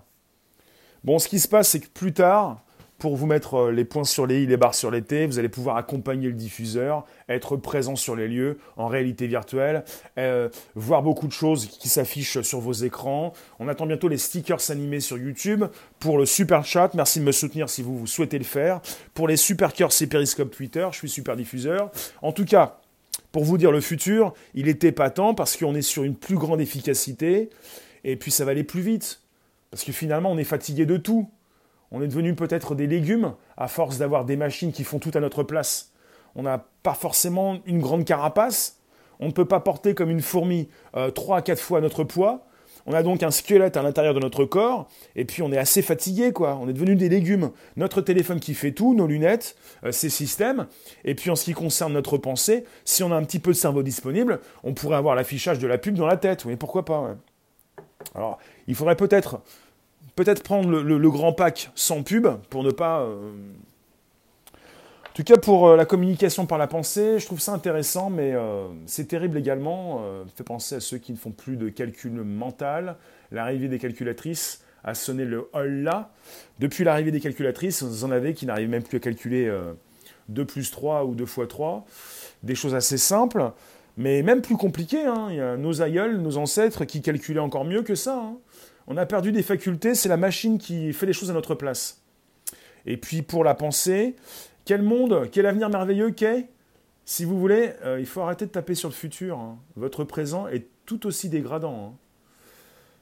Bon, 1.04 1.20
ce 1.20 1.28
qui 1.28 1.40
se 1.40 1.48
passe, 1.48 1.70
c'est 1.70 1.80
que 1.80 1.88
plus 1.88 2.14
tard, 2.14 2.65
pour 2.98 3.16
vous 3.16 3.26
mettre 3.26 3.56
euh, 3.56 3.72
les 3.72 3.86
points 3.86 4.04
sur 4.04 4.26
les 4.26 4.44
i, 4.44 4.46
les 4.46 4.58
barres 4.58 4.76
sur 4.76 4.92
les 4.92 5.02
t. 5.02 5.26
Vous 5.26 5.40
allez 5.40 5.50
pouvoir 5.50 5.78
accompagner 5.78 6.28
le 6.28 6.34
diffuseur, 6.34 7.06
être 7.30 7.58
présent 7.58 7.96
sur 7.96 8.16
les 8.16 8.28
lieux 8.28 8.58
en 8.78 8.88
réalité 8.88 9.28
virtuelle, 9.28 9.84
euh, 10.18 10.50
voir 10.76 11.04
beaucoup 11.04 11.28
de 11.28 11.32
choses 11.32 11.68
qui 11.68 11.90
s'affichent 11.90 12.42
sur 12.42 12.60
vos 12.60 12.74
écrans. 12.74 13.34
On 13.60 13.68
attend 13.68 13.86
bientôt 13.86 14.08
les 14.08 14.18
stickers 14.18 14.72
animés 14.72 15.00
sur 15.00 15.18
YouTube. 15.18 15.66
Pour 16.00 16.18
le 16.18 16.26
super 16.26 16.66
chat, 16.66 16.94
merci 16.94 17.20
de 17.20 17.26
me 17.26 17.32
soutenir 17.32 17.70
si 17.70 17.82
vous, 17.82 17.98
vous 17.98 18.08
souhaitez 18.08 18.38
le 18.38 18.46
faire. 18.46 18.82
Pour 19.14 19.28
les 19.28 19.38
super 19.38 19.74
cœurs, 19.74 19.92
c'est 19.92 20.08
Periscope 20.08 20.52
Twitter. 20.52 20.88
Je 20.92 20.98
suis 20.98 21.10
super 21.10 21.36
diffuseur. 21.36 21.92
En 22.22 22.32
tout 22.32 22.46
cas, 22.46 22.80
pour 23.32 23.44
vous 23.44 23.58
dire 23.58 23.72
le 23.72 23.82
futur, 23.82 24.34
il 24.54 24.70
est 24.70 24.84
épatant 24.84 25.34
parce 25.34 25.58
qu'on 25.58 25.76
est 25.76 25.82
sur 25.82 26.04
une 26.04 26.16
plus 26.16 26.36
grande 26.36 26.62
efficacité 26.62 27.50
et 28.06 28.16
puis 28.16 28.32
ça 28.32 28.46
va 28.46 28.52
aller 28.52 28.64
plus 28.64 28.82
vite. 28.82 29.22
Parce 29.72 29.84
que 29.84 29.92
finalement, 29.92 30.32
on 30.32 30.38
est 30.38 30.46
fatigué 30.46 30.86
de 30.86 30.96
tout. 30.96 31.30
On 31.96 32.02
est 32.02 32.08
devenu 32.08 32.36
peut-être 32.36 32.76
des 32.76 32.88
légumes 32.88 33.36
à 33.56 33.70
force 33.70 34.00
d'avoir 34.00 34.26
des 34.26 34.36
machines 34.36 34.74
qui 34.74 34.84
font 34.84 35.00
tout 35.00 35.12
à 35.14 35.22
notre 35.22 35.44
place. 35.44 35.94
On 36.36 36.44
n'a 36.44 36.66
pas 36.84 36.94
forcément 36.94 37.60
une 37.66 37.80
grande 37.80 38.04
carapace. 38.04 38.82
On 39.22 39.28
ne 39.28 39.32
peut 39.32 39.46
pas 39.46 39.62
porter 39.62 39.96
comme 39.96 40.10
une 40.10 40.20
fourmi 40.20 40.68
euh, 40.98 41.10
trois 41.10 41.38
à 41.38 41.42
quatre 41.42 41.62
fois 41.62 41.80
notre 41.80 42.04
poids. 42.04 42.48
On 42.86 42.92
a 42.92 43.02
donc 43.02 43.24
un 43.24 43.32
squelette 43.32 43.78
à 43.78 43.82
l'intérieur 43.82 44.14
de 44.14 44.20
notre 44.20 44.44
corps, 44.44 44.90
et 45.16 45.24
puis 45.24 45.42
on 45.42 45.54
est 45.54 45.58
assez 45.58 45.82
fatigué, 45.82 46.34
quoi. 46.34 46.60
On 46.62 46.68
est 46.68 46.74
devenu 46.74 46.98
des 46.98 47.08
légumes. 47.08 47.52
Notre 47.78 48.02
téléphone 48.02 48.42
qui 48.42 48.56
fait 48.56 48.74
tout, 48.74 48.94
nos 48.94 49.08
lunettes, 49.08 49.56
euh, 49.86 49.94
ces 49.94 50.10
systèmes. 50.10 50.68
Et 51.06 51.16
puis 51.16 51.30
en 51.30 51.38
ce 51.38 51.46
qui 51.46 51.54
concerne 51.54 51.94
notre 51.94 52.18
pensée, 52.18 52.66
si 52.84 53.04
on 53.04 53.12
a 53.14 53.16
un 53.16 53.24
petit 53.24 53.40
peu 53.40 53.52
de 53.52 53.58
cerveau 53.58 53.84
disponible, 53.84 54.42
on 54.66 54.74
pourrait 54.74 54.98
avoir 54.98 55.16
l'affichage 55.16 55.60
de 55.60 55.68
la 55.68 55.78
pub 55.78 55.96
dans 55.96 56.08
la 56.08 56.18
tête. 56.18 56.44
Oui, 56.44 56.58
pourquoi 56.58 56.84
pas 56.84 57.16
Alors, 58.16 58.38
il 58.68 58.76
faudrait 58.76 58.98
peut-être 58.98 59.40
peut-être 60.16 60.44
prendre 60.44 60.70
le, 60.70 61.10
grand 61.10 61.34
pack 61.34 61.72
sans 61.76 62.04
pub 62.04 62.28
pour 62.50 62.64
ne 62.64 62.72
pas. 62.72 63.02
Euh, 63.02 63.32
en 64.54 65.14
tout 65.14 65.24
cas, 65.24 65.38
pour 65.38 65.70
euh, 65.70 65.78
la 65.78 65.86
communication 65.86 66.46
par 66.46 66.58
la 66.58 66.68
pensée, 66.68 67.20
je 67.20 67.26
trouve 67.26 67.40
ça 67.40 67.54
intéressant, 67.54 68.10
mais 68.10 68.34
euh, 68.34 68.68
c'est 68.86 69.08
terrible 69.08 69.38
également. 69.38 70.02
fait 70.36 70.44
penser 70.44 70.76
à 70.76 70.80
ceux 70.80 70.98
qui 70.98 71.12
ne 71.12 71.18
font 71.18 71.32
plus 71.32 71.58
de 71.58 71.70
calcul 71.70 72.12
mental. 72.12 72.98
L'arrivée 73.32 73.68
des 73.68 73.80
calculatrices 73.80 74.62
a 74.84 74.94
sonné 74.94 75.26
le 75.26 75.50
là. 75.54 76.12
Depuis 76.60 76.84
l'arrivée 76.84 77.12
des 77.12 77.20
calculatrices, 77.20 77.84
vous 77.84 78.04
en 78.04 78.12
avez 78.12 78.34
qui 78.34 78.46
n'arrivent 78.46 78.70
même 78.70 78.84
plus 78.84 78.98
à 78.98 79.00
calculer 79.00 79.52
2 80.30 80.46
plus 80.46 80.70
3 80.70 81.06
ou 81.06 81.16
2 81.16 81.26
fois 81.26 81.48
3. 81.48 81.86
Des 82.44 82.54
choses 82.54 82.76
assez 82.76 82.98
simples, 82.98 83.52
mais 83.98 84.22
même 84.22 84.42
plus 84.42 84.58
compliquées. 84.58 85.06
Hein. 85.06 85.28
Il 85.32 85.38
y 85.38 85.42
a 85.42 85.58
nos 85.58 85.82
aïeuls, 85.82 86.18
nos 86.18 86.38
ancêtres 86.38 86.86
qui 86.86 87.02
calculaient 87.02 87.40
encore 87.40 87.66
mieux 87.66 87.82
que 87.82 87.96
ça. 87.96 88.18
Hein. 88.18 88.38
On 88.88 88.98
a 88.98 89.06
perdu 89.06 89.32
des 89.32 89.42
facultés, 89.42 89.96
c'est 89.96 90.10
la 90.10 90.18
machine 90.18 90.58
qui 90.58 90.94
fait 90.94 91.06
les 91.06 91.14
choses 91.14 91.32
à 91.32 91.34
notre 91.34 91.56
place. 91.56 92.02
Et 92.86 92.98
puis 92.98 93.24
pour 93.24 93.44
la 93.44 93.56
pensée, 93.56 94.16
quel 94.64 94.84
monde, 94.84 95.30
quel 95.32 95.48
avenir 95.48 95.70
merveilleux 95.70 96.12
qu'est 96.12 96.50
Si 97.04 97.26
vous 97.26 97.40
voulez, 97.40 97.74
euh, 97.84 98.00
il 98.00 98.06
faut 98.06 98.22
arrêter 98.22 98.46
de 98.46 98.52
taper 98.52 98.76
sur 98.76 98.90
le 98.90 98.94
futur. 98.94 99.40
Hein. 99.40 99.58
Votre 99.76 100.04
présent 100.04 100.48
est 100.48 100.68
tout 100.86 101.08
aussi 101.08 101.30
dégradant. 101.30 101.96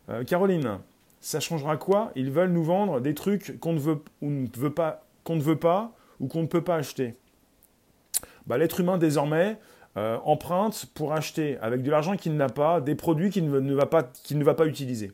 Hein. 0.10 0.14
Euh, 0.14 0.24
Caroline, 0.24 0.80
ça 1.20 1.42
changera 1.42 1.76
quoi? 1.76 2.12
Ils 2.16 2.32
veulent 2.32 2.52
nous 2.52 2.64
vendre 2.64 3.02
des 3.02 3.14
trucs 3.14 3.60
qu'on 3.60 3.74
ne 3.74 3.80
veut, 3.80 4.02
ou 4.22 4.48
pas, 4.70 5.06
qu'on 5.26 5.36
ne 5.36 5.42
veut 5.42 5.60
pas 5.60 5.94
ou 6.20 6.28
qu'on 6.28 6.44
ne 6.44 6.48
peut 6.48 6.64
pas 6.64 6.76
acheter. 6.76 7.16
Bah, 8.48 8.58
L'être 8.58 8.80
humain 8.80 8.98
désormais 8.98 9.58
euh, 9.98 10.18
emprunte 10.24 10.86
pour 10.94 11.14
acheter 11.14 11.58
avec 11.60 11.82
de 11.82 11.92
l'argent 11.92 12.16
qu'il 12.16 12.36
n'a 12.36 12.50
pas 12.50 12.80
des 12.80 12.96
produits 12.96 13.30
qu'il 13.30 13.50
ne 13.50 13.74
va 13.74 14.54
pas 14.54 14.66
utiliser. 14.66 15.12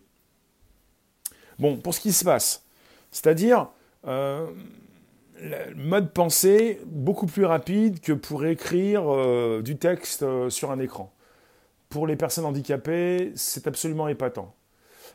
Bon, 1.60 1.76
pour 1.76 1.94
ce 1.94 2.00
qui 2.00 2.14
se 2.14 2.24
passe, 2.24 2.64
c'est-à-dire 3.12 3.68
euh, 4.08 4.48
mode 5.76 6.12
pensée 6.12 6.80
beaucoup 6.86 7.26
plus 7.26 7.44
rapide 7.46 8.00
que 8.00 8.14
pour 8.14 8.46
écrire 8.46 9.04
euh, 9.14 9.62
du 9.62 9.78
texte 9.78 10.24
euh, 10.24 10.50
sur 10.50 10.72
un 10.72 10.80
écran. 10.80 11.12
Pour 11.90 12.08
les 12.08 12.16
personnes 12.16 12.46
handicapées, 12.46 13.34
c'est 13.36 13.68
absolument 13.68 14.08
épatant. 14.08 14.54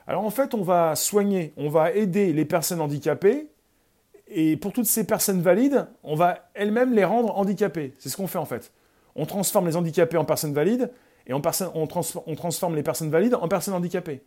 Alors 0.06 0.24
en 0.24 0.30
fait, 0.30 0.52
on 0.54 0.62
va 0.62 0.94
soigner, 0.96 1.54
on 1.56 1.70
va 1.70 1.92
aider 1.92 2.32
les 2.32 2.44
personnes 2.44 2.80
handicapées, 2.80 3.48
et 4.28 4.56
pour 4.58 4.72
toutes 4.72 4.86
ces 4.86 5.04
personnes 5.04 5.40
valides, 5.40 5.86
on 6.02 6.14
va 6.14 6.50
elles-mêmes 6.54 6.94
les 6.94 7.04
rendre 7.04 7.38
handicapées. 7.38 7.94
C'est 7.98 8.10
ce 8.10 8.16
qu'on 8.16 8.26
fait 8.26 8.38
en 8.38 8.44
fait. 8.44 8.70
On 9.14 9.24
transforme 9.24 9.66
les 9.66 9.76
handicapés 9.76 10.18
en 10.18 10.24
personnes 10.24 10.52
valides, 10.52 10.90
et 11.26 11.32
on 11.32 11.40
transforme 11.40 12.74
les 12.74 12.82
personnes 12.82 13.10
valides 13.10 13.34
en 13.34 13.48
personnes 13.48 13.74
handicapées. 13.74 14.22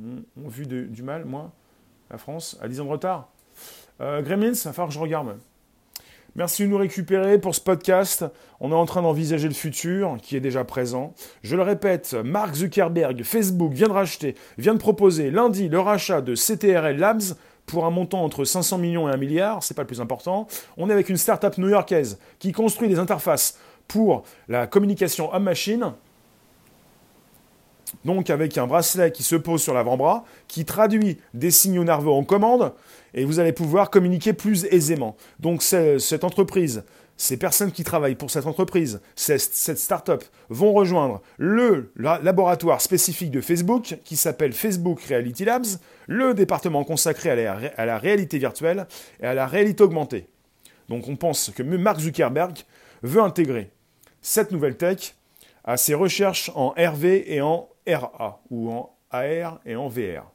Ont 0.00 0.48
vu 0.48 0.66
du 0.66 1.02
mal, 1.02 1.24
moi, 1.24 1.52
la 2.10 2.18
France, 2.18 2.58
à 2.60 2.68
10 2.68 2.80
ans 2.80 2.84
de 2.84 2.90
retard. 2.90 3.28
Euh, 4.00 4.22
Gremlins, 4.22 4.52
il 4.52 4.64
va 4.64 4.72
falloir 4.72 4.88
que 4.88 4.94
je 4.94 4.98
regarde. 4.98 5.38
Merci 6.36 6.64
de 6.64 6.68
nous 6.68 6.78
récupérer 6.78 7.38
pour 7.38 7.54
ce 7.54 7.60
podcast. 7.60 8.24
On 8.58 8.72
est 8.72 8.74
en 8.74 8.86
train 8.86 9.02
d'envisager 9.02 9.46
le 9.46 9.54
futur 9.54 10.16
qui 10.20 10.36
est 10.36 10.40
déjà 10.40 10.64
présent. 10.64 11.14
Je 11.44 11.54
le 11.54 11.62
répète, 11.62 12.14
Mark 12.24 12.56
Zuckerberg, 12.56 13.22
Facebook 13.22 13.72
vient 13.72 13.86
de 13.86 13.92
racheter, 13.92 14.34
vient 14.58 14.74
de 14.74 14.80
proposer 14.80 15.30
lundi 15.30 15.68
le 15.68 15.78
rachat 15.78 16.22
de 16.22 16.34
CTRL 16.34 16.96
Labs 16.96 17.36
pour 17.66 17.86
un 17.86 17.90
montant 17.90 18.24
entre 18.24 18.44
500 18.44 18.78
millions 18.78 19.08
et 19.08 19.12
1 19.12 19.16
milliard, 19.16 19.62
c'est 19.62 19.74
pas 19.74 19.82
le 19.82 19.86
plus 19.86 20.00
important. 20.00 20.48
On 20.76 20.90
est 20.90 20.92
avec 20.92 21.08
une 21.08 21.16
start-up 21.16 21.56
new-yorkaise 21.56 22.18
qui 22.40 22.50
construit 22.50 22.88
des 22.88 22.98
interfaces 22.98 23.58
pour 23.86 24.24
la 24.48 24.66
communication 24.66 25.32
homme-machine. 25.32 25.92
Donc 28.04 28.30
avec 28.30 28.58
un 28.58 28.66
bracelet 28.66 29.12
qui 29.12 29.22
se 29.22 29.36
pose 29.36 29.62
sur 29.62 29.74
l'avant-bras, 29.74 30.24
qui 30.48 30.64
traduit 30.64 31.18
des 31.32 31.50
signaux 31.50 31.84
nerveux 31.84 32.10
en 32.10 32.24
commande, 32.24 32.72
et 33.14 33.24
vous 33.24 33.38
allez 33.38 33.52
pouvoir 33.52 33.90
communiquer 33.90 34.32
plus 34.32 34.66
aisément. 34.66 35.16
Donc 35.40 35.62
cette 35.62 36.24
entreprise, 36.24 36.84
ces 37.16 37.36
personnes 37.36 37.70
qui 37.70 37.84
travaillent 37.84 38.16
pour 38.16 38.30
cette 38.30 38.46
entreprise, 38.46 39.00
cette 39.14 39.78
start-up, 39.78 40.24
vont 40.48 40.72
rejoindre 40.72 41.22
le 41.38 41.92
laboratoire 41.96 42.80
spécifique 42.80 43.30
de 43.30 43.40
Facebook 43.40 43.98
qui 44.04 44.16
s'appelle 44.16 44.52
Facebook 44.52 45.00
Reality 45.02 45.44
Labs, 45.44 45.66
le 46.06 46.34
département 46.34 46.84
consacré 46.84 47.30
à 47.30 47.86
la, 47.86 47.98
réalité 47.98 48.38
virtuelle 48.38 48.86
et 49.20 49.26
à 49.26 49.34
la 49.34 49.46
réalité 49.46 49.82
augmentée. 49.84 50.26
Donc 50.88 51.08
on 51.08 51.16
pense 51.16 51.50
que 51.54 51.62
Mark 51.62 52.00
Zuckerberg 52.00 52.58
veut 53.02 53.22
intégrer 53.22 53.70
cette 54.20 54.50
nouvelle 54.50 54.76
tech 54.76 55.14
à 55.64 55.76
ses 55.76 55.94
recherches 55.94 56.50
en 56.54 56.70
RV 56.76 57.32
et 57.32 57.40
en 57.40 57.68
RA, 57.86 58.40
ou 58.50 58.70
en 58.70 58.94
AR 59.10 59.60
et 59.64 59.76
en 59.76 59.88
VR. 59.88 60.30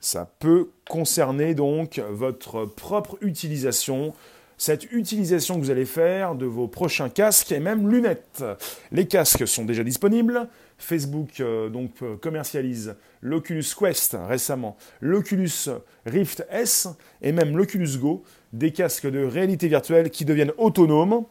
Ça 0.00 0.30
peut 0.40 0.70
concerner 0.88 1.54
donc 1.54 2.00
votre 2.10 2.64
propre 2.64 3.18
utilisation, 3.20 4.12
cette 4.58 4.90
utilisation 4.90 5.56
que 5.56 5.60
vous 5.60 5.70
allez 5.70 5.84
faire 5.84 6.34
de 6.34 6.46
vos 6.46 6.66
prochains 6.66 7.08
casques 7.08 7.52
et 7.52 7.60
même 7.60 7.88
lunettes. 7.88 8.44
Les 8.90 9.06
casques 9.06 9.46
sont 9.46 9.64
déjà 9.64 9.84
disponibles. 9.84 10.48
Facebook 10.78 11.38
euh, 11.40 11.70
euh, 12.02 12.16
commercialise 12.16 12.96
l'Oculus 13.20 13.64
Quest 13.78 14.16
récemment, 14.28 14.76
l'Oculus 15.00 15.70
Rift 16.06 16.44
S 16.50 16.88
et 17.20 17.30
même 17.30 17.56
l'Oculus 17.56 17.98
Go, 17.98 18.24
des 18.52 18.72
casques 18.72 19.06
de 19.06 19.24
réalité 19.24 19.68
virtuelle 19.68 20.10
qui 20.10 20.24
deviennent 20.24 20.52
autonomes 20.58 21.24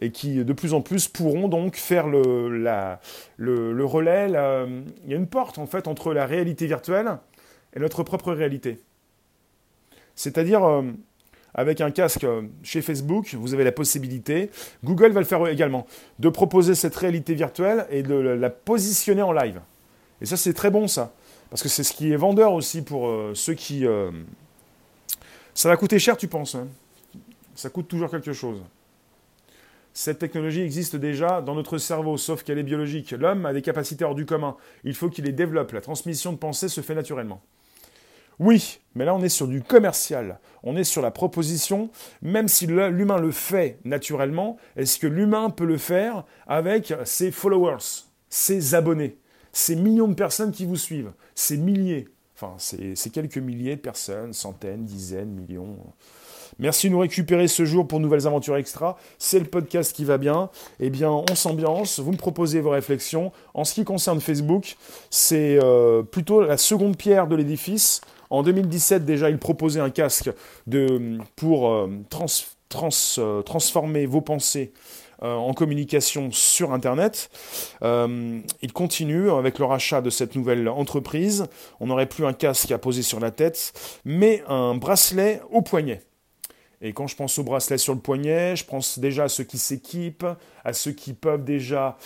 et 0.00 0.10
qui 0.10 0.44
de 0.44 0.52
plus 0.52 0.74
en 0.74 0.80
plus 0.80 1.08
pourront 1.08 1.48
donc 1.48 1.76
faire 1.76 2.06
le, 2.06 2.98
relais. 3.84 4.26
il 4.28 5.10
y 5.10 5.14
a 5.14 5.16
une 5.16 5.26
porte 5.26 5.58
en 5.58 5.66
fait 5.66 5.88
entre 5.88 6.12
la 6.12 6.26
réalité 6.26 6.66
virtuelle 6.66 7.18
et 7.74 7.80
notre 7.80 8.02
propre 8.02 8.32
réalité. 8.32 8.78
C'est-à-dire, 10.16 10.64
euh, 10.64 10.82
avec 11.54 11.80
un 11.80 11.90
casque 11.90 12.24
euh, 12.24 12.42
chez 12.62 12.82
Facebook, 12.82 13.34
vous 13.34 13.54
avez 13.54 13.64
la 13.64 13.72
possibilité, 13.72 14.50
Google 14.82 15.12
va 15.12 15.20
le 15.20 15.26
faire 15.26 15.46
également, 15.46 15.86
de 16.18 16.28
proposer 16.30 16.74
cette 16.74 16.96
réalité 16.96 17.34
virtuelle 17.34 17.86
et 17.90 18.02
de 18.02 18.14
la 18.14 18.50
positionner 18.50 19.22
en 19.22 19.32
live. 19.32 19.60
Et 20.22 20.26
ça, 20.26 20.38
c'est 20.38 20.54
très 20.54 20.70
bon, 20.70 20.88
ça. 20.88 21.12
Parce 21.50 21.62
que 21.62 21.68
c'est 21.68 21.84
ce 21.84 21.92
qui 21.92 22.10
est 22.10 22.16
vendeur 22.16 22.54
aussi 22.54 22.82
pour 22.82 23.06
euh, 23.06 23.32
ceux 23.34 23.54
qui... 23.54 23.84
ça 25.54 25.68
va 25.68 25.76
coûter 25.76 25.98
cher, 25.98 26.16
tu 26.16 26.26
penses 26.26 26.56
hein? 26.56 26.66
Ça 27.54 27.70
coûte 27.70 27.88
toujours 27.88 28.10
quelque 28.10 28.34
chose. 28.34 28.60
Cette 29.98 30.18
technologie 30.18 30.60
existe 30.60 30.94
déjà 30.94 31.40
dans 31.40 31.54
notre 31.54 31.78
cerveau, 31.78 32.18
sauf 32.18 32.42
qu'elle 32.42 32.58
est 32.58 32.62
biologique. 32.62 33.12
L'homme 33.12 33.46
a 33.46 33.54
des 33.54 33.62
capacités 33.62 34.04
hors 34.04 34.14
du 34.14 34.26
commun. 34.26 34.58
Il 34.84 34.92
faut 34.92 35.08
qu'il 35.08 35.24
les 35.24 35.32
développe. 35.32 35.72
La 35.72 35.80
transmission 35.80 36.34
de 36.34 36.36
pensée 36.36 36.68
se 36.68 36.82
fait 36.82 36.94
naturellement. 36.94 37.40
Oui, 38.38 38.80
mais 38.94 39.06
là 39.06 39.14
on 39.14 39.22
est 39.22 39.30
sur 39.30 39.48
du 39.48 39.62
commercial, 39.62 40.38
on 40.62 40.76
est 40.76 40.84
sur 40.84 41.00
la 41.00 41.10
proposition, 41.10 41.88
même 42.20 42.46
si 42.46 42.66
l'humain 42.66 43.16
le 43.16 43.30
fait 43.30 43.78
naturellement, 43.86 44.58
est-ce 44.76 44.98
que 44.98 45.06
l'humain 45.06 45.48
peut 45.48 45.64
le 45.64 45.78
faire 45.78 46.26
avec 46.46 46.92
ses 47.06 47.30
followers, 47.30 48.04
ses 48.28 48.74
abonnés, 48.74 49.16
ces 49.52 49.76
millions 49.76 50.08
de 50.08 50.14
personnes 50.14 50.52
qui 50.52 50.66
vous 50.66 50.76
suivent, 50.76 51.12
ces 51.34 51.56
milliers, 51.56 52.06
enfin 52.34 52.52
c'est 52.58 53.10
quelques 53.10 53.38
milliers 53.38 53.76
de 53.76 53.80
personnes, 53.80 54.34
centaines, 54.34 54.84
dizaines, 54.84 55.30
millions. 55.30 55.78
Merci 56.58 56.88
de 56.88 56.92
nous 56.92 57.00
récupérer 57.00 57.48
ce 57.48 57.64
jour 57.64 57.86
pour 57.86 58.00
Nouvelles 58.00 58.26
Aventures 58.26 58.56
Extra. 58.56 58.96
C'est 59.18 59.38
le 59.38 59.46
podcast 59.46 59.94
qui 59.94 60.04
va 60.04 60.18
bien. 60.18 60.50
Eh 60.80 60.90
bien, 60.90 61.10
on 61.10 61.34
s'ambiance. 61.34 62.00
Vous 62.00 62.12
me 62.12 62.16
proposez 62.16 62.60
vos 62.60 62.70
réflexions. 62.70 63.32
En 63.54 63.64
ce 63.64 63.74
qui 63.74 63.84
concerne 63.84 64.20
Facebook, 64.20 64.76
c'est 65.10 65.58
euh, 65.62 66.02
plutôt 66.02 66.42
la 66.42 66.56
seconde 66.56 66.96
pierre 66.96 67.26
de 67.26 67.36
l'édifice. 67.36 68.00
En 68.30 68.42
2017, 68.42 69.04
déjà, 69.04 69.30
il 69.30 69.38
proposait 69.38 69.80
un 69.80 69.90
casque 69.90 70.30
pour 71.36 71.70
euh, 71.70 71.88
euh, 73.18 73.42
transformer 73.42 74.06
vos 74.06 74.20
pensées 74.20 74.72
euh, 75.22 75.34
en 75.34 75.54
communication 75.54 76.30
sur 76.32 76.72
Internet. 76.72 77.30
il 77.82 78.72
continue 78.72 79.30
avec 79.30 79.58
le 79.58 79.64
rachat 79.64 80.00
de 80.00 80.10
cette 80.10 80.34
nouvelle 80.34 80.68
entreprise. 80.68 81.46
On 81.80 81.86
n'aurait 81.86 82.06
plus 82.06 82.26
un 82.26 82.32
casque 82.32 82.72
à 82.72 82.78
poser 82.78 83.02
sur 83.02 83.20
la 83.20 83.30
tête, 83.30 83.72
mais 84.04 84.42
un 84.48 84.74
bracelet 84.74 85.40
au 85.50 85.62
poignet. 85.62 86.05
Et 86.86 86.92
quand 86.92 87.08
je 87.08 87.16
pense 87.16 87.36
au 87.38 87.42
bracelet 87.42 87.78
sur 87.78 87.94
le 87.94 88.00
poignet, 88.00 88.54
je 88.54 88.64
pense 88.64 89.00
déjà 89.00 89.24
à 89.24 89.28
ceux 89.28 89.42
qui 89.42 89.58
s'équipent, 89.58 90.26
à 90.64 90.72
ceux 90.72 90.92
qui 90.92 91.14
peuvent 91.14 91.44
déjà 91.44 91.98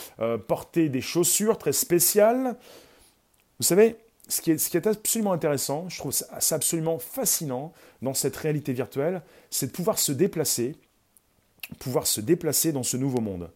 porter 0.49 0.89
des 0.89 1.03
chaussures 1.03 1.59
très 1.59 1.75
spéciales. 1.75 2.57
Vous 3.59 3.67
savez, 3.67 3.97
ce 4.31 4.41
qui, 4.41 4.51
est, 4.51 4.87
absolument 4.87 5.33
intéressant, 5.33 5.89
je 5.89 5.99
trouve 5.99 6.13
ça 6.13 6.55
absolument 6.55 6.99
fascinant 6.99 7.73
dans 8.01 8.15
cette 8.15 8.37
réalité 8.37 8.73
virtuelle, 8.73 9.23
c'est 9.51 9.67
de 9.67 9.73
pouvoir 9.73 9.99
se 9.99 10.13
déplacer, 10.13 10.77
pouvoir 11.79 12.07
se 12.07 12.21
déplacer 12.21 12.73
dans 12.73 12.83
ce 12.83 12.97
nouveau 12.97 13.21
monde. 13.21 13.51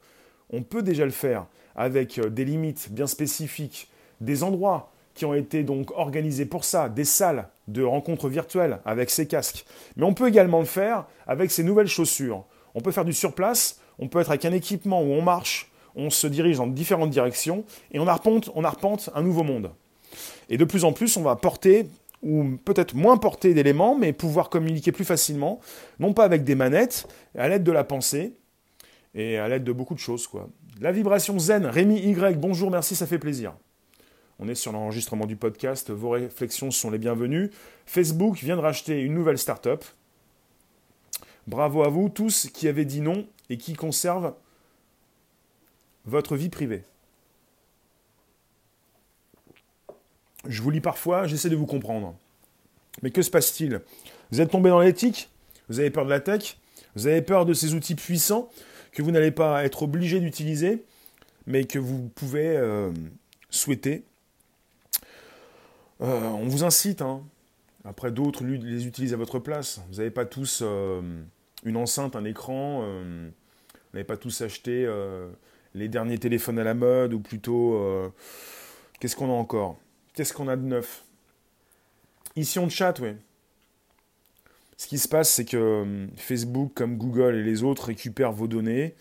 On 0.50 0.62
peut 0.62 0.82
déjà 0.82 1.04
le 1.04 1.10
faire 1.10 1.46
avec 1.74 2.18
euh, 2.18 2.28
des 2.28 2.44
limites 2.44 2.92
bien 2.92 3.06
spécifiques, 3.06 3.90
des 4.20 4.42
endroits 4.42 4.92
qui 5.14 5.24
ont 5.24 5.34
été 5.34 5.62
donc 5.62 5.90
organisés 5.92 6.46
pour 6.46 6.64
ça, 6.64 6.88
des 6.88 7.04
salles 7.04 7.48
de 7.68 7.82
rencontres 7.82 8.28
virtuelles 8.28 8.80
avec 8.84 9.10
ces 9.10 9.26
casques. 9.26 9.64
Mais 9.96 10.04
on 10.04 10.14
peut 10.14 10.28
également 10.28 10.60
le 10.60 10.66
faire 10.66 11.06
avec 11.26 11.50
ces 11.50 11.62
nouvelles 11.62 11.88
chaussures. 11.88 12.44
On 12.74 12.80
peut 12.80 12.92
faire 12.92 13.04
du 13.04 13.12
surplace, 13.12 13.80
on 13.98 14.08
peut 14.08 14.20
être 14.20 14.30
avec 14.30 14.44
un 14.44 14.52
équipement 14.52 15.02
où 15.02 15.12
on 15.12 15.22
marche, 15.22 15.70
on 15.94 16.10
se 16.10 16.26
dirige 16.26 16.56
dans 16.56 16.66
différentes 16.66 17.10
directions 17.10 17.64
et 17.92 18.00
on 18.00 18.06
arpente, 18.06 18.50
on 18.54 18.64
arpente 18.64 19.10
un 19.14 19.22
nouveau 19.22 19.44
monde. 19.44 19.70
Et 20.48 20.58
de 20.58 20.64
plus 20.64 20.84
en 20.84 20.92
plus, 20.92 21.16
on 21.16 21.22
va 21.22 21.36
porter 21.36 21.86
ou 22.22 22.56
peut-être 22.64 22.94
moins 22.94 23.18
porter 23.18 23.54
d'éléments, 23.54 23.96
mais 23.96 24.12
pouvoir 24.12 24.48
communiquer 24.48 24.92
plus 24.92 25.04
facilement, 25.04 25.60
non 26.00 26.14
pas 26.14 26.24
avec 26.24 26.42
des 26.42 26.54
manettes, 26.54 27.06
à 27.36 27.48
l'aide 27.48 27.62
de 27.62 27.72
la 27.72 27.84
pensée, 27.84 28.34
et 29.14 29.38
à 29.38 29.46
l'aide 29.46 29.62
de 29.62 29.72
beaucoup 29.72 29.94
de 29.94 30.00
choses. 30.00 30.26
Quoi. 30.26 30.48
La 30.80 30.90
vibration 30.90 31.38
zen, 31.38 31.66
Rémi 31.66 31.98
Y, 31.98 32.36
bonjour, 32.38 32.70
merci, 32.70 32.96
ça 32.96 33.06
fait 33.06 33.18
plaisir. 33.18 33.54
On 34.38 34.48
est 34.48 34.54
sur 34.54 34.72
l'enregistrement 34.72 35.26
du 35.26 35.36
podcast, 35.36 35.90
vos 35.90 36.10
réflexions 36.10 36.70
sont 36.70 36.90
les 36.90 36.98
bienvenues. 36.98 37.50
Facebook 37.86 38.38
vient 38.38 38.56
de 38.56 38.60
racheter 38.60 39.00
une 39.00 39.14
nouvelle 39.14 39.38
start-up. 39.38 39.84
Bravo 41.46 41.84
à 41.84 41.88
vous 41.88 42.08
tous 42.08 42.48
qui 42.52 42.68
avez 42.68 42.84
dit 42.84 43.00
non 43.00 43.26
et 43.48 43.58
qui 43.58 43.74
conservent 43.74 44.34
votre 46.04 46.36
vie 46.36 46.48
privée. 46.48 46.82
Je 50.46 50.62
vous 50.62 50.70
lis 50.70 50.80
parfois, 50.80 51.26
j'essaie 51.26 51.48
de 51.48 51.56
vous 51.56 51.66
comprendre. 51.66 52.14
Mais 53.02 53.10
que 53.10 53.22
se 53.22 53.30
passe-t-il? 53.30 53.80
Vous 54.30 54.40
êtes 54.40 54.50
tombé 54.50 54.70
dans 54.70 54.80
l'éthique? 54.80 55.30
Vous 55.68 55.80
avez 55.80 55.90
peur 55.90 56.04
de 56.04 56.10
la 56.10 56.20
tech? 56.20 56.58
Vous 56.96 57.06
avez 57.06 57.22
peur 57.22 57.46
de 57.46 57.54
ces 57.54 57.74
outils 57.74 57.94
puissants 57.94 58.50
que 58.92 59.02
vous 59.02 59.10
n'allez 59.10 59.30
pas 59.30 59.64
être 59.64 59.82
obligé 59.82 60.20
d'utiliser, 60.20 60.84
mais 61.46 61.64
que 61.64 61.78
vous 61.78 62.08
pouvez 62.14 62.56
euh, 62.56 62.92
souhaiter 63.50 64.04
euh, 66.00 66.20
On 66.20 66.46
vous 66.46 66.64
incite, 66.64 67.02
hein. 67.02 67.22
après 67.84 68.10
d'autres 68.10 68.44
les 68.44 68.86
utilisent 68.86 69.14
à 69.14 69.16
votre 69.16 69.38
place. 69.38 69.80
Vous 69.90 69.96
n'avez 69.96 70.10
pas 70.10 70.24
tous 70.24 70.60
euh, 70.62 71.00
une 71.64 71.76
enceinte, 71.76 72.16
un 72.16 72.24
écran, 72.24 72.80
vous 72.82 73.94
n'avez 73.94 74.04
pas 74.04 74.16
tous 74.16 74.40
acheté 74.40 74.88
les 75.74 75.88
derniers 75.88 76.18
téléphones 76.18 76.58
à 76.58 76.64
la 76.64 76.74
mode, 76.74 77.14
ou 77.14 77.20
plutôt, 77.20 78.12
qu'est-ce 79.00 79.16
qu'on 79.16 79.30
a 79.30 79.34
encore? 79.34 79.78
Qu'est-ce 80.14 80.32
qu'on 80.32 80.48
a 80.48 80.56
de 80.56 80.62
neuf? 80.62 81.04
Ici, 82.36 82.58
on 82.58 82.68
chat, 82.68 82.98
oui. 83.00 83.14
Ce 84.76 84.86
qui 84.86 84.98
se 84.98 85.08
passe, 85.08 85.30
c'est 85.30 85.44
que 85.44 86.06
Facebook, 86.16 86.72
comme 86.74 86.96
Google 86.96 87.36
et 87.36 87.42
les 87.42 87.62
autres, 87.62 87.86
récupèrent 87.86 88.32
vos 88.32 88.48
données, 88.48 88.94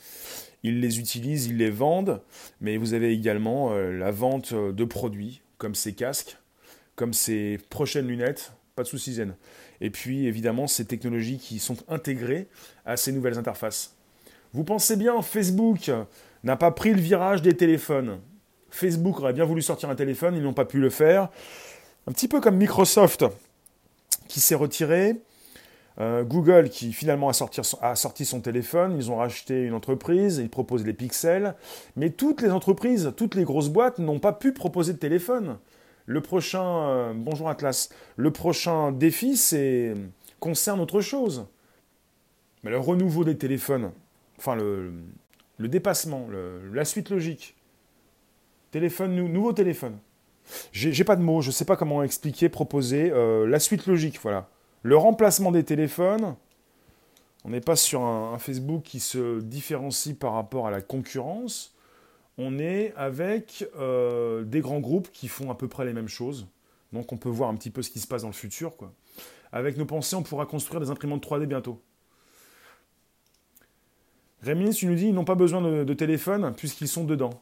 ils 0.62 0.80
les 0.80 1.00
utilisent, 1.00 1.48
ils 1.48 1.58
les 1.58 1.70
vendent, 1.70 2.22
mais 2.62 2.78
vous 2.78 2.94
avez 2.94 3.12
également 3.12 3.74
euh, 3.74 3.91
la 3.91 4.12
vente 4.12 4.54
euh, 4.54 4.72
de 4.72 4.86
produits, 4.86 5.41
comme 5.58 5.76
ces 5.76 5.94
casques, 5.94 6.38
comme 6.96 7.14
ces 7.14 7.60
prochaines 7.70 8.08
lunettes, 8.08 8.54
pas 8.76 8.84
de 8.84 8.88
soucis 8.88 9.14
zen. 9.14 9.36
Et 9.82 9.89
puis, 9.89 10.28
évidemment, 10.28 10.68
ces 10.68 10.86
technologies 10.86 11.38
qui 11.38 11.60
sont 11.60 11.78
intégrées 11.88 12.48
à 12.86 12.98
ces 12.98 13.12
nouvelles 13.12 13.38
interfaces. 13.38 13.96
Vous 14.54 14.64
pensez 14.64 14.96
bien, 14.96 15.22
Facebook 15.22 15.91
n'a 16.44 16.56
pas 16.56 16.72
pris 16.72 16.94
le 16.94 17.02
virage 17.02 17.41
des 17.41 17.56
téléphones. 17.56 18.20
Facebook 18.70 19.20
aurait 19.20 19.34
bien 19.34 19.46
voulu 19.46 19.62
sortir 19.62 19.89
un 19.89 19.96
téléphone, 19.96 20.36
ils 20.36 20.44
n'ont 20.44 20.54
pas 20.54 20.66
pu 20.66 20.80
le 20.80 20.89
faire. 20.89 21.30
Un 22.08 22.12
petit 22.12 22.28
peu 22.28 22.41
comme 22.41 22.58
Microsoft 22.58 23.26
qui 24.28 24.39
s'est 24.39 24.56
retiré. 24.56 25.18
Euh, 26.00 26.24
Google 26.24 26.70
qui 26.70 26.91
finalement 26.91 27.30
a 27.30 27.34
sorti, 27.34 28.26
son 28.26 28.41
téléphone, 28.41 28.96
ils 28.98 29.12
ont 29.12 29.18
racheté 29.18 29.62
une 29.62 29.76
entreprise, 29.76 30.39
ils 30.39 30.50
proposent 30.50 30.86
les 30.86 30.94
pixels, 30.94 31.54
mais 31.96 32.10
toutes 32.10 32.41
les 32.41 32.50
entreprises, 32.50 33.14
toutes 33.16 33.36
les 33.36 33.44
grosses 33.44 33.70
boîtes 33.70 34.00
n'ont 34.00 34.18
pas 34.18 34.34
pu 34.34 34.54
proposer 34.54 34.94
de 34.94 34.98
téléphone. 34.98 35.58
Le 36.06 36.20
prochain, 36.20 36.89
euh, 36.89 37.14
bonjour 37.16 37.49
Atlas, 37.49 37.89
le 38.18 38.32
prochain 38.32 38.91
défi 38.91 39.38
c'est 39.38 39.93
concerne 40.39 40.82
autre 40.82 40.99
chose. 40.99 41.47
Le 42.64 42.78
renouveau 42.78 43.24
des 43.24 43.38
téléphones, 43.38 43.91
enfin 44.38 44.56
le, 44.56 44.91
dépassement, 45.60 46.28
la 46.74 46.86
suite 46.86 47.10
logique. 47.10 47.56
Téléphone, 48.72 49.16
nouveau 49.16 49.54
téléphone. 49.54 49.97
J'ai 50.74 51.04
pas 51.06 51.16
de 51.16 51.22
mots, 51.22 51.41
je 51.41 51.51
sais 51.51 51.64
pas 51.66 51.78
comment 51.78 52.04
expliquer, 52.04 52.49
proposer 52.49 53.12
euh, 53.12 53.47
la 53.47 53.60
suite 53.60 53.86
logique, 53.86 54.20
voilà. 54.22 54.49
Le 54.82 54.97
remplacement 54.97 55.51
des 55.51 55.64
téléphones, 55.64 56.36
on 57.45 57.49
n'est 57.49 57.62
pas 57.62 57.78
sur 57.78 58.01
un, 58.01 58.38
Facebook 58.39 58.84
qui 58.84 58.99
se 58.99 59.39
différencie 59.39 60.16
par 60.18 60.34
rapport 60.34 60.68
à 60.68 60.72
la 60.72 60.82
concurrence. 60.82 61.72
On 62.38 62.58
est 62.58 62.94
avec 62.96 63.68
euh, 63.78 64.44
des 64.44 64.62
grands 64.62 64.80
groupes 64.80 65.10
qui 65.12 65.28
font 65.28 65.52
à 65.52 65.56
peu 65.56 65.68
près 65.68 65.86
les 65.86 65.94
mêmes 65.94 66.08
choses. 66.08 66.48
Donc 66.92 67.12
on 67.12 67.18
peut 67.18 67.30
voir 67.30 67.50
un 67.50 67.56
petit 67.56 67.70
peu 67.70 67.82
ce 67.82 67.90
qui 67.90 68.00
se 68.00 68.08
passe 68.08 68.24
dans 68.24 68.30
le 68.30 68.34
futur. 68.34 68.74
Avec 69.52 69.78
nos 69.78 69.86
pensées, 69.86 70.16
on 70.16 70.24
pourra 70.24 70.46
construire 70.46 70.82
des 70.82 70.90
imprimantes 70.90 71.26
3D 71.26 71.46
bientôt. 71.46 71.82
Rémi, 74.42 74.72
tu 74.72 74.88
nous 74.88 74.96
dis 74.96 75.08
ils 75.08 75.14
n'ont 75.14 75.26
pas 75.26 75.36
besoin 75.36 75.62
de, 75.62 75.94
téléphone 75.94 76.54
puisqu'ils 76.56 76.88
sont 76.88 77.04
dedans. 77.04 77.42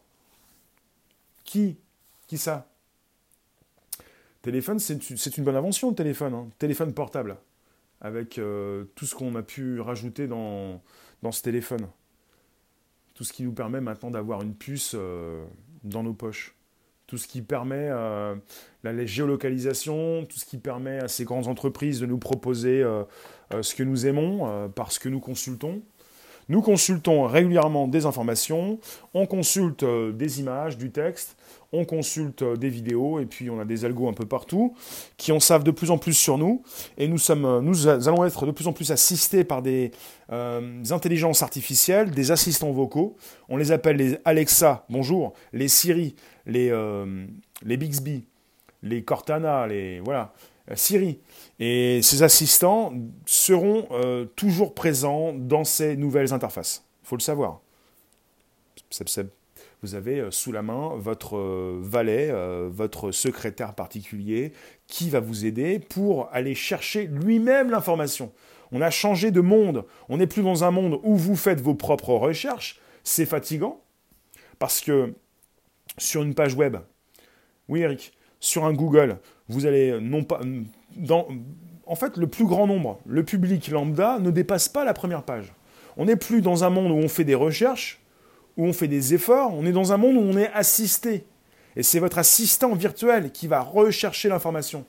Qui? 1.45 1.77
Qui 2.27 2.37
ça? 2.37 2.67
Téléphone, 4.41 4.79
c'est 4.79 5.37
une 5.37 5.43
bonne 5.43 5.55
invention, 5.55 5.89
le 5.89 5.95
téléphone. 5.95 6.33
Hein. 6.33 6.49
Téléphone 6.57 6.93
portable, 6.93 7.37
avec 8.01 8.39
euh, 8.39 8.85
tout 8.95 9.05
ce 9.05 9.15
qu'on 9.15 9.35
a 9.35 9.43
pu 9.43 9.79
rajouter 9.79 10.27
dans 10.27 10.81
ce 11.31 11.41
téléphone. 11.41 11.87
Tout 13.21 13.25
ce 13.25 13.33
qui 13.33 13.43
nous 13.43 13.51
permet 13.51 13.81
maintenant 13.81 14.09
d'avoir 14.09 14.41
une 14.41 14.55
puce 14.55 14.95
euh, 14.97 15.45
dans 15.83 16.01
nos 16.01 16.15
poches. 16.15 16.55
Tout 17.05 17.19
ce 17.19 17.27
qui 17.27 17.43
permet 17.43 17.87
euh, 17.91 18.33
la 18.83 19.05
géolocalisation, 19.05 20.25
tout 20.25 20.39
ce 20.39 20.45
qui 20.45 20.57
permet 20.57 20.97
à 20.97 21.07
ces 21.07 21.23
grandes 21.23 21.45
entreprises 21.45 21.99
de 21.99 22.07
nous 22.07 22.17
proposer 22.17 22.83
ce 23.61 23.75
que 23.75 23.83
nous 23.83 24.07
aimons 24.07 24.71
parce 24.73 24.97
que 24.97 25.07
nous 25.07 25.19
consultons. 25.19 25.83
Nous 26.51 26.61
consultons 26.61 27.27
régulièrement 27.27 27.87
des 27.87 28.05
informations, 28.05 28.77
on 29.13 29.25
consulte 29.25 29.85
des 29.85 30.41
images, 30.41 30.77
du 30.77 30.91
texte, 30.91 31.37
on 31.71 31.85
consulte 31.85 32.41
euh, 32.41 32.57
des 32.57 32.67
vidéos 32.67 33.19
et 33.19 33.25
puis 33.25 33.49
on 33.49 33.57
a 33.61 33.63
des 33.63 33.85
algos 33.85 34.09
un 34.09 34.13
peu 34.13 34.25
partout 34.25 34.75
qui 35.15 35.31
en 35.31 35.39
savent 35.39 35.63
de 35.63 35.71
plus 35.71 35.91
en 35.91 35.97
plus 35.97 36.13
sur 36.13 36.37
nous 36.37 36.61
et 36.97 37.07
nous, 37.07 37.17
sommes, 37.17 37.45
euh, 37.45 37.61
nous 37.61 37.87
allons 37.87 38.25
être 38.25 38.45
de 38.45 38.51
plus 38.51 38.67
en 38.67 38.73
plus 38.73 38.91
assistés 38.91 39.45
par 39.45 39.61
des 39.61 39.91
euh, 40.33 40.83
intelligences 40.89 41.41
artificielles, 41.41 42.11
des 42.11 42.31
assistants 42.31 42.71
vocaux. 42.71 43.15
On 43.47 43.55
les 43.55 43.71
appelle 43.71 43.95
les 43.95 44.17
Alexa, 44.25 44.85
bonjour, 44.89 45.31
les 45.53 45.69
Siri, 45.69 46.17
les, 46.45 46.73
les 47.63 47.77
Bixby, 47.77 48.25
les 48.83 49.03
Cortana, 49.03 49.67
les 49.67 50.01
voilà, 50.01 50.33
Siri. 50.75 51.19
Et 51.59 52.01
ces 52.01 52.23
assistants 52.23 52.93
seront 53.25 53.87
toujours 54.35 54.73
présents 54.73 55.33
dans 55.33 55.63
ces 55.63 55.95
nouvelles 55.95 56.33
interfaces. 56.33 56.83
Il 57.03 57.07
faut 57.07 57.15
le 57.17 57.21
savoir 57.21 57.61
vous 59.81 59.95
avez 59.95 60.19
euh, 60.19 60.31
sous 60.31 60.51
la 60.51 60.61
main 60.61 60.91
votre 60.95 61.37
euh, 61.37 61.79
valet, 61.81 62.29
euh, 62.31 62.69
votre 62.71 63.11
secrétaire 63.11 63.73
particulier, 63.73 64.53
qui 64.87 65.09
va 65.09 65.19
vous 65.19 65.45
aider 65.45 65.79
pour 65.79 66.29
aller 66.31 66.55
chercher 66.55 67.07
lui-même 67.07 67.71
l'information. 67.71 68.31
On 68.71 68.81
a 68.81 68.89
changé 68.89 69.31
de 69.31 69.41
monde. 69.41 69.85
On 70.07 70.17
n'est 70.17 70.27
plus 70.27 70.43
dans 70.43 70.63
un 70.63 70.71
monde 70.71 70.99
où 71.03 71.15
vous 71.15 71.35
faites 71.35 71.59
vos 71.59 71.75
propres 71.75 72.13
recherches. 72.13 72.79
C'est 73.03 73.25
fatigant. 73.25 73.81
Parce 74.59 74.79
que 74.79 75.13
sur 75.97 76.21
une 76.23 76.35
page 76.35 76.53
web, 76.53 76.77
oui 77.67 77.81
Eric, 77.81 78.13
sur 78.41 78.65
un 78.65 78.73
Google, 78.73 79.19
vous 79.47 79.65
allez 79.65 79.97
non 80.01 80.25
pas... 80.25 80.41
Dans, 80.97 81.27
en 81.85 81.95
fait, 81.95 82.17
le 82.17 82.27
plus 82.27 82.45
grand 82.45 82.67
nombre, 82.67 82.99
le 83.05 83.23
public 83.23 83.69
lambda, 83.69 84.19
ne 84.19 84.31
dépasse 84.31 84.67
pas 84.67 84.83
la 84.83 84.93
première 84.93 85.23
page. 85.23 85.53
On 85.95 86.05
n'est 86.05 86.17
plus 86.17 86.41
dans 86.41 86.65
un 86.65 86.69
monde 86.69 86.91
où 86.91 86.95
on 86.95 87.07
fait 87.07 87.23
des 87.23 87.35
recherches, 87.35 88.01
où 88.57 88.65
on 88.65 88.73
fait 88.73 88.87
des 88.89 89.13
efforts, 89.13 89.53
on 89.53 89.65
est 89.65 89.71
dans 89.71 89.93
un 89.93 89.97
monde 89.97 90.17
où 90.17 90.21
on 90.21 90.37
est 90.37 90.51
assisté. 90.53 91.23
Et 91.75 91.83
c'est 91.83 91.99
votre 91.99 92.17
assistant 92.17 92.73
virtuel 92.75 93.31
qui 93.31 93.47
va 93.47 93.61
rechercher 93.61 94.27
l'information 94.27 94.83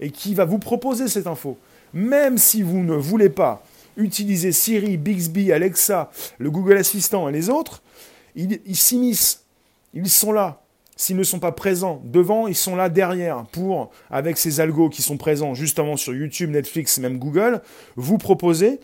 et 0.00 0.10
qui 0.10 0.34
va 0.34 0.44
vous 0.44 0.58
proposer 0.58 1.08
cette 1.08 1.26
info. 1.26 1.56
Même 1.94 2.36
si 2.36 2.62
vous 2.62 2.78
ne 2.78 2.94
voulez 2.94 3.30
pas 3.30 3.62
utiliser 3.96 4.52
Siri, 4.52 4.98
Bixby, 4.98 5.52
Alexa, 5.52 6.10
le 6.38 6.50
Google 6.50 6.76
Assistant 6.76 7.28
et 7.28 7.32
les 7.32 7.48
autres, 7.48 7.82
ils 8.34 8.76
s'immiscent. 8.76 9.44
Ils 9.94 10.10
sont 10.10 10.32
là. 10.32 10.60
S'ils 10.96 11.16
ne 11.16 11.22
sont 11.22 11.38
pas 11.38 11.52
présents 11.52 12.00
devant, 12.04 12.46
ils 12.46 12.54
sont 12.54 12.74
là 12.74 12.88
derrière 12.88 13.44
pour, 13.52 13.90
avec 14.10 14.38
ces 14.38 14.60
algos 14.60 14.88
qui 14.88 15.02
sont 15.02 15.18
présents 15.18 15.54
justement 15.54 15.96
sur 15.96 16.14
YouTube, 16.14 16.50
Netflix 16.50 16.96
et 16.96 17.02
même 17.02 17.18
Google, 17.18 17.60
vous 17.96 18.18
proposer 18.18 18.80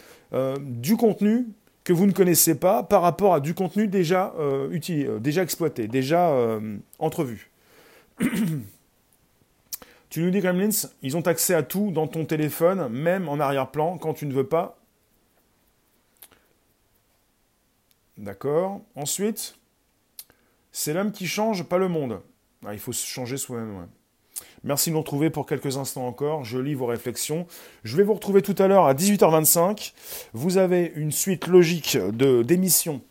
du 0.61 0.97
contenu 0.97 1.47
que 1.85 1.93
vous 1.93 2.07
ne 2.07 2.13
connaissez 2.13 2.55
pas 2.55 2.83
par 2.83 3.03
rapport 3.03 3.35
à 3.35 3.41
du 3.41 3.53
contenu 3.55 3.89
déjà, 3.89 4.33
euh, 4.39 4.79
euh, 4.91 5.19
déjà 5.19 5.43
exploité, 5.43 5.89
déjà 5.89 6.31
euh, 6.31 6.79
entrevu. 6.99 7.51
tu 10.11 10.23
nous 10.23 10.31
dis, 10.31 10.41
Gremlins, 10.41 10.89
ils 11.03 11.17
ont 11.17 11.27
accès 11.27 11.55
à 11.55 11.63
tout 11.63 11.91
dans 11.91 12.07
ton 12.07 12.25
téléphone, 12.25 12.89
même 12.89 13.29
en 13.29 13.41
arrière-plan, 13.41 13.99
quand 13.99 14.15
tu 14.15 14.27
ne 14.27 14.33
veux 14.33 14.47
pas. 14.47 14.79
D'accord. 18.17 18.83
Ensuite, 18.95 19.57
c'est 20.73 20.95
l'homme 20.95 21.13
qui 21.13 21.27
change, 21.27 21.65
pas 21.65 21.79
le 21.79 21.89
monde. 21.89 22.21
Ah, 22.65 22.73
il 22.73 22.81
faut 22.81 22.93
se 22.93 23.07
changer 23.07 23.37
soi-même. 23.37 23.87
Merci 24.65 24.91
de 24.91 24.95
nous 24.95 25.01
retrouver 25.01 25.29
pour 25.29 25.47
quelques 25.47 25.77
instants 25.77 26.07
encore. 26.07 26.45
Je 26.45 26.59
lis 26.59 26.75
vos 26.75 26.87
réflexions. 26.87 27.47
Je 27.85 27.97
vais 27.97 28.03
vous 28.03 28.15
retrouver 28.15 28.43
tout 28.43 28.55
à 28.59 28.69
l'heure 28.69 28.87
à 28.87 28.95
18h25. 28.95 29.93
Vous 30.33 30.57
avez 30.57 30.93
une 30.97 31.13
suite 31.13 31.47
logique 31.47 31.97
de 31.97 32.43
d'émissions. 32.43 33.03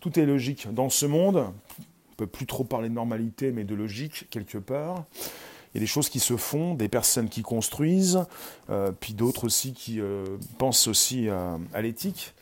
Tout 0.00 0.18
est 0.18 0.26
logique 0.26 0.72
dans 0.72 0.88
ce 0.88 1.06
monde. 1.06 1.36
On 1.38 1.42
ne 1.42 2.16
peut 2.16 2.26
plus 2.26 2.46
trop 2.46 2.62
parler 2.62 2.88
de 2.88 2.94
normalité, 2.94 3.50
mais 3.50 3.64
de 3.64 3.74
logique 3.74 4.28
quelque 4.30 4.58
part. 4.58 5.04
Il 5.74 5.78
y 5.78 5.78
a 5.78 5.80
des 5.80 5.86
choses 5.86 6.08
qui 6.08 6.20
se 6.20 6.36
font, 6.36 6.74
des 6.74 6.88
personnes 6.88 7.28
qui 7.28 7.42
construisent, 7.42 8.24
euh, 8.70 8.92
puis 8.92 9.12
d'autres 9.12 9.44
aussi 9.44 9.72
qui 9.72 10.00
euh, 10.00 10.24
pensent 10.58 10.86
aussi 10.86 11.28
à 11.28 11.82
l'éthique, 11.82 12.32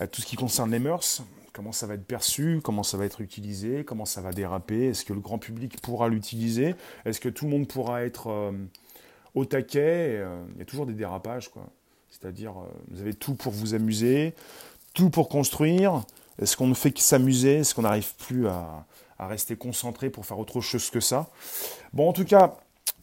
à 0.00 0.06
tout 0.06 0.20
ce 0.20 0.26
qui 0.26 0.36
concerne 0.36 0.70
les 0.70 0.78
mœurs 0.78 1.22
comment 1.52 1.72
ça 1.72 1.86
va 1.86 1.94
être 1.94 2.06
perçu, 2.06 2.60
comment 2.62 2.82
ça 2.82 2.96
va 2.96 3.04
être 3.04 3.20
utilisé, 3.20 3.84
comment 3.84 4.04
ça 4.04 4.20
va 4.20 4.32
déraper, 4.32 4.88
est-ce 4.88 5.04
que 5.04 5.12
le 5.12 5.20
grand 5.20 5.38
public 5.38 5.80
pourra 5.80 6.08
l'utiliser, 6.08 6.74
est-ce 7.04 7.20
que 7.20 7.28
tout 7.28 7.44
le 7.44 7.50
monde 7.50 7.68
pourra 7.68 8.02
être 8.04 8.28
euh, 8.28 8.52
au 9.34 9.44
taquet, 9.44 10.18
euh, 10.18 10.42
il 10.54 10.58
y 10.58 10.62
a 10.62 10.64
toujours 10.64 10.86
des 10.86 10.94
dérapages, 10.94 11.48
quoi. 11.48 11.66
C'est-à-dire, 12.10 12.52
euh, 12.52 12.68
vous 12.90 13.00
avez 13.00 13.14
tout 13.14 13.34
pour 13.34 13.52
vous 13.52 13.74
amuser, 13.74 14.34
tout 14.94 15.10
pour 15.10 15.28
construire, 15.28 16.02
est-ce 16.40 16.56
qu'on 16.56 16.66
ne 16.66 16.74
fait 16.74 16.92
que 16.92 17.00
s'amuser, 17.00 17.56
est-ce 17.56 17.74
qu'on 17.74 17.82
n'arrive 17.82 18.14
plus 18.16 18.46
à, 18.48 18.86
rester 19.18 19.54
concentré 19.54 20.10
pour 20.10 20.26
faire 20.26 20.40
autre 20.40 20.60
chose 20.60 20.90
que 20.90 20.98
ça? 20.98 21.30
Bon, 21.92 22.08
en 22.08 22.12
tout 22.12 22.24
cas, 22.24 22.56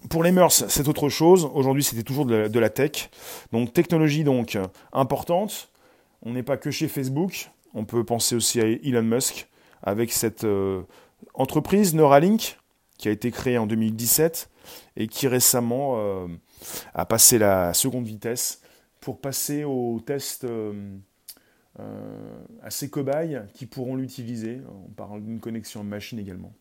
pour 0.10 0.22
les 0.22 0.34
mœurs, 0.34 0.66
c'est 0.68 0.88
autre 0.90 1.08
chose. 1.08 1.50
Aujourd'hui, 1.54 1.82
c'était 1.82 2.04
toujours 2.04 2.26
de 2.26 2.36
la, 2.36 2.50
de 2.50 2.60
la, 2.60 2.70
tech. 2.70 3.10
Donc, 3.54 3.72
technologie 3.72 4.26
donc 4.26 4.58
importante. 4.92 5.70
On 6.22 6.34
n'est 6.34 6.44
pas 6.44 6.58
que 6.58 6.72
chez 6.72 6.90
Facebook. 6.90 7.50
On 7.74 7.86
peut 7.86 8.04
penser 8.04 8.36
aussi 8.36 8.60
à 8.60 8.66
Elon 8.66 9.04
Musk 9.04 9.48
avec 9.84 10.12
cette 10.12 10.44
euh, 10.44 10.82
entreprise 11.34 11.94
Neuralink 11.94 12.58
qui 12.98 13.08
a 13.08 13.12
été 13.12 13.32
créée 13.32 13.58
en 13.58 13.68
2017 13.68 14.50
et 14.98 15.08
qui 15.08 15.28
récemment 15.28 15.96
euh, 15.98 16.28
a 16.94 17.06
passé 17.06 17.38
la 17.38 17.74
seconde 17.74 18.06
vitesse 18.06 18.62
pour 19.00 19.22
passer 19.22 19.64
au 19.64 20.02
test 20.06 20.44
euh, 20.44 21.00
à 22.62 22.70
ses 22.70 22.90
cobayes 22.90 23.42
qui 23.54 23.66
pourront 23.66 23.96
l'utiliser. 23.96 24.60
On 24.88 24.92
parle 24.92 25.24
d'une 25.24 25.40
connexion 25.40 25.84
machine 25.84 26.20
également. 26.20 26.54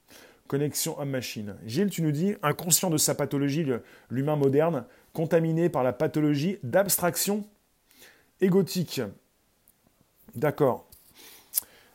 Connexion 0.46 0.98
homme-machine. 0.98 1.56
Gilles, 1.66 1.90
tu 1.90 2.02
nous 2.02 2.12
dis, 2.12 2.34
inconscient 2.42 2.88
de 2.88 2.96
sa 2.96 3.14
pathologie, 3.14 3.66
l'humain 4.08 4.36
moderne, 4.36 4.86
contaminé 5.12 5.68
par 5.68 5.82
la 5.82 5.92
pathologie 5.92 6.58
d'abstraction 6.62 7.44
égotique. 8.40 9.02
D'accord. 10.34 10.87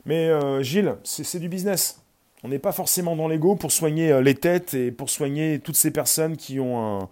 Mais 0.06 0.28
euh, 0.28 0.62
Gilles, 0.62 0.96
c'est 1.02 1.38
du 1.38 1.48
business. 1.48 2.02
On 2.42 2.48
n'est 2.48 2.58
pas 2.58 2.72
forcément 2.72 3.16
dans 3.16 3.28
l'ego 3.28 3.56
pour 3.56 3.72
soigner 3.72 4.12
euh, 4.12 4.20
les 4.20 4.34
têtes 4.34 4.74
et 4.74 4.90
pour 4.90 5.08
soigner 5.08 5.60
toutes 5.60 5.76
ces 5.76 5.90
personnes 5.90 6.36
qui 6.36 6.60
ont 6.60 7.08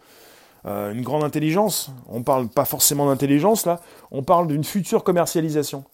euh, 0.66 0.92
une 0.92 1.02
grande 1.02 1.24
intelligence. 1.24 1.90
On 2.08 2.22
parle 2.22 2.48
pas 2.48 2.66
forcément 2.66 3.06
d'intelligence 3.06 3.64
là, 3.64 3.80
on 4.10 4.22
parle 4.22 4.46
d'une 4.46 4.64
future 4.64 5.04
commercialisation, 5.04 5.84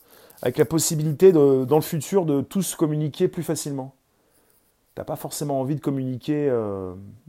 avec 0.42 0.58
la 0.58 0.64
possibilité 0.64 1.32
dans 1.32 1.66
le 1.68 1.80
futur 1.80 2.26
de 2.26 2.40
tous 2.40 2.74
communiquer 2.74 3.28
plus 3.28 3.44
facilement. 3.44 3.94
Tu 4.94 5.00
n'as 5.00 5.04
pas 5.04 5.16
forcément 5.16 5.60
envie 5.60 5.76
de 5.76 5.80
communiquer. 5.80 6.52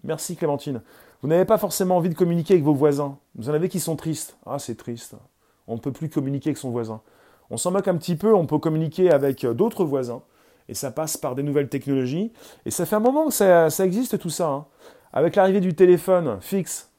Merci 0.04 0.36
Clémentine. 0.36 0.82
Vous 1.22 1.28
n'avez 1.28 1.46
pas 1.46 1.58
forcément 1.58 1.98
envie 1.98 2.10
de 2.10 2.16
communiquer 2.16 2.56
avec 2.56 2.64
vos 2.64 2.74
voisins. 2.74 3.18
Vous 3.36 3.50
en 3.50 3.54
avez 3.54 3.70
qui 3.70 3.80
sont 3.80 3.96
tristes. 3.96 4.38
Ah, 4.46 4.58
c'est 4.58 4.76
triste. 4.76 5.16
On 5.68 5.76
ne 5.76 5.80
peut 5.80 5.92
plus 5.92 6.10
communiquer 6.10 6.50
avec 6.50 6.58
son 6.58 6.72
voisin. 6.72 7.02
On 7.52 7.58
s'en 7.58 7.72
moque 7.72 7.88
un 7.88 7.96
petit 7.96 8.16
peu, 8.16 8.34
on 8.34 8.46
peut 8.46 8.60
communiquer 8.60 9.12
avec 9.12 9.46
d'autres 9.46 9.84
voisins, 9.84 10.22
et 10.68 10.74
ça 10.74 10.92
passe 10.92 11.18
par 11.18 11.36
des 11.36 11.44
nouvelles 11.44 11.70
technologies. 11.70 12.32
Et 12.66 12.72
ça 12.72 12.86
fait 12.86 12.96
un 12.96 13.00
moment 13.00 13.28
que 13.28 13.34
ça, 13.34 13.68
existe 13.84 14.20
tout 14.20 14.30
ça. 14.30 14.48
Hein. 14.48 14.66
Avec 15.14 15.36
l'arrivée 15.36 15.62
du 15.62 15.74
téléphone 15.74 16.38
fixe, 16.42 16.90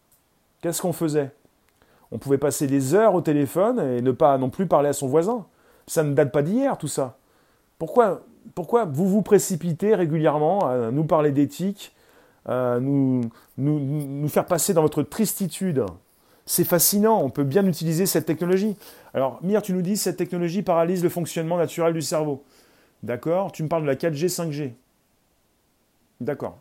qu'est-ce 0.60 0.82
qu'on 0.82 0.92
faisait? 0.92 1.30
On 2.10 2.18
pouvait 2.18 2.38
passer 2.38 2.66
des 2.66 2.94
heures 2.94 3.14
au 3.14 3.20
téléphone 3.20 3.78
et 3.78 4.02
ne 4.02 4.10
pas 4.10 4.36
non 4.38 4.50
plus 4.50 4.66
parler 4.66 4.88
à 4.88 4.92
son 4.92 5.06
voisin. 5.06 5.46
Ça 5.86 6.02
ne 6.02 6.12
date 6.14 6.32
pas 6.32 6.42
d'hier 6.42 6.76
tout 6.76 6.88
ça. 6.88 7.18
Pourquoi, 7.78 8.22
pourquoi 8.56 8.84
vous 8.84 9.08
vous 9.08 9.22
précipitez 9.22 9.94
régulièrement 9.94 10.66
à 10.66 10.90
nous 10.90 11.04
parler 11.04 11.30
d'éthique, 11.30 11.94
à 12.46 12.80
nous 12.80 13.30
faire 14.28 14.46
passer 14.46 14.74
dans 14.74 14.82
votre 14.82 15.04
tristitude? 15.04 15.84
C'est 16.46 16.64
fascinant, 16.64 17.22
on 17.22 17.30
peut 17.30 17.44
bien 17.44 17.64
utiliser 17.66 18.06
cette 18.06 18.26
technologie. 18.26 18.76
Alors, 19.14 19.38
Mir, 19.42 19.62
tu 19.62 19.72
nous 19.72 19.82
dis 19.82 19.96
cette 19.96 20.16
technologie 20.16 20.62
paralyse 20.62 21.02
le 21.02 21.08
fonctionnement 21.08 21.56
naturel 21.56 21.94
du 21.94 22.02
cerveau. 22.02 22.42
D'accord 23.02 23.52
Tu 23.52 23.62
me 23.62 23.68
parles 23.68 23.82
de 23.82 23.86
la 23.86 23.94
4G, 23.94 24.28
5G. 24.28 24.72
D'accord. 26.20 26.58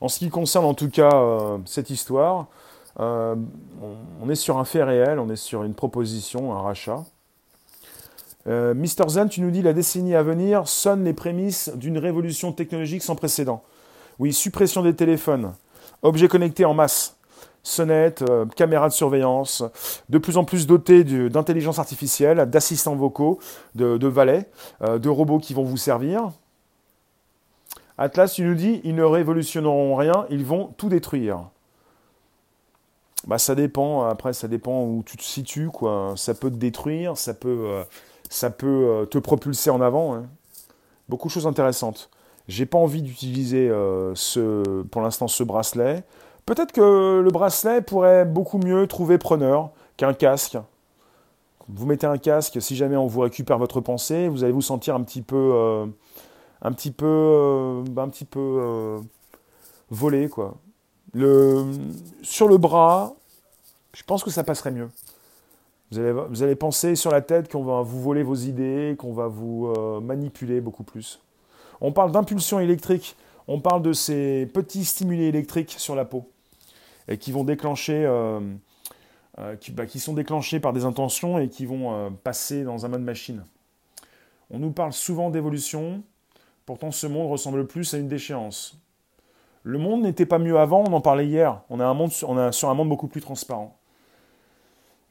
En 0.00 0.08
ce 0.08 0.18
qui 0.18 0.30
concerne 0.30 0.64
en 0.64 0.74
tout 0.74 0.90
cas 0.90 1.10
euh, 1.12 1.58
cette 1.64 1.90
histoire, 1.90 2.46
euh, 3.00 3.36
on, 4.20 4.28
est 4.28 4.34
sur 4.34 4.58
un 4.58 4.64
fait 4.64 4.82
réel, 4.82 5.18
on 5.18 5.28
est 5.30 5.36
sur 5.36 5.62
une 5.62 5.74
proposition, 5.74 6.52
un 6.52 6.60
rachat. 6.60 7.04
Euh, 8.48 8.74
Mister 8.74 9.04
Zen, 9.08 9.28
tu 9.28 9.40
nous 9.40 9.50
dis 9.50 9.62
la 9.62 9.72
décennie 9.72 10.14
à 10.14 10.22
venir 10.22 10.66
sonne 10.66 11.04
les 11.04 11.12
prémices 11.12 11.70
d'une 11.74 11.98
révolution 11.98 12.52
technologique 12.52 13.02
sans 13.02 13.14
précédent. 13.14 13.62
Oui, 14.18 14.32
suppression 14.32 14.82
des 14.82 14.94
téléphones, 14.94 15.54
objets 16.02 16.28
connectés 16.28 16.64
en 16.64 16.74
masse, 16.74 17.16
sonnettes, 17.62 18.22
euh, 18.22 18.46
caméras 18.56 18.88
de 18.88 18.92
surveillance, 18.92 19.62
de 20.08 20.18
plus 20.18 20.36
en 20.36 20.44
plus 20.44 20.66
dotés 20.66 21.04
d'intelligence 21.04 21.78
artificielle, 21.78 22.38
d'assistants 22.50 22.96
vocaux, 22.96 23.38
de, 23.74 24.06
valets, 24.06 24.48
euh, 24.82 24.98
de 24.98 25.08
robots 25.08 25.38
qui 25.38 25.54
vont 25.54 25.64
vous 25.64 25.76
servir. 25.76 26.30
Atlas, 27.98 28.32
tu 28.32 28.42
nous 28.42 28.54
dis, 28.54 28.80
ils 28.84 28.94
ne 28.94 29.04
révolutionneront 29.04 29.94
rien, 29.96 30.26
ils 30.30 30.44
vont 30.44 30.72
tout 30.76 30.88
détruire. 30.88 31.50
Bah, 33.26 33.38
ça 33.38 33.54
dépend, 33.54 34.08
après, 34.08 34.32
ça 34.32 34.48
dépend 34.48 34.82
où 34.82 35.04
tu 35.06 35.16
te 35.16 35.22
situes, 35.22 35.68
quoi. 35.68 36.14
Ça 36.16 36.34
peut 36.34 36.50
te 36.50 36.56
détruire, 36.56 37.16
ça 37.16 37.34
peut, 37.34 37.66
euh, 37.66 37.84
ça 38.28 38.50
peut 38.50 39.06
te 39.08 39.18
propulser 39.18 39.70
en 39.70 39.80
avant. 39.80 40.16
Hein. 40.16 40.26
Beaucoup 41.08 41.28
de 41.28 41.32
choses 41.32 41.46
intéressantes. 41.46 42.10
J'ai 42.48 42.66
pas 42.66 42.78
envie 42.78 43.02
d'utiliser 43.02 43.68
ce, 44.14 44.82
pour 44.82 45.00
l'instant 45.00 45.28
ce 45.28 45.44
bracelet. 45.44 46.02
Peut-être 46.46 46.72
que 46.72 47.20
le 47.20 47.30
bracelet 47.30 47.82
pourrait 47.82 48.24
beaucoup 48.24 48.58
mieux 48.58 48.86
trouver 48.86 49.18
preneur 49.18 49.70
qu'un 49.96 50.12
casque. 50.12 50.58
Vous 51.68 51.86
mettez 51.86 52.06
un 52.06 52.18
casque, 52.18 52.60
si 52.60 52.74
jamais 52.74 52.96
on 52.96 53.06
vous 53.06 53.20
récupère 53.20 53.58
votre 53.58 53.80
pensée, 53.80 54.28
vous 54.28 54.42
allez 54.42 54.52
vous 54.52 54.62
sentir 54.62 54.94
un 54.94 55.02
petit 55.02 55.22
peu, 55.22 55.52
euh, 55.54 55.86
un 56.60 56.72
petit 56.72 56.90
peu, 56.90 57.06
euh, 57.06 57.84
un 57.96 58.08
petit 58.08 58.24
peu 58.24 58.40
euh, 58.40 58.98
volé 59.90 60.28
quoi. 60.28 60.56
Le, 61.14 61.64
sur 62.22 62.48
le 62.48 62.58
bras, 62.58 63.14
je 63.94 64.02
pense 64.02 64.24
que 64.24 64.30
ça 64.30 64.42
passerait 64.42 64.72
mieux. 64.72 64.88
Vous 65.90 65.98
allez, 65.98 66.12
vous 66.12 66.42
allez 66.42 66.56
penser 66.56 66.96
sur 66.96 67.10
la 67.10 67.20
tête 67.20 67.52
qu'on 67.52 67.62
va 67.62 67.82
vous 67.82 68.00
voler 68.00 68.22
vos 68.22 68.34
idées, 68.34 68.96
qu'on 68.98 69.12
va 69.12 69.28
vous 69.28 69.70
manipuler 70.00 70.62
beaucoup 70.62 70.84
plus. 70.84 71.20
On 71.82 71.92
parle 71.92 72.12
d'impulsion 72.12 72.60
électrique 72.60 73.14
on 73.48 73.60
parle 73.60 73.82
de 73.82 73.92
ces 73.92 74.46
petits 74.46 74.84
stimulés 74.84 75.26
électriques 75.26 75.74
sur 75.78 75.94
la 75.94 76.04
peau 76.04 76.30
et 77.08 77.18
qui 77.18 77.32
vont 77.32 77.44
déclencher, 77.44 78.04
euh, 78.04 78.40
euh, 79.38 79.56
bah, 79.72 79.86
qui, 79.86 80.00
sont 80.00 80.14
déclenchés 80.14 80.60
par 80.60 80.72
des 80.72 80.84
intentions 80.84 81.38
et 81.38 81.48
qui 81.48 81.66
vont 81.66 81.94
euh, 81.94 82.10
passer 82.10 82.64
dans 82.64 82.86
un 82.86 82.88
mode 82.88 83.02
machine. 83.02 83.44
On 84.50 84.58
nous 84.58 84.70
parle 84.70 84.92
souvent 84.92 85.30
d'évolution, 85.30 86.02
pourtant 86.66 86.90
ce 86.90 87.06
monde 87.06 87.30
ressemble 87.30 87.66
plus 87.66 87.94
à 87.94 87.98
une 87.98 88.08
déchéance. 88.08 88.78
Le 89.64 89.78
monde 89.78 90.02
n'était 90.02 90.26
pas 90.26 90.38
mieux 90.38 90.58
avant, 90.58 90.84
on 90.86 90.92
en 90.92 91.00
parlait 91.00 91.26
hier. 91.26 91.62
On 91.70 91.80
a 91.80 92.52
sur 92.52 92.68
un 92.68 92.74
monde 92.74 92.88
beaucoup 92.88 93.06
plus 93.06 93.20
transparent. 93.20 93.78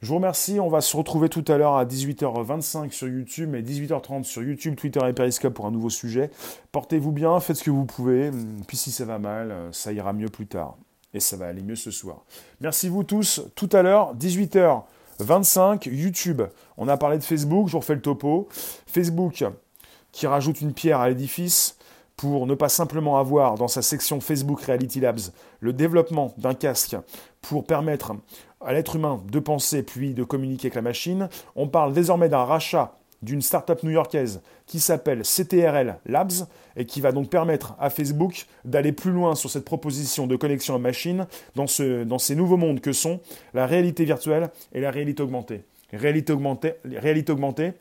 Je 0.02 0.08
vous 0.08 0.16
remercie. 0.16 0.58
On 0.58 0.68
va 0.68 0.80
se 0.80 0.96
retrouver 0.96 1.28
tout 1.28 1.44
à 1.46 1.56
l'heure 1.56 1.76
à 1.76 1.84
18h25 1.84 2.90
sur 2.90 3.06
YouTube 3.06 3.54
et 3.54 3.62
18h30 3.62 4.24
sur 4.24 4.42
YouTube, 4.42 4.74
Twitter 4.74 5.00
et 5.08 5.12
Periscope 5.12 5.54
pour 5.54 5.64
un 5.64 5.70
nouveau 5.70 5.90
sujet. 5.90 6.32
Portez-vous 6.72 7.12
bien, 7.12 7.38
faites 7.38 7.58
ce 7.58 7.62
que 7.62 7.70
vous 7.70 7.84
pouvez. 7.84 8.32
Puis 8.66 8.76
si 8.76 8.90
ça 8.90 9.04
va 9.04 9.20
mal, 9.20 9.54
ça 9.70 9.92
ira 9.92 10.12
mieux 10.12 10.28
plus 10.28 10.48
tard. 10.48 10.76
Et 11.14 11.20
ça 11.20 11.36
va 11.36 11.46
aller 11.46 11.62
mieux 11.62 11.76
ce 11.76 11.92
soir. 11.92 12.24
Merci 12.60 12.88
vous 12.88 13.04
tous. 13.04 13.42
Tout 13.54 13.68
à 13.72 13.82
l'heure, 13.82 14.16
18h25, 14.16 15.88
YouTube. 15.88 16.42
On 16.76 16.88
a 16.88 16.96
parlé 16.96 17.16
de 17.16 17.22
Facebook, 17.22 17.68
je 17.68 17.72
vous 17.72 17.78
refais 17.78 17.94
le 17.94 18.02
topo. 18.02 18.48
Facebook 18.86 19.44
qui 20.10 20.26
rajoute 20.26 20.62
une 20.62 20.72
pierre 20.72 20.98
à 20.98 21.10
l'édifice 21.10 21.76
pour 22.16 22.46
ne 22.46 22.54
pas 22.54 22.68
simplement 22.68 23.18
avoir 23.18 23.54
dans 23.54 23.68
sa 23.68 23.82
section 23.82 24.20
Facebook 24.20 24.62
Reality 24.62 25.00
Labs 25.00 25.32
le 25.60 25.72
développement 25.72 26.34
d'un 26.38 26.54
casque 26.54 26.96
pour 27.40 27.64
permettre 27.64 28.12
à 28.64 28.72
l'être 28.72 28.96
humain 28.96 29.22
de 29.30 29.38
penser 29.38 29.82
puis 29.82 30.14
de 30.14 30.24
communiquer 30.24 30.66
avec 30.66 30.74
la 30.74 30.82
machine. 30.82 31.28
On 31.56 31.68
parle 31.68 31.92
désormais 31.92 32.28
d'un 32.28 32.44
rachat 32.44 32.96
d'une 33.22 33.40
start-up 33.40 33.82
new-yorkaise 33.84 34.42
qui 34.66 34.80
s'appelle 34.80 35.22
CTRL 35.22 35.98
Labs 36.06 36.32
et 36.76 36.86
qui 36.86 37.00
va 37.00 37.12
donc 37.12 37.30
permettre 37.30 37.74
à 37.78 37.88
Facebook 37.88 38.46
d'aller 38.64 38.92
plus 38.92 39.12
loin 39.12 39.34
sur 39.34 39.48
cette 39.48 39.64
proposition 39.64 40.26
de 40.26 40.36
connexion 40.36 40.74
à 40.74 40.78
machine 40.78 41.26
dans, 41.54 41.68
ce, 41.68 42.02
dans 42.04 42.18
ces 42.18 42.34
nouveaux 42.34 42.56
mondes 42.56 42.80
que 42.80 42.92
sont 42.92 43.20
la 43.54 43.66
réalité 43.66 44.04
virtuelle 44.04 44.50
et 44.72 44.80
la 44.80 44.90
réalité 44.90 45.22
augmentée. 45.22 45.62
Réalité 45.92 46.32
augmentée, 46.32 46.74
réalité, 46.84 47.32
augmentée, 47.32 47.72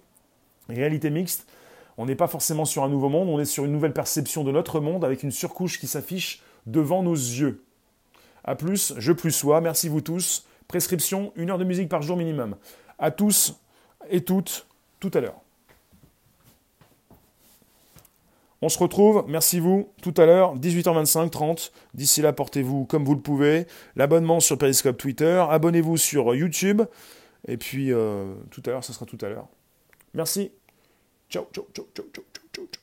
réalité 0.70 1.10
mixte, 1.10 1.48
on 1.98 2.06
n'est 2.06 2.16
pas 2.16 2.28
forcément 2.28 2.66
sur 2.66 2.84
un 2.84 2.90
nouveau 2.90 3.10
monde, 3.10 3.30
on 3.30 3.40
est 3.40 3.46
sur 3.46 3.66
une 3.66 3.72
nouvelle 3.72 3.94
perception 3.94 4.44
de 4.44 4.52
notre 4.52 4.80
monde 4.80 5.04
avec 5.04 5.24
une 5.24 5.32
surcouche 5.32 5.80
qui 5.80 5.88
s'affiche 5.88 6.42
devant 6.66 7.04
nos 7.04 7.16
yeux. 7.16 7.64
A 8.44 8.56
plus, 8.56 8.94
je 8.98 9.12
plus 9.12 9.32
sois, 9.32 9.62
merci 9.62 9.88
vous 9.88 10.02
tous. 10.02 10.46
Prescription, 10.72 11.34
une 11.36 11.50
heure 11.50 11.58
de 11.58 11.66
musique 11.66 11.90
par 11.90 12.02
jour 12.02 12.16
minimum. 12.16 12.56
À 12.98 13.12
tous 13.12 13.60
et 14.10 14.22
toutes, 14.22 14.68
tout 15.02 15.12
à 15.14 15.20
l'heure. 15.20 15.42
On 18.62 18.70
se 18.70 18.80
retrouve, 18.80 19.26
merci 19.28 19.60
vous, 19.60 19.92
tout 20.02 20.14
à 20.16 20.26
l'heure, 20.26 20.58
18h25, 20.58 21.30
30. 21.30 21.74
D'ici 21.94 22.22
là, 22.22 22.32
portez-vous 22.32 22.86
comme 22.86 23.04
vous 23.04 23.16
le 23.16 23.20
pouvez. 23.20 23.68
L'abonnement 23.98 24.40
sur 24.40 24.58
Periscope 24.58 24.96
Twitter, 24.96 25.44
abonnez-vous 25.50 25.98
sur 25.98 26.34
YouTube. 26.34 26.84
Et 27.50 27.58
puis, 27.58 27.92
euh, 27.92 28.34
tout 28.50 28.64
à 28.66 28.70
l'heure, 28.70 28.86
ça 28.86 28.94
sera 28.94 29.06
tout 29.06 29.18
à 29.20 29.28
l'heure. 29.28 29.50
Merci. 30.14 30.54
Ciao, 31.30 31.48
ciao, 31.52 31.68
ciao, 31.74 31.86
ciao, 31.94 32.06
ciao, 32.14 32.24
ciao, 32.34 32.66
ciao. 32.72 32.81